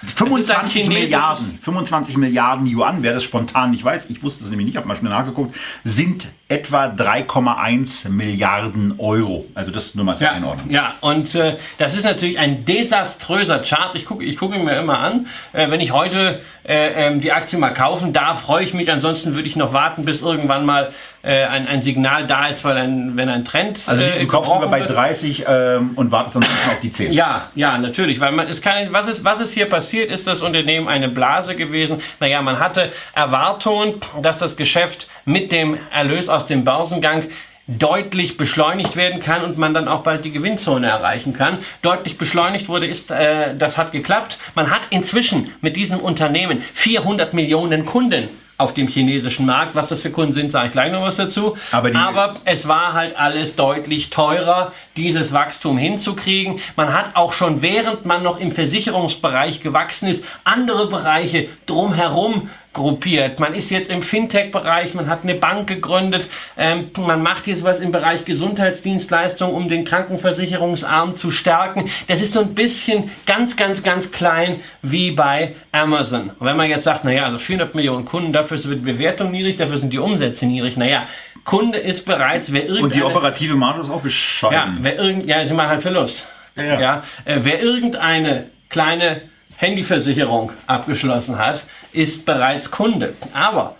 25 0.05 0.83
chinesisches- 0.83 0.87
Milliarden, 0.89 1.59
25 1.61 2.17
Milliarden 2.17 2.67
Yuan, 2.67 3.01
wer 3.01 3.13
das 3.13 3.23
spontan 3.23 3.71
nicht 3.71 3.83
weiß, 3.83 4.09
ich 4.09 4.21
wusste 4.21 4.43
es 4.43 4.49
nämlich 4.49 4.67
nicht, 4.67 4.77
habe 4.77 4.87
mal 4.87 4.95
schnell 4.95 5.11
nachgeguckt, 5.11 5.55
sind 5.83 6.27
etwa 6.47 6.85
3,1 6.87 8.09
Milliarden 8.09 8.95
Euro. 8.99 9.45
Also 9.55 9.71
das 9.71 9.95
nur 9.95 10.05
mal 10.05 10.15
zur 10.15 10.27
Ja, 10.27 10.33
Einordnung. 10.33 10.69
ja, 10.69 10.93
und 11.01 11.33
äh, 11.33 11.57
das 11.79 11.95
ist 11.95 12.03
natürlich 12.03 12.37
ein 12.37 12.65
desaströser 12.65 13.59
Chart. 13.63 13.95
Ich 13.95 14.05
gucke 14.05 14.23
ich 14.23 14.37
gucke 14.37 14.55
ihn 14.55 14.65
mir 14.65 14.77
immer 14.77 14.99
an. 14.99 15.27
Äh, 15.53 15.71
wenn 15.71 15.79
ich 15.81 15.91
heute 15.91 16.41
äh, 16.63 17.07
ähm, 17.07 17.21
die 17.21 17.31
Aktie 17.31 17.57
mal 17.57 17.73
kaufen 17.73 18.13
darf, 18.13 18.41
freue 18.41 18.63
ich 18.63 18.73
mich. 18.75 18.91
Ansonsten 18.91 19.33
würde 19.33 19.47
ich 19.47 19.55
noch 19.55 19.73
warten, 19.73 20.05
bis 20.05 20.21
irgendwann 20.21 20.65
mal 20.65 20.93
äh, 21.23 21.45
ein, 21.45 21.67
ein 21.67 21.81
Signal 21.81 22.27
da 22.27 22.47
ist, 22.47 22.63
weil 22.65 22.77
ein, 22.77 23.15
wenn 23.15 23.29
ein 23.29 23.45
Trend 23.45 23.79
Also 23.87 24.03
äh, 24.03 24.19
du 24.19 24.27
kaufst 24.27 24.51
lieber 24.51 24.65
gebrochen 24.65 24.71
bei 24.71 24.79
wird. 24.81 24.95
30 24.95 25.45
ähm, 25.47 25.91
und 25.95 26.11
wartest 26.11 26.35
dann 26.35 26.43
auf 26.43 26.79
die 26.81 26.91
10. 26.91 27.13
Ja, 27.13 27.49
ja, 27.55 27.77
natürlich, 27.77 28.19
weil 28.19 28.33
man 28.33 28.47
es 28.47 28.61
kann, 28.61 28.91
was 28.91 29.07
ist, 29.07 29.23
was 29.23 29.39
ist 29.39 29.53
hier 29.53 29.67
passiert? 29.67 30.11
Ist 30.11 30.27
das 30.27 30.41
Unternehmen 30.41 30.89
eine 30.89 31.07
Blase 31.07 31.55
gewesen? 31.55 32.01
Naja, 32.19 32.41
man 32.41 32.59
hatte 32.59 32.91
Erwartungen, 33.13 33.95
dass 34.21 34.37
das 34.37 34.57
Geschäft 34.57 35.07
mit 35.23 35.53
dem 35.53 35.77
Erlös 35.91 36.27
aus 36.27 36.45
dem 36.45 36.65
Börsengang 36.65 37.23
deutlich 37.67 38.35
beschleunigt 38.35 38.97
werden 38.97 39.21
kann 39.21 39.45
und 39.45 39.57
man 39.57 39.73
dann 39.73 39.87
auch 39.87 40.03
bald 40.03 40.25
die 40.25 40.31
Gewinnzone 40.31 40.87
erreichen 40.87 41.31
kann. 41.31 41.59
Deutlich 41.81 42.17
beschleunigt 42.17 42.67
wurde, 42.67 42.87
ist, 42.87 43.09
äh, 43.09 43.55
das 43.57 43.77
hat 43.77 43.93
geklappt. 43.93 44.37
Man 44.55 44.69
hat 44.69 44.81
inzwischen 44.89 45.51
mit 45.61 45.77
diesem 45.77 45.99
Unternehmen 45.99 46.61
400 46.73 47.33
Millionen 47.33 47.85
Kunden 47.85 48.27
auf 48.63 48.73
dem 48.73 48.87
chinesischen 48.87 49.45
Markt. 49.45 49.75
Was 49.75 49.89
das 49.89 50.01
für 50.01 50.09
Kunden 50.09 50.33
sind, 50.33 50.51
sage 50.51 50.67
ich 50.67 50.71
gleich 50.71 50.91
noch 50.91 51.01
was 51.03 51.17
dazu. 51.17 51.55
Aber 51.71 51.91
die- 51.91 51.97
Aber 51.97 52.35
es 52.45 52.67
war 52.67 52.93
halt 52.93 53.17
alles 53.17 53.55
deutlich 53.55 54.09
teurer, 54.09 54.71
dieses 54.97 55.33
Wachstum 55.33 55.77
hinzukriegen. 55.77 56.59
Man 56.75 56.93
hat 56.93 57.15
auch 57.15 57.33
schon, 57.33 57.61
während 57.61 58.05
man 58.05 58.23
noch 58.23 58.39
im 58.39 58.51
Versicherungsbereich 58.51 59.61
gewachsen 59.61 60.07
ist, 60.07 60.23
andere 60.45 60.87
Bereiche 60.87 61.47
drumherum 61.65 62.49
gruppiert. 62.73 63.39
Man 63.39 63.53
ist 63.53 63.69
jetzt 63.69 63.89
im 63.89 64.01
Fintech-Bereich, 64.01 64.93
man 64.95 65.07
hat 65.07 65.23
eine 65.23 65.35
Bank 65.35 65.67
gegründet, 65.67 66.27
ähm, 66.57 66.89
man 66.97 67.21
macht 67.21 67.47
jetzt 67.47 67.63
was 67.63 67.79
im 67.79 67.91
Bereich 67.91 68.25
Gesundheitsdienstleistungen, 68.25 69.55
um 69.55 69.69
den 69.69 69.85
Krankenversicherungsarm 69.85 71.15
zu 71.15 71.31
stärken. 71.31 71.89
Das 72.07 72.21
ist 72.21 72.33
so 72.33 72.41
ein 72.41 72.55
bisschen 72.55 73.11
ganz, 73.25 73.55
ganz, 73.55 73.83
ganz 73.83 74.11
klein 74.11 74.61
wie 74.81 75.11
bei 75.11 75.55
Amazon. 75.71 76.31
Und 76.39 76.45
wenn 76.47 76.57
man 76.57 76.69
jetzt 76.69 76.83
sagt, 76.83 77.03
naja, 77.05 77.25
also 77.25 77.37
400 77.37 77.75
Millionen 77.75 78.05
Kunden, 78.05 78.33
dafür 78.33 78.57
ist 78.57 78.65
die 78.65 78.75
Bewertung 78.75 79.31
niedrig, 79.31 79.57
dafür 79.57 79.77
sind 79.77 79.93
die 79.93 79.99
Umsätze 79.99 80.45
niedrig. 80.45 80.75
Naja, 80.77 81.07
Kunde 81.45 81.77
ist 81.77 82.05
bereits, 82.05 82.51
wer 82.51 82.61
irgendeine... 82.61 82.83
Und 82.85 82.95
die 82.95 83.03
operative 83.03 83.55
Marge 83.55 83.81
ist 83.81 83.89
auch 83.89 83.97
Ja, 83.97 84.01
bescheiden. 84.03 84.77
wer 84.81 84.97
irgend, 84.97 85.27
ja, 85.27 85.45
sie 85.45 85.53
machen 85.53 85.69
halt 85.69 85.81
Verlust. 85.81 86.25
Ja, 86.55 86.63
Ja, 86.63 86.79
ja. 86.79 87.03
äh, 87.25 87.39
wer 87.41 87.61
irgendeine 87.61 88.45
kleine 88.69 89.21
Handyversicherung 89.63 90.51
abgeschlossen 90.67 91.37
hat, 91.37 91.63
ist 91.93 92.25
bereits 92.25 92.69
Kunde. 92.69 93.15
Aber 93.33 93.77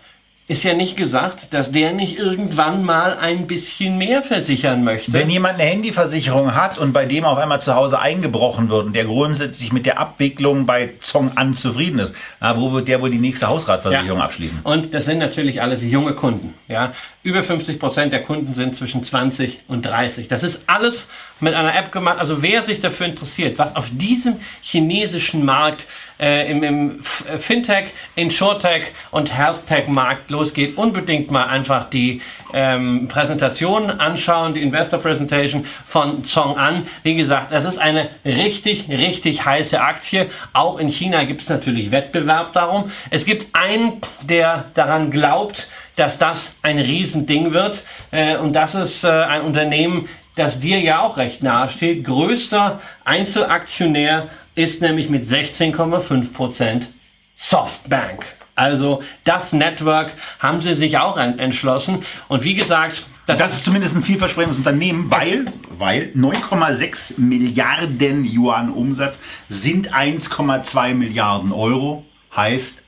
ist 0.54 0.64
ja 0.64 0.76
nicht 0.76 0.96
gesagt, 0.96 1.52
dass 1.52 1.72
der 1.72 1.94
nicht 1.94 2.20
irgendwann 2.20 2.84
mal 2.84 3.18
ein 3.18 3.48
bisschen 3.48 3.98
mehr 3.98 4.22
versichern 4.22 4.84
möchte. 4.84 5.12
Wenn 5.12 5.28
jemand 5.32 5.56
eine 5.60 5.68
Handyversicherung 5.68 6.54
hat 6.54 6.78
und 6.78 6.94
bei 6.94 7.06
dem 7.08 7.26
auf 7.26 7.40
einmal 7.40 7.60
zu 7.60 7.74
Hause 7.74 8.00
eingebrochen 8.00 8.70
wird 8.70 8.86
und 8.86 8.96
der 8.96 9.06
grundsätzlich 9.06 9.74
mit 9.74 9.88
der 9.88 9.98
Abwicklung 10.00 10.68
bei 10.68 10.92
Zong 11.02 11.32
An 11.38 11.56
zufrieden 11.56 11.98
ist, 11.98 12.14
na, 12.40 12.56
wo 12.56 12.72
wird 12.72 12.88
der 12.88 13.02
wohl 13.02 13.10
die 13.10 13.18
nächste 13.18 13.48
Hausratversicherung 13.48 14.20
Ja. 14.20 14.26
abschließen? 14.26 14.60
Und 14.64 14.94
das 14.94 15.06
sind 15.06 15.18
natürlich 15.18 15.60
alles 15.60 15.82
junge 15.82 16.14
Kunden. 16.14 16.54
Ja, 16.68 16.94
über 17.24 17.42
50 17.42 17.80
Prozent 17.80 18.14
der 18.14 18.22
Kunden 18.22 18.54
sind 18.54 18.76
zwischen 18.76 19.04
20 19.04 19.62
und 19.68 19.84
30. 19.84 20.28
Das 20.28 20.44
ist 20.44 20.62
alles 20.68 21.08
mit 21.40 21.56
einer 21.56 21.76
App 21.76 21.92
gemacht. 21.92 22.20
Also 22.20 22.44
wer 22.44 22.62
sich 22.62 22.80
dafür 22.80 23.08
interessiert, 23.08 23.58
was 23.58 23.76
auf 23.76 23.88
diesem 23.92 24.36
chinesischen 24.62 25.44
Markt 25.46 25.88
äh, 26.20 26.50
im, 26.50 26.64
im 26.64 27.00
äh, 27.00 27.38
Fintech, 27.38 27.88
Insurtech 28.16 28.94
und 29.12 29.36
Healthtech-Markt 29.36 30.30
losgeht, 30.32 30.78
unbedingt 30.78 31.32
mal 31.32 31.46
einfach 31.46 31.90
die 31.90 32.22
ähm, 32.54 33.08
Präsentation 33.08 33.90
anschauen, 33.90 34.54
die 34.54 34.62
Investor 34.62 35.00
Presentation 35.00 35.66
von 35.86 36.24
Zong 36.24 36.58
An. 36.58 36.88
Wie 37.04 37.16
gesagt, 37.16 37.52
das 37.52 37.66
ist 37.66 37.78
eine 37.78 38.10
richtig, 38.24 38.90
richtig 38.90 39.46
heiße 39.46 39.82
Aktie. 39.82 40.30
Auch 40.54 40.80
in 40.80 40.90
China 40.90 41.24
gibt 41.24 41.42
es 41.42 41.50
natürlich 41.50 41.92
Wettbewerb 41.92 42.54
darum. 42.54 42.92
Es 43.10 43.26
gibt 43.26 43.56
einen, 43.56 44.02
der 44.22 44.66
daran 44.74 45.12
glaubt, 45.12 45.68
dass 45.96 46.18
das 46.18 46.56
ein 46.62 46.80
Riesending 46.80 47.54
wird. 47.54 47.84
Äh, 48.12 48.38
und 48.38 48.54
das 48.54 48.76
ist 48.76 49.04
äh, 49.04 49.10
ein 49.10 49.42
Unternehmen, 49.42 50.10
das 50.36 50.60
dir 50.60 50.80
ja 50.80 51.02
auch 51.02 51.18
recht 51.18 51.44
nahe 51.44 51.70
steht. 51.70 52.04
Größter 52.04 52.82
Einzelaktionär 53.06 54.30
ist 54.56 54.82
nämlich 54.82 55.10
mit 55.10 55.26
16,5 55.26 56.34
Prozent 56.34 56.90
Softbank. 57.36 58.26
Also 58.56 59.02
das 59.24 59.52
Network 59.54 60.14
haben 60.40 60.62
sie 60.62 60.76
sich 60.76 60.98
auch 61.00 61.18
en- 61.18 61.40
entschlossen. 61.40 62.06
Und 62.28 62.44
wie 62.44 62.54
gesagt, 62.54 63.06
das, 63.26 63.40
Das 63.40 63.54
ist 63.56 63.64
zumindest 63.64 63.96
ein 63.96 64.04
vielversprechendes 64.04 64.58
Unternehmen, 64.58 65.10
weil, 65.10 65.46
weil 65.78 66.12
9,6 66.16 67.20
Milliarden 67.20 68.26
Yuan 68.26 68.70
Umsatz 68.70 69.18
sind 69.50 69.94
1,2 69.94 70.94
Milliarden 70.94 71.52
Euro, 71.52 72.06
heißt 72.36 72.84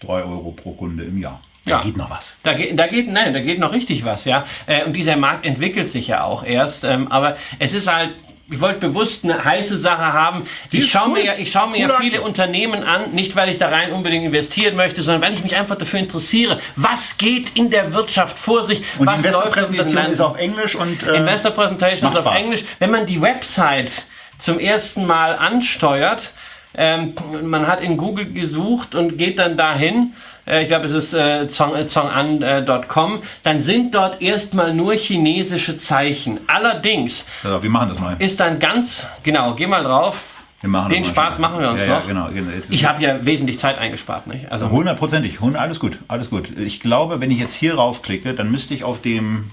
3 0.00 0.22
Euro 0.24 0.50
pro 0.52 0.72
Kunde 0.72 1.04
im 1.04 1.18
Jahr. 1.18 1.40
Da 1.66 1.70
Ja. 1.70 1.80
geht 1.82 1.96
noch 1.96 2.10
was. 2.10 2.34
Da 2.42 2.52
geht, 2.54 2.78
da 2.78 2.86
geht, 2.86 3.08
nein, 3.10 3.32
da 3.32 3.40
geht 3.40 3.58
noch 3.58 3.72
richtig 3.72 4.04
was, 4.04 4.24
ja. 4.24 4.44
Äh, 4.66 4.84
Und 4.84 4.94
dieser 4.94 5.16
Markt 5.16 5.46
entwickelt 5.46 5.90
sich 5.90 6.08
ja 6.08 6.24
auch 6.24 6.42
erst. 6.44 6.84
Ähm, 6.84 7.10
aber 7.12 7.36
es 7.58 7.72
ist 7.74 7.90
halt 7.90 8.10
ich 8.50 8.60
wollte 8.60 8.80
bewusst 8.80 9.24
eine 9.24 9.42
heiße 9.42 9.76
Sache 9.76 10.12
haben. 10.12 10.46
Die 10.70 10.78
Ich 10.78 10.90
schaue 10.90 11.08
cool. 11.08 11.12
mir 11.14 11.24
ja, 11.24 11.34
ich 11.38 11.50
schaue 11.50 11.70
mir 11.70 11.78
ja 11.78 11.86
Coole 11.86 11.98
viele 12.00 12.16
Aktie. 12.16 12.28
Unternehmen 12.28 12.82
an, 12.82 13.12
nicht 13.12 13.34
weil 13.36 13.48
ich 13.48 13.58
da 13.58 13.68
rein 13.68 13.92
unbedingt 13.92 14.24
investieren 14.24 14.76
möchte, 14.76 15.02
sondern 15.02 15.22
weil 15.22 15.32
ich 15.32 15.42
mich 15.42 15.56
einfach 15.56 15.76
dafür 15.76 16.00
interessiere, 16.00 16.58
was 16.76 17.16
geht 17.16 17.56
in 17.56 17.70
der 17.70 17.92
Wirtschaft 17.94 18.38
vor 18.38 18.62
sich, 18.62 18.82
Und 18.98 19.06
was 19.06 19.24
Investor-Präsentation 19.24 20.06
ist 20.06 20.20
auf 20.20 20.36
Englisch 20.36 20.74
und 20.74 21.02
äh, 21.02 21.16
Investor 21.16 21.52
Presentation 21.52 22.04
macht 22.04 22.14
ist 22.20 22.26
auf 22.26 22.32
Spaß. 22.32 22.44
Englisch. 22.44 22.64
Wenn 22.78 22.90
man 22.90 23.06
die 23.06 23.20
Website 23.22 24.04
zum 24.38 24.58
ersten 24.58 25.06
Mal 25.06 25.36
ansteuert, 25.36 26.32
ähm, 26.76 27.14
man 27.42 27.66
hat 27.66 27.80
in 27.80 27.96
Google 27.96 28.32
gesucht 28.32 28.94
und 28.94 29.16
geht 29.16 29.38
dann 29.38 29.56
dahin, 29.56 30.14
äh, 30.46 30.62
ich 30.62 30.68
glaube 30.68 30.86
es 30.86 30.92
ist 30.92 31.12
äh, 31.14 31.46
zong, 31.48 31.74
äh, 31.76 31.86
zongan.com, 31.86 33.22
dann 33.42 33.60
sind 33.60 33.94
dort 33.94 34.20
erstmal 34.22 34.74
nur 34.74 34.94
chinesische 34.94 35.76
Zeichen. 35.78 36.40
Allerdings 36.46 37.26
also, 37.42 37.62
wir 37.62 37.70
machen 37.70 37.88
das 37.90 37.98
mal. 37.98 38.16
ist 38.18 38.40
dann 38.40 38.58
ganz, 38.58 39.06
genau, 39.22 39.54
geh 39.54 39.66
mal 39.66 39.82
drauf, 39.84 40.20
den 40.62 40.70
mal 40.70 40.88
Spaß 41.04 41.34
schnell. 41.34 41.40
machen 41.48 41.60
wir 41.60 41.70
uns 41.70 41.80
ja, 41.82 41.86
Ja, 41.88 41.98
noch. 41.98 42.06
genau, 42.06 42.28
genau. 42.32 42.50
Jetzt 42.50 42.70
Ich 42.72 42.86
habe 42.86 43.02
ja 43.02 43.24
wesentlich 43.24 43.58
Zeit 43.58 43.76
eingespart, 43.78 44.26
nicht? 44.26 44.50
Also 44.50 44.70
Hundertprozentig, 44.70 45.40
hund- 45.40 45.56
alles 45.56 45.78
gut, 45.78 45.98
alles 46.08 46.30
gut. 46.30 46.56
Ich 46.58 46.80
glaube, 46.80 47.20
wenn 47.20 47.30
ich 47.30 47.38
jetzt 47.38 47.52
hier 47.54 47.74
raufklicke, 47.74 48.32
dann 48.34 48.50
müsste 48.50 48.72
ich 48.72 48.82
auf 48.82 49.02
dem 49.02 49.50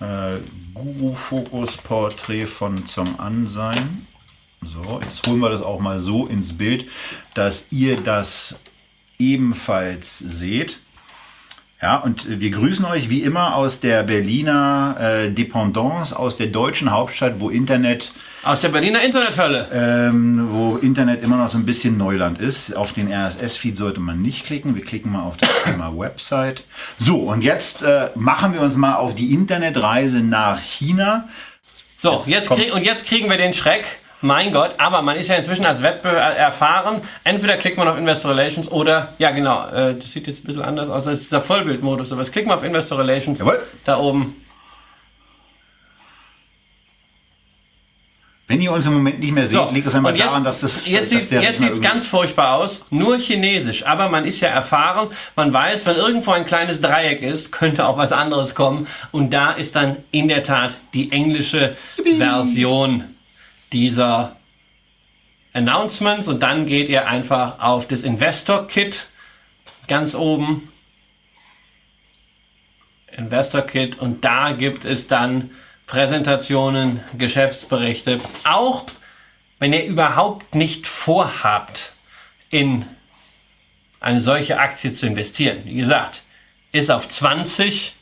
äh, 0.00 0.38
Guru-Fokus-Porträt 0.74 2.46
von 2.46 2.86
Zong 2.86 3.18
An 3.20 3.46
sein. 3.46 4.06
So, 4.64 5.00
jetzt 5.02 5.26
holen 5.26 5.40
wir 5.40 5.50
das 5.50 5.62
auch 5.62 5.80
mal 5.80 5.98
so 5.98 6.26
ins 6.26 6.56
Bild, 6.56 6.86
dass 7.34 7.64
ihr 7.70 7.96
das 7.96 8.54
ebenfalls 9.22 10.18
seht. 10.18 10.80
Ja, 11.80 11.96
und 11.96 12.40
wir 12.40 12.50
grüßen 12.52 12.84
euch 12.84 13.08
wie 13.10 13.22
immer 13.22 13.56
aus 13.56 13.80
der 13.80 14.04
Berliner 14.04 14.96
äh, 15.00 15.30
Dependance, 15.30 16.16
aus 16.16 16.36
der 16.36 16.46
deutschen 16.46 16.92
Hauptstadt, 16.92 17.40
wo 17.40 17.50
Internet 17.50 18.12
aus 18.44 18.60
der 18.60 18.68
Berliner 18.68 19.02
Internethölle. 19.02 19.68
ähm, 19.72 20.48
wo 20.50 20.76
Internet 20.76 21.24
immer 21.24 21.36
noch 21.36 21.50
so 21.50 21.58
ein 21.58 21.64
bisschen 21.64 21.96
Neuland 21.96 22.38
ist. 22.38 22.76
Auf 22.76 22.92
den 22.92 23.12
RSS-Feed 23.12 23.76
sollte 23.76 23.98
man 24.00 24.22
nicht 24.22 24.44
klicken. 24.46 24.76
Wir 24.76 24.84
klicken 24.84 25.10
mal 25.10 25.22
auf 25.22 25.36
das 25.36 25.50
Thema 25.64 25.92
Website. 25.96 26.64
So, 26.98 27.16
und 27.18 27.42
jetzt 27.42 27.82
äh, 27.82 28.10
machen 28.14 28.52
wir 28.54 28.60
uns 28.60 28.76
mal 28.76 28.94
auf 28.94 29.14
die 29.16 29.32
Internetreise 29.32 30.20
nach 30.20 30.60
China. 30.60 31.28
So, 31.98 32.12
Jetzt 32.12 32.28
jetzt 32.28 32.48
krieg, 32.50 32.72
und 32.72 32.84
jetzt 32.84 33.06
kriegen 33.06 33.28
wir 33.28 33.38
den 33.38 33.54
Schreck. 33.54 33.84
Mein 34.22 34.52
Gott, 34.52 34.74
aber 34.78 35.02
man 35.02 35.16
ist 35.16 35.28
ja 35.28 35.34
inzwischen 35.34 35.66
als 35.66 35.82
Wettbewerber 35.82 36.20
erfahren. 36.36 37.02
Entweder 37.24 37.56
klickt 37.56 37.76
man 37.76 37.88
auf 37.88 37.98
Investor 37.98 38.30
Relations 38.30 38.70
oder, 38.70 39.14
ja 39.18 39.32
genau, 39.32 39.68
äh, 39.68 39.96
das 39.96 40.12
sieht 40.12 40.28
jetzt 40.28 40.44
ein 40.44 40.46
bisschen 40.46 40.62
anders 40.62 40.88
aus 40.88 41.06
als 41.08 41.20
dieser 41.20 41.40
Vollbildmodus. 41.40 42.12
Aber 42.12 42.22
jetzt 42.22 42.32
klicken 42.32 42.48
wir 42.50 42.54
auf 42.54 42.62
Investor 42.62 42.98
Relations. 42.98 43.40
Jawohl. 43.40 43.60
Da 43.84 43.98
oben. 43.98 44.36
Wenn 48.48 48.60
ihr 48.60 48.70
uns 48.72 48.84
im 48.86 48.92
Moment 48.94 49.18
nicht 49.18 49.32
mehr 49.32 49.46
seht, 49.46 49.56
So, 49.56 49.70
liegt 49.72 49.86
es 49.86 49.94
einmal 49.94 50.12
und 50.12 50.18
jetzt, 50.18 50.26
daran, 50.28 50.44
dass 50.44 50.60
das 50.60 50.86
Jetzt 50.86 51.08
sieht 51.10 51.32
irgendwie- 51.32 51.80
ganz 51.80 52.04
furchtbar 52.06 52.56
aus. 52.56 52.84
Nur 52.90 53.16
chinesisch. 53.18 53.86
Aber 53.86 54.08
man 54.10 54.24
ist 54.26 54.40
ja 54.40 54.48
erfahren. 54.50 55.08
Man 55.36 55.52
weiß, 55.52 55.86
wenn 55.86 55.96
irgendwo 55.96 56.32
ein 56.32 56.44
kleines 56.44 56.80
Dreieck 56.80 57.22
ist, 57.22 57.50
könnte 57.50 57.86
auch 57.86 57.96
was 57.96 58.12
anderes 58.12 58.54
kommen. 58.54 58.86
Und 59.10 59.30
da 59.32 59.52
ist 59.52 59.74
dann 59.74 59.96
in 60.10 60.28
der 60.28 60.42
Tat 60.42 60.74
die 60.92 61.10
englische 61.12 61.76
Version 62.18 63.11
dieser 63.72 64.36
Announcements. 65.52 66.28
Und 66.28 66.40
dann 66.40 66.66
geht 66.66 66.88
ihr 66.88 67.06
einfach 67.06 67.60
auf 67.60 67.88
das 67.88 68.02
Investor 68.02 68.66
Kit 68.66 69.08
ganz 69.88 70.14
oben. 70.14 70.72
Investor 73.10 73.62
Kit 73.62 73.98
und 73.98 74.24
da 74.24 74.52
gibt 74.52 74.84
es 74.84 75.06
dann 75.06 75.50
Präsentationen, 75.86 77.00
Geschäftsberichte. 77.18 78.20
Auch 78.44 78.86
wenn 79.58 79.72
ihr 79.72 79.84
überhaupt 79.84 80.54
nicht 80.54 80.86
vorhabt, 80.86 81.92
in 82.50 82.86
eine 84.00 84.20
solche 84.20 84.58
Aktie 84.58 84.92
zu 84.92 85.06
investieren. 85.06 85.60
Wie 85.64 85.76
gesagt, 85.76 86.24
ist 86.72 86.90
auf 86.90 87.08
20 87.08 87.94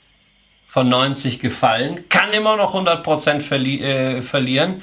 von 0.67 0.89
90 0.89 1.41
gefallen, 1.41 2.09
kann 2.09 2.33
immer 2.33 2.57
noch 2.57 2.75
100% 2.75 3.41
verli 3.41 3.83
äh, 3.83 4.23
verlieren. 4.23 4.83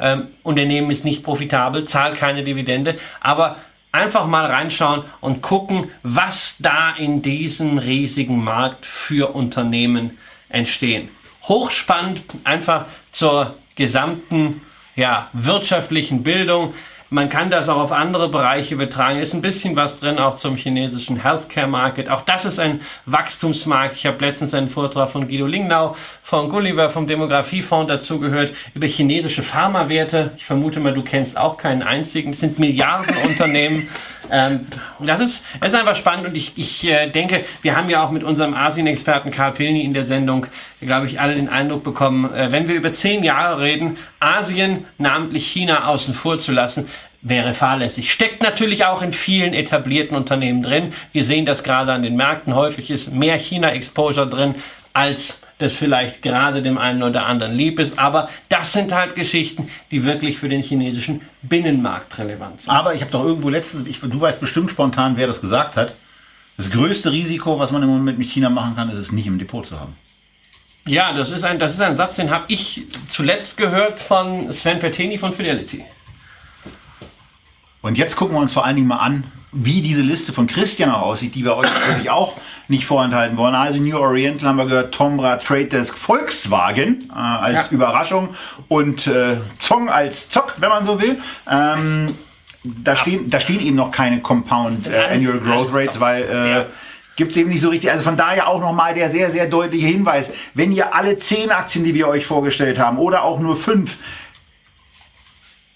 Ähm, 0.00 0.28
Unternehmen 0.42 0.90
ist 0.90 1.04
nicht 1.04 1.22
profitabel, 1.22 1.84
zahlt 1.84 2.16
keine 2.16 2.44
Dividende, 2.44 2.98
aber 3.20 3.56
einfach 3.92 4.26
mal 4.26 4.46
reinschauen 4.46 5.04
und 5.20 5.42
gucken, 5.42 5.90
was 6.02 6.56
da 6.58 6.94
in 6.96 7.22
diesem 7.22 7.78
riesigen 7.78 8.42
Markt 8.42 8.86
für 8.86 9.34
Unternehmen 9.34 10.18
entstehen. 10.48 11.08
Hochspannend, 11.44 12.22
einfach 12.44 12.86
zur 13.10 13.56
gesamten 13.74 14.62
ja, 14.96 15.28
wirtschaftlichen 15.32 16.22
Bildung. 16.22 16.74
Man 17.10 17.30
kann 17.30 17.50
das 17.50 17.70
auch 17.70 17.78
auf 17.78 17.92
andere 17.92 18.28
Bereiche 18.28 18.74
übertragen. 18.74 19.18
Ist 19.18 19.32
ein 19.32 19.40
bisschen 19.40 19.76
was 19.76 19.98
drin, 19.98 20.18
auch 20.18 20.36
zum 20.36 20.56
chinesischen 20.56 21.22
Healthcare 21.22 21.66
Market. 21.66 22.10
Auch 22.10 22.20
das 22.20 22.44
ist 22.44 22.58
ein 22.58 22.82
Wachstumsmarkt. 23.06 23.96
Ich 23.96 24.04
habe 24.04 24.22
letztens 24.22 24.52
einen 24.52 24.68
Vortrag 24.68 25.08
von 25.08 25.26
Guido 25.26 25.46
Lingnau, 25.46 25.96
von 26.22 26.50
Gulliver, 26.50 26.90
vom 26.90 27.06
Demografiefonds 27.06 27.88
dazu 27.88 28.20
gehört, 28.20 28.52
über 28.74 28.86
chinesische 28.86 29.42
Pharmawerte. 29.42 30.32
Ich 30.36 30.44
vermute 30.44 30.80
mal, 30.80 30.92
du 30.92 31.02
kennst 31.02 31.38
auch 31.38 31.56
keinen 31.56 31.82
einzigen. 31.82 32.32
Das 32.32 32.40
sind 32.40 32.58
Milliardenunternehmen. 32.58 33.88
Ähm, 34.30 34.66
das 35.00 35.20
ist, 35.20 35.44
ist 35.64 35.74
einfach 35.74 35.96
spannend 35.96 36.28
und 36.28 36.36
ich, 36.36 36.52
ich 36.56 36.84
äh, 36.86 37.08
denke, 37.08 37.44
wir 37.62 37.76
haben 37.76 37.88
ja 37.90 38.02
auch 38.02 38.10
mit 38.10 38.22
unserem 38.22 38.54
Asien-Experten 38.54 39.30
Karl 39.30 39.52
Pilny 39.52 39.84
in 39.84 39.94
der 39.94 40.04
Sendung, 40.04 40.46
glaube 40.80 41.06
ich, 41.06 41.20
alle 41.20 41.34
den 41.34 41.48
Eindruck 41.48 41.84
bekommen, 41.84 42.32
äh, 42.32 42.52
wenn 42.52 42.68
wir 42.68 42.74
über 42.74 42.92
zehn 42.92 43.22
Jahre 43.24 43.62
reden, 43.62 43.96
Asien, 44.20 44.84
namentlich 44.98 45.46
China, 45.46 45.86
außen 45.86 46.14
vor 46.14 46.38
zu 46.38 46.52
lassen, 46.52 46.88
wäre 47.20 47.54
fahrlässig. 47.54 48.12
Steckt 48.12 48.42
natürlich 48.42 48.84
auch 48.84 49.02
in 49.02 49.12
vielen 49.12 49.54
etablierten 49.54 50.16
Unternehmen 50.16 50.62
drin. 50.62 50.92
Wir 51.12 51.24
sehen 51.24 51.46
das 51.46 51.64
gerade 51.64 51.92
an 51.92 52.02
den 52.02 52.16
Märkten. 52.16 52.54
Häufig 52.54 52.90
ist 52.90 53.12
mehr 53.12 53.36
China-Exposure 53.36 54.28
drin, 54.28 54.54
als 54.92 55.40
das 55.58 55.74
vielleicht 55.74 56.22
gerade 56.22 56.62
dem 56.62 56.78
einen 56.78 57.02
oder 57.02 57.26
anderen 57.26 57.52
lieb 57.52 57.78
ist. 57.78 57.98
Aber 57.98 58.28
das 58.48 58.72
sind 58.72 58.92
halt 58.92 59.14
Geschichten, 59.14 59.68
die 59.90 60.04
wirklich 60.04 60.38
für 60.38 60.48
den 60.48 60.62
chinesischen 60.62 61.22
Binnenmarkt 61.42 62.18
relevant 62.18 62.62
sind. 62.62 62.70
Aber 62.70 62.94
ich 62.94 63.00
habe 63.00 63.10
doch 63.10 63.24
irgendwo 63.24 63.48
letztens, 63.48 63.86
ich, 63.86 64.00
du 64.00 64.20
weißt 64.20 64.40
bestimmt 64.40 64.70
spontan, 64.70 65.16
wer 65.16 65.26
das 65.26 65.40
gesagt 65.40 65.76
hat. 65.76 65.94
Das 66.56 66.70
größte 66.70 67.12
Risiko, 67.12 67.58
was 67.58 67.70
man 67.70 67.82
im 67.82 67.88
Moment 67.88 68.18
mit 68.18 68.28
China 68.28 68.50
machen 68.50 68.74
kann, 68.74 68.88
ist 68.90 68.98
es 68.98 69.12
nicht 69.12 69.26
im 69.26 69.38
Depot 69.38 69.64
zu 69.66 69.78
haben. 69.78 69.96
Ja, 70.86 71.12
das 71.12 71.30
ist 71.30 71.44
ein, 71.44 71.58
das 71.58 71.74
ist 71.74 71.80
ein 71.80 71.96
Satz, 71.96 72.16
den 72.16 72.30
habe 72.30 72.44
ich 72.48 72.86
zuletzt 73.08 73.58
gehört 73.58 73.98
von 73.98 74.52
Sven 74.52 74.78
Perteni 74.78 75.18
von 75.18 75.32
Fidelity. 75.34 75.84
Und 77.82 77.98
jetzt 77.98 78.16
gucken 78.16 78.36
wir 78.36 78.40
uns 78.40 78.52
vor 78.52 78.64
allen 78.64 78.76
Dingen 78.76 78.88
mal 78.88 78.96
an, 78.96 79.24
wie 79.52 79.80
diese 79.80 80.02
Liste 80.02 80.32
von 80.32 80.46
Christian 80.46 80.90
auch 80.90 81.02
aussieht, 81.02 81.34
die 81.34 81.44
wir 81.44 81.56
euch 81.56 81.68
natürlich 81.86 82.10
auch 82.10 82.34
nicht 82.68 82.84
vorenthalten 82.84 83.36
wollen. 83.36 83.54
Also 83.54 83.80
New 83.80 83.96
Oriental 83.96 84.48
haben 84.48 84.56
wir 84.56 84.66
gehört, 84.66 84.94
Tombra, 84.94 85.36
Trade 85.36 85.66
Desk, 85.66 85.96
Volkswagen 85.96 87.08
äh, 87.10 87.18
als 87.18 87.66
Ja. 87.66 87.72
Überraschung 87.72 88.30
und 88.68 89.06
äh, 89.06 89.38
Zong 89.58 89.88
als 89.88 90.28
Zock, 90.28 90.54
wenn 90.58 90.68
man 90.68 90.84
so 90.84 91.00
will. 91.00 91.18
Ähm, 91.50 92.14
da, 92.62 92.94
stehen, 92.96 93.30
da 93.30 93.40
stehen 93.40 93.60
eben 93.60 93.76
noch 93.76 93.90
keine 93.90 94.20
Compound 94.20 94.86
äh, 94.86 95.14
Annual 95.14 95.38
Growth 95.38 95.72
Rates, 95.72 95.98
weil 95.98 96.22
äh, 96.24 96.64
gibt 97.16 97.30
es 97.30 97.36
eben 97.38 97.48
nicht 97.48 97.62
so 97.62 97.70
richtig. 97.70 97.90
Also 97.90 98.04
von 98.04 98.16
daher 98.16 98.48
auch 98.48 98.60
nochmal 98.60 98.94
der 98.94 99.08
sehr, 99.08 99.30
sehr 99.30 99.46
deutliche 99.46 99.86
Hinweis. 99.86 100.26
Wenn 100.54 100.72
ihr 100.72 100.94
alle 100.94 101.18
zehn 101.18 101.50
Aktien, 101.50 101.84
die 101.84 101.94
wir 101.94 102.06
euch 102.06 102.26
vorgestellt 102.26 102.78
haben, 102.78 102.98
oder 102.98 103.22
auch 103.22 103.40
nur 103.40 103.56
fünf, 103.56 103.96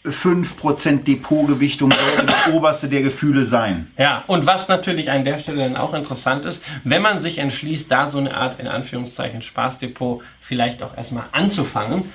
5% 0.04 1.04
Depotgewichtung 1.04 1.92
sollte 1.92 2.26
das 2.26 2.48
oberste 2.52 2.88
der 2.88 3.02
Gefühle 3.02 3.44
sein. 3.44 3.90
Ja, 3.96 4.24
und 4.26 4.46
was 4.46 4.66
natürlich 4.66 5.10
an 5.10 5.24
der 5.24 5.38
Stelle 5.38 5.62
dann 5.62 5.76
auch 5.76 5.94
interessant 5.94 6.44
ist, 6.44 6.62
wenn 6.82 7.02
man 7.02 7.20
sich 7.20 7.38
entschließt, 7.38 7.90
da 7.90 8.10
so 8.10 8.18
eine 8.18 8.34
Art, 8.34 8.58
in 8.58 8.66
Anführungszeichen, 8.66 9.42
Spaßdepot 9.42 10.22
vielleicht 10.40 10.82
auch 10.82 10.96
erstmal 10.96 11.26
anzufangen, 11.30 12.12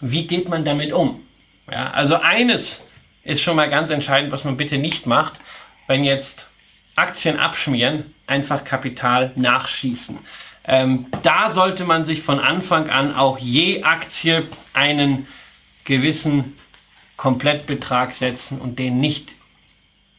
wie 0.00 0.26
geht 0.26 0.48
man 0.48 0.64
damit 0.64 0.92
um? 0.92 1.20
Ja, 1.70 1.90
also 1.90 2.16
eines 2.16 2.84
ist 3.22 3.40
schon 3.40 3.54
mal 3.54 3.70
ganz 3.70 3.90
entscheidend, 3.90 4.32
was 4.32 4.44
man 4.44 4.56
bitte 4.56 4.78
nicht 4.78 5.06
macht, 5.06 5.40
wenn 5.86 6.02
jetzt 6.02 6.48
Aktien 6.96 7.38
abschmieren, 7.38 8.14
einfach 8.26 8.64
Kapital 8.64 9.30
nachschießen. 9.36 10.18
Ähm, 10.64 11.06
da 11.22 11.50
sollte 11.50 11.84
man 11.84 12.04
sich 12.04 12.22
von 12.22 12.40
Anfang 12.40 12.90
an 12.90 13.14
auch 13.14 13.38
je 13.38 13.82
Aktie 13.82 14.44
einen 14.74 15.26
gewissen 15.84 16.56
Komplettbetrag 17.22 18.14
setzen 18.14 18.60
und 18.60 18.80
den 18.80 18.98
nicht 18.98 19.36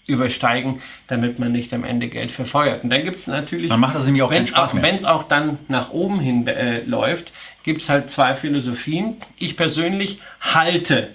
übersteigen, 0.06 0.82
damit 1.08 1.38
man 1.38 1.52
nicht 1.52 1.74
am 1.74 1.84
Ende 1.84 2.08
Geld 2.08 2.32
verfeuert. 2.32 2.86
Und 2.86 2.92
dann 2.92 3.04
gibt 3.04 3.18
es 3.18 3.28
natürlich, 3.28 3.68
Dann 3.68 3.82
macht 3.82 3.98
das 3.98 4.06
nämlich 4.06 4.22
auch 4.24 4.30
keinen 4.30 4.40
wenn's 4.40 4.50
Spaß 4.52 4.70
auch, 4.70 4.74
mehr. 4.74 4.84
wenn 4.84 4.96
es 4.96 5.04
auch 5.04 5.24
dann 5.24 5.58
nach 5.68 5.90
oben 5.90 6.22
hin 6.22 6.48
äh, 6.48 6.80
läuft, 6.84 7.34
gibt 7.64 7.82
es 7.82 7.90
halt 7.90 8.10
zwei 8.10 8.36
Philosophien. 8.36 9.18
Ich 9.38 9.58
persönlich 9.58 10.22
halte 10.40 11.10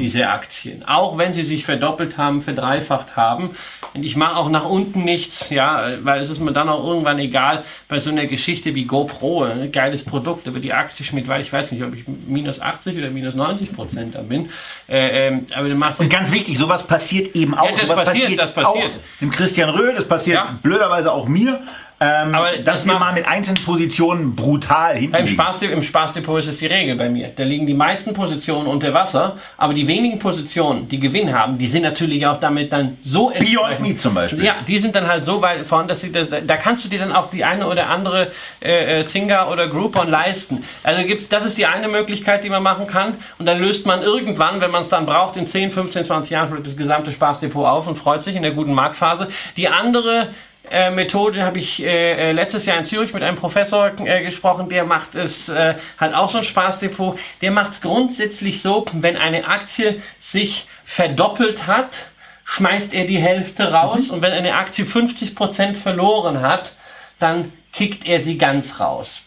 diese 0.00 0.28
Aktien. 0.28 0.82
Auch 0.84 1.18
wenn 1.18 1.32
sie 1.32 1.44
sich 1.44 1.64
verdoppelt 1.64 2.16
haben, 2.18 2.42
verdreifacht 2.42 3.16
haben. 3.16 3.50
Und 3.94 4.02
ich 4.02 4.16
mache 4.16 4.36
auch 4.36 4.48
nach 4.48 4.64
unten 4.64 5.04
nichts, 5.04 5.50
ja, 5.50 5.92
weil 6.02 6.20
es 6.20 6.30
ist 6.30 6.40
mir 6.40 6.52
dann 6.52 6.68
auch 6.68 6.84
irgendwann 6.84 7.18
egal 7.18 7.64
bei 7.88 8.00
so 8.00 8.10
einer 8.10 8.26
Geschichte 8.26 8.74
wie 8.74 8.84
GoPro, 8.84 9.44
ein 9.44 9.70
geiles 9.70 10.04
Produkt, 10.04 10.48
aber 10.48 10.58
die 10.58 10.72
Aktie 10.72 11.04
schmidt, 11.04 11.28
weil 11.28 11.42
ich 11.42 11.52
weiß 11.52 11.70
nicht, 11.72 11.82
ob 11.84 11.94
ich 11.94 12.04
minus 12.26 12.60
80 12.60 12.96
oder 12.96 13.10
minus 13.10 13.34
90 13.34 13.72
Prozent 13.72 14.14
da 14.14 14.22
bin. 14.22 14.50
Äh, 14.88 15.28
ähm, 15.28 15.46
aber 15.54 15.68
du 15.68 15.74
machst 15.74 16.00
Und 16.00 16.10
ganz 16.10 16.32
wichtig, 16.32 16.58
sowas 16.58 16.86
passiert 16.86 17.36
eben 17.36 17.54
auch. 17.54 17.66
Ja, 17.66 17.72
das 17.72 17.82
sowas 17.82 18.04
passiert, 18.04 18.22
passiert, 18.22 18.40
das 18.40 18.54
passiert. 18.54 18.86
Auch 18.86 19.20
dem 19.20 19.30
Christian 19.30 19.70
Röhl, 19.70 19.94
das 19.94 20.08
passiert 20.08 20.36
ja. 20.36 20.58
blöderweise 20.62 21.12
auch 21.12 21.28
mir. 21.28 21.60
Ähm, 22.02 22.34
aber 22.34 22.56
dass 22.64 22.86
wir 22.86 22.98
mal 22.98 23.12
mit 23.12 23.26
einzelnen 23.26 23.62
Positionen 23.62 24.34
brutal 24.34 24.96
hinten 24.96 25.16
Im, 25.16 25.26
Spaßdepot, 25.26 25.76
Im 25.76 25.82
Spaßdepot 25.82 26.40
ist 26.40 26.46
es 26.46 26.56
die 26.56 26.66
Regel 26.66 26.96
bei 26.96 27.10
mir. 27.10 27.28
Da 27.36 27.42
liegen 27.42 27.66
die 27.66 27.74
meisten 27.74 28.14
Positionen 28.14 28.66
unter 28.68 28.94
Wasser, 28.94 29.36
aber 29.58 29.74
die 29.74 29.86
wenigen 29.86 30.18
Positionen, 30.18 30.88
die 30.88 30.98
Gewinn 30.98 31.36
haben, 31.36 31.58
die 31.58 31.66
sind 31.66 31.82
natürlich 31.82 32.26
auch 32.26 32.40
damit 32.40 32.72
dann 32.72 32.96
so 33.02 33.30
Beyond 33.38 33.80
Me 33.80 33.96
zum 33.98 34.14
Beispiel. 34.14 34.42
Ja, 34.42 34.56
die 34.66 34.78
sind 34.78 34.94
dann 34.94 35.08
halt 35.08 35.26
so 35.26 35.42
weit 35.42 35.66
vorn, 35.66 35.88
dass 35.88 36.00
sie 36.00 36.10
das, 36.10 36.28
da 36.30 36.56
kannst 36.56 36.86
du 36.86 36.88
dir 36.88 37.00
dann 37.00 37.12
auch 37.12 37.28
die 37.28 37.44
eine 37.44 37.66
oder 37.66 37.90
andere 37.90 38.32
äh, 38.62 39.00
äh 39.00 39.06
Zinga 39.06 39.52
oder 39.52 39.66
Groupon 39.66 40.08
leisten. 40.08 40.64
Also 40.82 41.04
gibt's, 41.04 41.28
das 41.28 41.44
ist 41.44 41.58
die 41.58 41.66
eine 41.66 41.88
Möglichkeit, 41.88 42.44
die 42.44 42.48
man 42.48 42.62
machen 42.62 42.86
kann 42.86 43.16
und 43.38 43.44
dann 43.44 43.60
löst 43.60 43.84
man 43.84 44.02
irgendwann, 44.02 44.62
wenn 44.62 44.70
man 44.70 44.82
es 44.82 44.88
dann 44.88 45.04
braucht, 45.04 45.36
in 45.36 45.46
10, 45.46 45.70
15, 45.70 46.06
20 46.06 46.30
Jahren 46.30 46.62
das 46.64 46.78
gesamte 46.78 47.12
Spaßdepot 47.12 47.66
auf 47.66 47.86
und 47.86 47.98
freut 47.98 48.22
sich 48.22 48.36
in 48.36 48.42
der 48.42 48.52
guten 48.52 48.72
Marktphase. 48.72 49.28
Die 49.58 49.68
andere 49.68 50.28
äh, 50.70 50.90
Methode 50.90 51.44
habe 51.44 51.58
ich 51.58 51.82
äh, 51.82 52.30
äh, 52.30 52.32
letztes 52.32 52.66
Jahr 52.66 52.78
in 52.78 52.84
Zürich 52.84 53.12
mit 53.12 53.22
einem 53.22 53.36
Professor 53.36 53.92
äh, 54.00 54.22
gesprochen, 54.22 54.68
der 54.68 54.84
macht 54.84 55.14
es, 55.14 55.48
äh, 55.48 55.74
hat 55.96 56.14
auch 56.14 56.30
so 56.30 56.38
ein 56.38 56.44
Spaßdepot. 56.44 57.18
Der 57.40 57.50
macht 57.50 57.72
es 57.72 57.80
grundsätzlich 57.80 58.62
so, 58.62 58.84
wenn 58.92 59.16
eine 59.16 59.46
Aktie 59.48 60.02
sich 60.20 60.66
verdoppelt 60.84 61.66
hat, 61.66 62.06
schmeißt 62.44 62.92
er 62.94 63.06
die 63.06 63.18
Hälfte 63.18 63.72
raus 63.72 64.08
mhm. 64.08 64.14
und 64.14 64.22
wenn 64.22 64.32
eine 64.32 64.54
Aktie 64.54 64.84
50% 64.84 65.76
verloren 65.76 66.40
hat, 66.40 66.72
dann 67.18 67.52
kickt 67.72 68.06
er 68.06 68.20
sie 68.20 68.38
ganz 68.38 68.80
raus. 68.80 69.24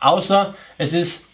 Außer 0.00 0.54
es 0.78 0.92
ist 0.92 1.26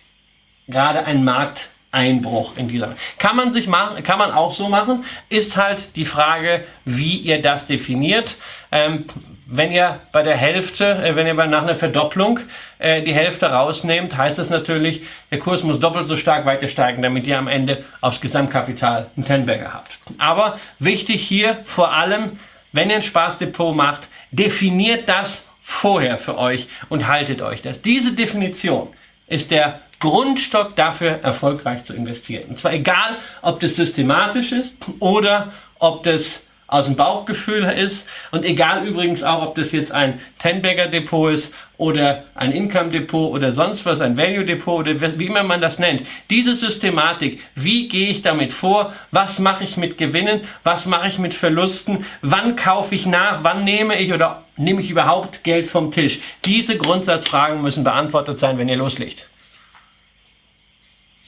gerade 0.68 1.04
ein 1.04 1.24
Markteinbruch 1.24 2.56
in 2.56 2.68
dieser. 2.68 2.94
Kann 3.18 3.36
man 3.36 3.50
sich 3.50 3.66
machen, 3.66 4.02
kann 4.02 4.18
man 4.18 4.30
auch 4.30 4.52
so 4.52 4.68
machen, 4.68 5.04
ist 5.28 5.56
halt 5.56 5.96
die 5.96 6.04
Frage, 6.04 6.64
wie 6.84 7.16
ihr 7.16 7.42
das 7.42 7.66
definiert. 7.66 8.36
Ähm, 8.70 9.06
wenn 9.54 9.70
ihr 9.70 10.00
bei 10.12 10.22
der 10.22 10.34
Hälfte, 10.34 11.04
äh, 11.04 11.14
wenn 11.14 11.26
ihr 11.26 11.34
nach 11.34 11.62
einer 11.62 11.74
Verdopplung 11.74 12.40
äh, 12.78 13.02
die 13.02 13.12
Hälfte 13.12 13.46
rausnehmt, 13.46 14.16
heißt 14.16 14.38
das 14.38 14.48
natürlich, 14.48 15.02
der 15.30 15.38
Kurs 15.38 15.62
muss 15.62 15.78
doppelt 15.78 16.06
so 16.06 16.16
stark 16.16 16.46
weiter 16.46 16.68
steigen, 16.68 17.02
damit 17.02 17.26
ihr 17.26 17.38
am 17.38 17.48
Ende 17.48 17.84
aufs 18.00 18.22
Gesamtkapital 18.22 19.10
einen 19.14 19.26
Tenberger 19.26 19.74
habt. 19.74 19.98
Aber 20.16 20.58
wichtig 20.78 21.20
hier 21.22 21.58
vor 21.64 21.92
allem, 21.92 22.38
wenn 22.72 22.88
ihr 22.88 22.96
ein 22.96 23.02
Spaßdepot 23.02 23.76
macht, 23.76 24.08
definiert 24.30 25.06
das 25.06 25.46
vorher 25.60 26.16
für 26.16 26.38
euch 26.38 26.66
und 26.88 27.06
haltet 27.06 27.42
euch 27.42 27.60
das. 27.60 27.82
Diese 27.82 28.14
Definition 28.14 28.88
ist 29.26 29.50
der 29.50 29.80
Grundstock 30.00 30.76
dafür, 30.76 31.20
erfolgreich 31.22 31.84
zu 31.84 31.92
investieren. 31.92 32.48
Und 32.48 32.58
zwar 32.58 32.72
egal, 32.72 33.18
ob 33.42 33.60
das 33.60 33.76
systematisch 33.76 34.52
ist 34.52 34.76
oder 34.98 35.52
ob 35.78 36.02
das 36.04 36.46
aus 36.72 36.86
dem 36.86 36.96
Bauchgefühl 36.96 37.64
ist. 37.64 38.08
Und 38.30 38.46
egal 38.46 38.86
übrigens 38.86 39.22
auch, 39.22 39.42
ob 39.42 39.54
das 39.56 39.72
jetzt 39.72 39.92
ein 39.92 40.20
Ten-Bagger 40.38 40.86
Depot 40.86 41.32
ist 41.32 41.54
oder 41.76 42.24
ein 42.34 42.52
Income 42.52 42.88
Depot 42.88 43.30
oder 43.30 43.52
sonst 43.52 43.84
was, 43.84 44.00
ein 44.00 44.16
Value 44.16 44.46
Depot 44.46 44.80
oder 44.80 45.18
wie 45.18 45.26
immer 45.26 45.42
man 45.42 45.60
das 45.60 45.78
nennt. 45.78 46.06
Diese 46.30 46.54
Systematik, 46.54 47.42
wie 47.54 47.88
gehe 47.88 48.08
ich 48.08 48.22
damit 48.22 48.54
vor? 48.54 48.94
Was 49.10 49.38
mache 49.38 49.64
ich 49.64 49.76
mit 49.76 49.98
Gewinnen? 49.98 50.40
Was 50.64 50.86
mache 50.86 51.08
ich 51.08 51.18
mit 51.18 51.34
Verlusten? 51.34 52.06
Wann 52.22 52.56
kaufe 52.56 52.94
ich 52.94 53.04
nach? 53.04 53.44
Wann 53.44 53.64
nehme 53.64 53.98
ich 53.98 54.10
oder 54.14 54.44
nehme 54.56 54.80
ich 54.80 54.90
überhaupt 54.90 55.44
Geld 55.44 55.68
vom 55.68 55.92
Tisch? 55.92 56.20
Diese 56.46 56.78
Grundsatzfragen 56.78 57.60
müssen 57.60 57.84
beantwortet 57.84 58.38
sein, 58.38 58.56
wenn 58.56 58.70
ihr 58.70 58.76
loslegt. 58.76 59.28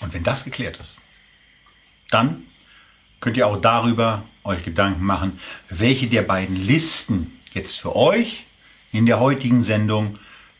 Und 0.01 0.15
wenn 0.15 0.23
das 0.23 0.45
geklärt 0.45 0.79
ist, 0.79 0.97
dann 2.11 2.45
könnt 3.25 3.39
ihr 3.39 3.47
auch 3.47 3.57
darüber 3.57 4.23
euch 4.45 4.63
Gedanken 4.63 5.03
machen, 5.03 5.41
welche 5.71 6.09
der 6.09 6.21
beiden 6.21 6.57
Listen 6.57 7.41
jetzt 7.55 7.81
für 7.81 7.97
euch 7.97 8.45
in 8.93 9.07
der 9.07 9.19
heutigen 9.19 9.63
Sendung 9.63 10.19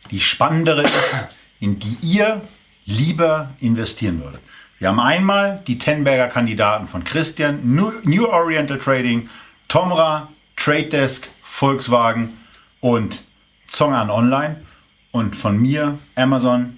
die 0.09 0.19
spannendere 0.19 0.81
ist, 0.81 1.27
in 1.59 1.77
die 1.77 1.95
ihr 2.01 2.41
lieber 2.83 3.51
investieren 3.59 4.23
würdet. 4.23 4.41
Wir 4.79 4.89
haben 4.89 4.99
einmal 4.99 5.61
die 5.67 5.77
Tenberger 5.77 6.27
Kandidaten 6.27 6.87
von 6.87 7.03
Christian, 7.03 7.59
New 7.75 8.25
Oriental 8.25 8.79
Trading, 8.79 9.29
Tomra, 9.67 10.29
Trade 10.55 10.87
Desk, 10.87 11.29
Volkswagen 11.43 12.35
und 12.81 13.21
Zongan 13.67 14.09
Online 14.09 14.65
und 15.11 15.35
von 15.35 15.59
mir 15.59 15.99
Amazon, 16.15 16.77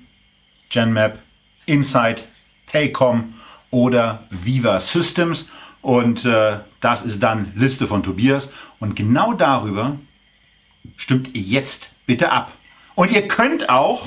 GenMap, 0.69 1.17
Insight, 1.65 2.27
Paycom 2.65 3.35
oder 3.71 4.23
Viva 4.29 4.81
Systems. 4.81 5.45
Und 5.88 6.25
äh, 6.25 6.57
das 6.81 7.01
ist 7.03 7.23
dann 7.23 7.53
Liste 7.55 7.88
von 7.88 8.03
Tobias. 8.03 8.51
Und 8.81 8.97
genau 8.97 9.31
darüber 9.31 9.97
stimmt 10.97 11.33
ihr 11.33 11.41
jetzt 11.41 11.91
bitte 12.05 12.29
ab. 12.29 12.51
Und 12.95 13.09
ihr 13.09 13.25
könnt 13.29 13.69
auch, 13.69 14.05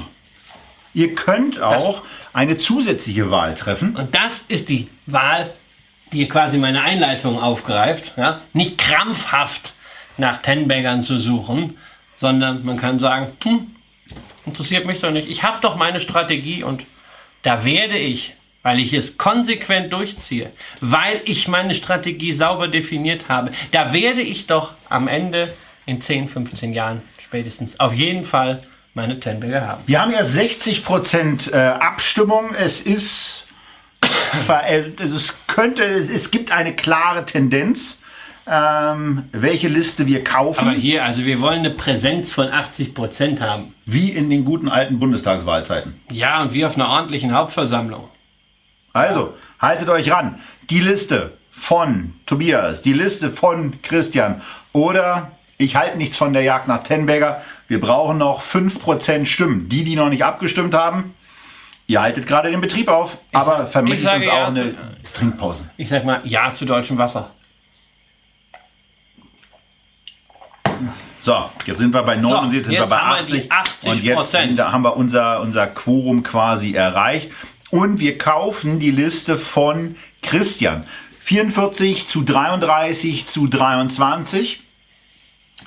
ihr 0.92 1.14
könnt 1.14 1.58
auch 1.58 2.02
das, 2.02 2.02
eine 2.34 2.58
zusätzliche 2.58 3.30
Wahl 3.30 3.54
treffen. 3.54 3.96
Und 3.96 4.14
das 4.14 4.44
ist 4.48 4.68
die 4.68 4.88
Wahl, 5.06 5.54
die 6.12 6.28
quasi 6.28 6.58
meine 6.58 6.82
Einleitung 6.82 7.40
aufgreift. 7.40 8.12
Ja? 8.18 8.42
Nicht 8.52 8.76
krampfhaft 8.76 9.72
nach 10.18 10.42
Tenbaggern 10.42 11.02
zu 11.02 11.18
suchen, 11.18 11.78
sondern 12.18 12.62
man 12.62 12.76
kann 12.76 12.98
sagen, 12.98 13.28
hm, 13.42 13.74
interessiert 14.44 14.84
mich 14.84 15.00
doch 15.00 15.12
nicht. 15.12 15.30
Ich 15.30 15.44
habe 15.44 15.62
doch 15.62 15.76
meine 15.76 16.02
Strategie 16.02 16.62
und 16.62 16.84
da 17.40 17.64
werde 17.64 17.96
ich 17.96 18.34
weil 18.62 18.78
ich 18.78 18.92
es 18.92 19.16
konsequent 19.18 19.92
durchziehe, 19.92 20.50
weil 20.80 21.20
ich 21.24 21.48
meine 21.48 21.74
Strategie 21.74 22.32
sauber 22.32 22.68
definiert 22.68 23.28
habe, 23.28 23.52
da 23.72 23.92
werde 23.92 24.22
ich 24.22 24.46
doch 24.46 24.74
am 24.88 25.08
Ende 25.08 25.54
in 25.86 26.00
10, 26.00 26.28
15 26.28 26.72
Jahren 26.72 27.02
spätestens 27.18 27.78
auf 27.80 27.94
jeden 27.94 28.24
Fall 28.24 28.62
meine 28.94 29.20
Tenberger 29.20 29.66
haben. 29.66 29.82
Wir 29.86 30.00
haben 30.00 30.12
ja 30.12 30.24
60 30.24 30.84
Prozent 30.84 31.52
äh, 31.52 31.56
Abstimmung. 31.56 32.54
Es 32.58 32.80
ist, 32.80 33.46
es 34.98 35.36
könnte, 35.46 35.84
es 35.84 36.30
gibt 36.30 36.52
eine 36.52 36.74
klare 36.74 37.24
Tendenz. 37.26 37.96
Ähm, 38.46 39.28
welche 39.30 39.68
Liste 39.68 40.08
wir 40.08 40.24
kaufen. 40.24 40.66
Aber 40.66 40.76
hier, 40.76 41.04
also 41.04 41.24
wir 41.24 41.40
wollen 41.40 41.60
eine 41.60 41.70
Präsenz 41.70 42.32
von 42.32 42.48
80 42.48 42.94
Prozent 42.94 43.40
haben. 43.40 43.74
Wie 43.86 44.10
in 44.10 44.28
den 44.28 44.44
guten 44.44 44.68
alten 44.68 44.98
Bundestagswahlzeiten. 44.98 46.00
Ja, 46.10 46.42
und 46.42 46.52
wie 46.52 46.64
auf 46.64 46.74
einer 46.74 46.88
ordentlichen 46.88 47.32
Hauptversammlung. 47.32 48.08
Also, 48.92 49.34
haltet 49.58 49.88
euch 49.88 50.10
ran. 50.10 50.40
Die 50.68 50.80
Liste 50.80 51.32
von 51.50 52.14
Tobias, 52.26 52.82
die 52.82 52.92
Liste 52.92 53.30
von 53.30 53.80
Christian 53.82 54.42
oder 54.72 55.32
ich 55.58 55.76
halte 55.76 55.98
nichts 55.98 56.16
von 56.16 56.32
der 56.32 56.42
Jagd 56.42 56.68
nach 56.68 56.82
Tenberger. 56.82 57.42
Wir 57.68 57.80
brauchen 57.80 58.18
noch 58.18 58.42
5% 58.42 59.26
Stimmen. 59.26 59.68
Die, 59.68 59.84
die 59.84 59.94
noch 59.94 60.08
nicht 60.08 60.24
abgestimmt 60.24 60.74
haben, 60.74 61.14
ihr 61.86 62.00
haltet 62.00 62.26
gerade 62.26 62.50
den 62.50 62.62
Betrieb 62.62 62.88
auf, 62.88 63.18
aber 63.32 63.66
vermittelt 63.66 64.08
uns 64.10 64.26
auch 64.26 64.32
ja 64.32 64.46
eine 64.46 64.70
zu, 64.70 64.76
Trinkpause. 65.12 65.68
Ich 65.76 65.88
sag 65.88 66.04
mal 66.04 66.22
Ja 66.24 66.52
zu 66.52 66.64
deutschem 66.64 66.96
Wasser. 66.96 67.30
So, 71.22 71.50
jetzt 71.66 71.76
sind 71.76 71.92
wir 71.92 72.02
bei 72.02 72.16
79, 72.16 72.64
so, 72.64 72.70
sind 72.70 72.80
wir 72.80 72.86
bei 72.86 73.02
80, 73.02 73.52
80 73.52 73.90
und 73.90 74.02
jetzt 74.02 74.30
sind, 74.30 74.58
haben 74.58 74.82
wir 74.82 74.96
unser, 74.96 75.42
unser 75.42 75.66
Quorum 75.66 76.22
quasi 76.22 76.72
erreicht. 76.72 77.30
Und 77.70 78.00
wir 78.00 78.18
kaufen 78.18 78.80
die 78.80 78.90
Liste 78.90 79.38
von 79.38 79.96
Christian. 80.22 80.86
44 81.20 82.06
zu 82.06 82.22
33 82.22 83.26
zu 83.26 83.46
23. 83.46 84.60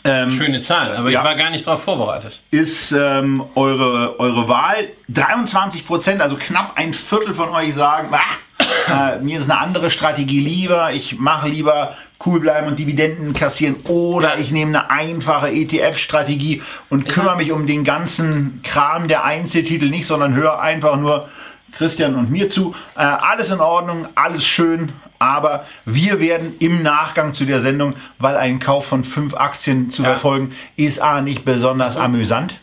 Ähm, 0.05 0.31
Schöne 0.31 0.61
Zahl, 0.61 0.97
aber 0.97 1.09
ja, 1.09 1.19
ich 1.19 1.25
war 1.25 1.35
gar 1.35 1.49
nicht 1.49 1.65
darauf 1.65 1.83
vorbereitet. 1.83 2.41
Ist 2.51 2.91
ähm, 2.91 3.43
eure, 3.55 4.19
eure 4.19 4.49
Wahl. 4.49 4.89
23 5.07 5.87
Prozent, 5.87 6.21
also 6.21 6.35
knapp 6.35 6.73
ein 6.75 6.93
Viertel 6.93 7.33
von 7.33 7.49
euch 7.49 7.73
sagen, 7.73 8.09
ah, 8.11 9.13
äh, 9.13 9.19
mir 9.19 9.39
ist 9.39 9.49
eine 9.49 9.59
andere 9.59 9.89
Strategie 9.89 10.41
lieber. 10.41 10.91
Ich 10.91 11.19
mache 11.19 11.47
lieber 11.47 11.95
cool 12.25 12.39
bleiben 12.39 12.67
und 12.67 12.79
Dividenden 12.79 13.33
kassieren 13.33 13.75
oder 13.87 14.37
ich 14.37 14.51
nehme 14.51 14.77
eine 14.77 14.89
einfache 14.89 15.49
ETF-Strategie 15.49 16.61
und 16.89 17.07
kümmere 17.07 17.37
mich 17.37 17.51
um 17.51 17.67
den 17.67 17.83
ganzen 17.83 18.61
Kram 18.63 19.07
der 19.07 19.23
Einzeltitel 19.23 19.89
nicht, 19.89 20.07
sondern 20.07 20.33
höre 20.33 20.59
einfach 20.59 20.97
nur 20.97 21.29
Christian 21.77 22.15
und 22.15 22.29
mir 22.29 22.49
zu. 22.49 22.75
Äh, 22.95 23.01
alles 23.01 23.49
in 23.49 23.59
Ordnung, 23.59 24.07
alles 24.15 24.45
schön, 24.45 24.91
aber 25.19 25.65
wir 25.85 26.19
werden 26.19 26.55
im 26.59 26.83
Nachgang 26.83 27.33
zu 27.33 27.45
der 27.45 27.59
Sendung, 27.59 27.95
weil 28.19 28.35
ein 28.35 28.59
Kauf 28.59 28.85
von 28.85 29.03
fünf 29.03 29.33
Aktien 29.33 29.89
zu 29.89 30.03
ja. 30.03 30.09
verfolgen, 30.09 30.53
ist 30.75 31.01
A 31.01 31.21
nicht 31.21 31.45
besonders 31.45 31.97
amüsant 31.97 32.55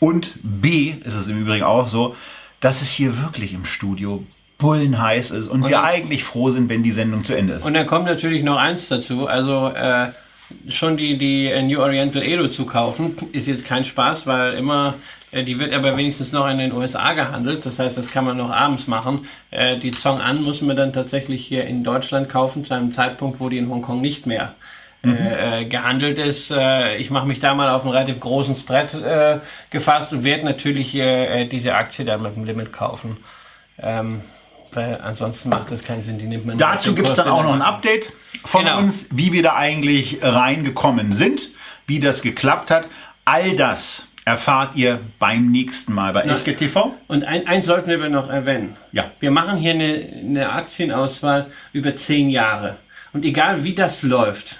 und 0.00 0.34
B 0.42 0.94
ist 1.04 1.14
es 1.14 1.28
im 1.28 1.40
Übrigen 1.40 1.64
auch 1.64 1.88
so, 1.88 2.16
dass 2.60 2.82
es 2.82 2.90
hier 2.90 3.22
wirklich 3.22 3.54
im 3.54 3.64
Studio 3.64 4.24
bullenheiß 4.58 5.30
ist 5.30 5.48
und, 5.48 5.62
und 5.62 5.68
wir 5.68 5.82
eigentlich 5.82 6.24
froh 6.24 6.50
sind, 6.50 6.68
wenn 6.68 6.82
die 6.82 6.92
Sendung 6.92 7.24
zu 7.24 7.34
Ende 7.34 7.54
ist. 7.54 7.64
Und 7.64 7.74
dann 7.74 7.86
kommt 7.86 8.06
natürlich 8.06 8.42
noch 8.42 8.56
eins 8.56 8.88
dazu. 8.88 9.26
Also 9.26 9.68
äh, 9.68 10.08
schon 10.68 10.96
die, 10.96 11.18
die 11.18 11.50
New 11.62 11.80
Oriental 11.80 12.22
Edo 12.22 12.48
zu 12.48 12.66
kaufen, 12.66 13.16
ist 13.32 13.46
jetzt 13.46 13.64
kein 13.64 13.84
Spaß, 13.84 14.26
weil 14.26 14.54
immer 14.54 14.94
die 15.42 15.58
wird 15.58 15.72
aber 15.72 15.96
wenigstens 15.96 16.32
noch 16.32 16.48
in 16.48 16.58
den 16.58 16.72
USA 16.72 17.12
gehandelt. 17.12 17.66
Das 17.66 17.78
heißt, 17.78 17.96
das 17.96 18.10
kann 18.10 18.24
man 18.24 18.36
noch 18.36 18.50
abends 18.50 18.86
machen. 18.86 19.26
Äh, 19.50 19.78
die 19.78 19.90
Zong 19.90 20.20
An 20.20 20.42
muss 20.42 20.60
man 20.60 20.76
dann 20.76 20.92
tatsächlich 20.92 21.44
hier 21.44 21.66
in 21.66 21.82
Deutschland 21.82 22.28
kaufen, 22.28 22.64
zu 22.64 22.74
einem 22.74 22.92
Zeitpunkt, 22.92 23.40
wo 23.40 23.48
die 23.48 23.58
in 23.58 23.68
Hongkong 23.68 24.00
nicht 24.00 24.26
mehr 24.26 24.54
äh, 25.02 25.06
mhm. 25.06 25.16
äh, 25.16 25.64
gehandelt 25.64 26.18
ist. 26.18 26.50
Äh, 26.50 26.96
ich 26.96 27.10
mache 27.10 27.26
mich 27.26 27.40
da 27.40 27.54
mal 27.54 27.68
auf 27.70 27.82
einen 27.82 27.92
relativ 27.92 28.20
großen 28.20 28.54
Spread 28.54 28.94
äh, 28.94 29.38
gefasst 29.70 30.12
und 30.12 30.24
werde 30.24 30.44
natürlich 30.44 30.94
äh, 30.94 31.46
diese 31.46 31.74
Aktie 31.74 32.04
dann 32.04 32.22
mit 32.22 32.36
dem 32.36 32.44
Limit 32.44 32.72
kaufen. 32.72 33.16
Ähm, 33.78 34.20
weil 34.72 35.00
ansonsten 35.02 35.48
macht 35.48 35.70
das 35.70 35.84
keinen 35.84 36.02
Sinn. 36.02 36.18
Die 36.18 36.26
nimmt 36.26 36.46
man 36.46 36.58
Dazu 36.58 36.94
gibt 36.94 37.08
es 37.08 37.16
dann 37.16 37.28
auch 37.28 37.42
noch 37.42 37.54
ein 37.54 37.62
Update 37.62 38.12
von 38.44 38.64
genau. 38.64 38.78
uns, 38.78 39.06
wie 39.10 39.32
wir 39.32 39.42
da 39.42 39.54
eigentlich 39.54 40.18
reingekommen 40.22 41.12
sind, 41.12 41.50
wie 41.86 42.00
das 42.00 42.22
geklappt 42.22 42.70
hat. 42.70 42.86
All 43.24 43.56
das 43.56 44.06
erfahrt 44.24 44.74
ihr 44.76 45.00
beim 45.18 45.50
nächsten 45.50 45.92
Mal 45.92 46.12
bei 46.12 46.22
Echtgeld 46.22 46.58
TV. 46.58 46.94
Und 47.08 47.24
ein, 47.24 47.46
eins 47.46 47.66
sollten 47.66 47.88
wir 47.88 48.08
noch 48.08 48.30
erwähnen. 48.30 48.76
Ja. 48.92 49.10
Wir 49.20 49.30
machen 49.30 49.58
hier 49.58 49.72
eine, 49.72 50.08
eine 50.18 50.50
Aktienauswahl 50.50 51.50
über 51.72 51.94
zehn 51.96 52.30
Jahre. 52.30 52.76
Und 53.12 53.24
egal 53.24 53.64
wie 53.64 53.74
das 53.74 54.02
läuft, 54.02 54.56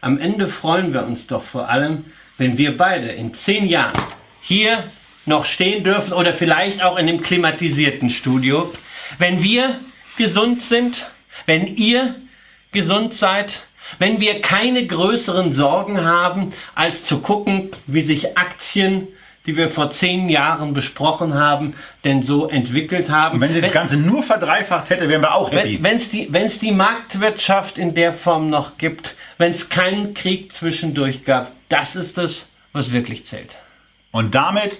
am 0.00 0.18
Ende 0.18 0.48
freuen 0.48 0.92
wir 0.92 1.04
uns 1.04 1.26
doch 1.26 1.42
vor 1.42 1.68
allem, 1.68 2.04
wenn 2.36 2.58
wir 2.58 2.76
beide 2.76 3.08
in 3.08 3.32
zehn 3.32 3.66
Jahren 3.66 3.98
hier 4.42 4.84
noch 5.24 5.44
stehen 5.44 5.82
dürfen 5.82 6.12
oder 6.12 6.34
vielleicht 6.34 6.82
auch 6.82 6.98
in 6.98 7.06
dem 7.06 7.20
klimatisierten 7.20 8.10
Studio. 8.10 8.72
Wenn 9.18 9.42
wir 9.42 9.80
gesund 10.16 10.62
sind, 10.62 11.06
wenn 11.46 11.76
ihr 11.76 12.14
gesund 12.72 13.14
seid, 13.14 13.65
wenn 13.98 14.20
wir 14.20 14.40
keine 14.40 14.86
größeren 14.86 15.52
Sorgen 15.52 16.04
haben, 16.04 16.52
als 16.74 17.04
zu 17.04 17.20
gucken, 17.20 17.70
wie 17.86 18.02
sich 18.02 18.36
Aktien, 18.36 19.08
die 19.46 19.56
wir 19.56 19.68
vor 19.68 19.90
zehn 19.90 20.28
Jahren 20.28 20.74
besprochen 20.74 21.34
haben, 21.34 21.74
denn 22.04 22.22
so 22.22 22.48
entwickelt 22.48 23.10
haben. 23.10 23.36
Und 23.36 23.40
wenn 23.40 23.52
sich 23.52 23.62
das 23.62 23.72
Ganze 23.72 23.96
nur 23.96 24.22
verdreifacht 24.22 24.90
hätte, 24.90 25.08
wären 25.08 25.22
wir 25.22 25.34
auch 25.34 25.50
happy. 25.52 25.78
Wenn 25.80 25.96
es 25.96 26.10
die, 26.10 26.28
wenn's 26.30 26.58
die 26.58 26.72
Marktwirtschaft 26.72 27.78
in 27.78 27.94
der 27.94 28.12
Form 28.12 28.50
noch 28.50 28.76
gibt, 28.76 29.16
wenn 29.38 29.52
es 29.52 29.68
keinen 29.68 30.14
Krieg 30.14 30.52
zwischendurch 30.52 31.24
gab, 31.24 31.52
das 31.68 31.94
ist 31.94 32.18
es, 32.18 32.48
was 32.72 32.92
wirklich 32.92 33.24
zählt. 33.24 33.56
Und 34.10 34.34
damit 34.34 34.78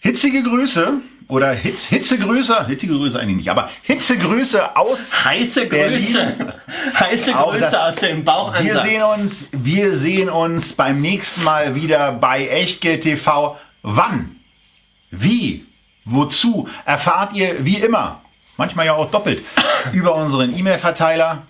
hitzige 0.00 0.42
Grüße 0.42 0.94
oder 1.28 1.52
Hitz, 1.52 1.84
Hitzegrüße, 1.86 2.66
hitzige 2.66 2.94
Grüße 2.94 3.18
eigentlich 3.18 3.36
nicht, 3.36 3.50
aber 3.50 3.70
Hitzegrüße 3.82 4.76
aus 4.76 5.24
heiße 5.24 5.68
Grüße, 5.68 6.36
heiße 7.00 7.32
Grüße 7.32 7.82
aus 7.82 7.96
dem 7.96 8.24
Bauchansatz. 8.24 8.64
Wir 8.64 8.82
sehen 8.82 9.02
uns, 9.02 9.48
wir 9.52 9.96
sehen 9.96 10.28
uns 10.28 10.72
beim 10.74 11.00
nächsten 11.00 11.44
Mal 11.44 11.74
wieder 11.74 12.12
bei 12.12 12.46
Echtgeld 12.48 13.02
TV. 13.02 13.58
Wann? 13.82 14.36
Wie? 15.10 15.66
Wozu? 16.04 16.68
Erfahrt 16.84 17.32
ihr 17.32 17.64
wie 17.64 17.76
immer, 17.76 18.20
manchmal 18.56 18.86
ja 18.86 18.94
auch 18.94 19.10
doppelt, 19.10 19.42
über 19.92 20.14
unseren 20.14 20.56
E-Mail-Verteiler. 20.56 21.46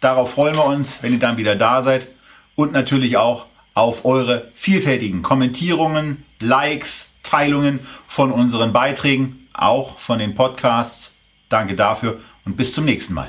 Darauf 0.00 0.32
freuen 0.32 0.54
wir 0.56 0.64
uns, 0.66 1.02
wenn 1.02 1.12
ihr 1.12 1.18
dann 1.18 1.36
wieder 1.36 1.56
da 1.56 1.82
seid 1.82 2.08
und 2.54 2.72
natürlich 2.72 3.16
auch 3.16 3.46
auf 3.74 4.04
eure 4.04 4.50
vielfältigen 4.54 5.22
Kommentierungen, 5.22 6.24
Likes, 6.40 7.11
Teilungen 7.22 7.80
von 8.06 8.32
unseren 8.32 8.72
Beiträgen, 8.72 9.48
auch 9.52 9.98
von 9.98 10.18
den 10.18 10.34
Podcasts. 10.34 11.10
Danke 11.48 11.74
dafür 11.74 12.20
und 12.44 12.56
bis 12.56 12.72
zum 12.72 12.84
nächsten 12.84 13.14
Mal. 13.14 13.28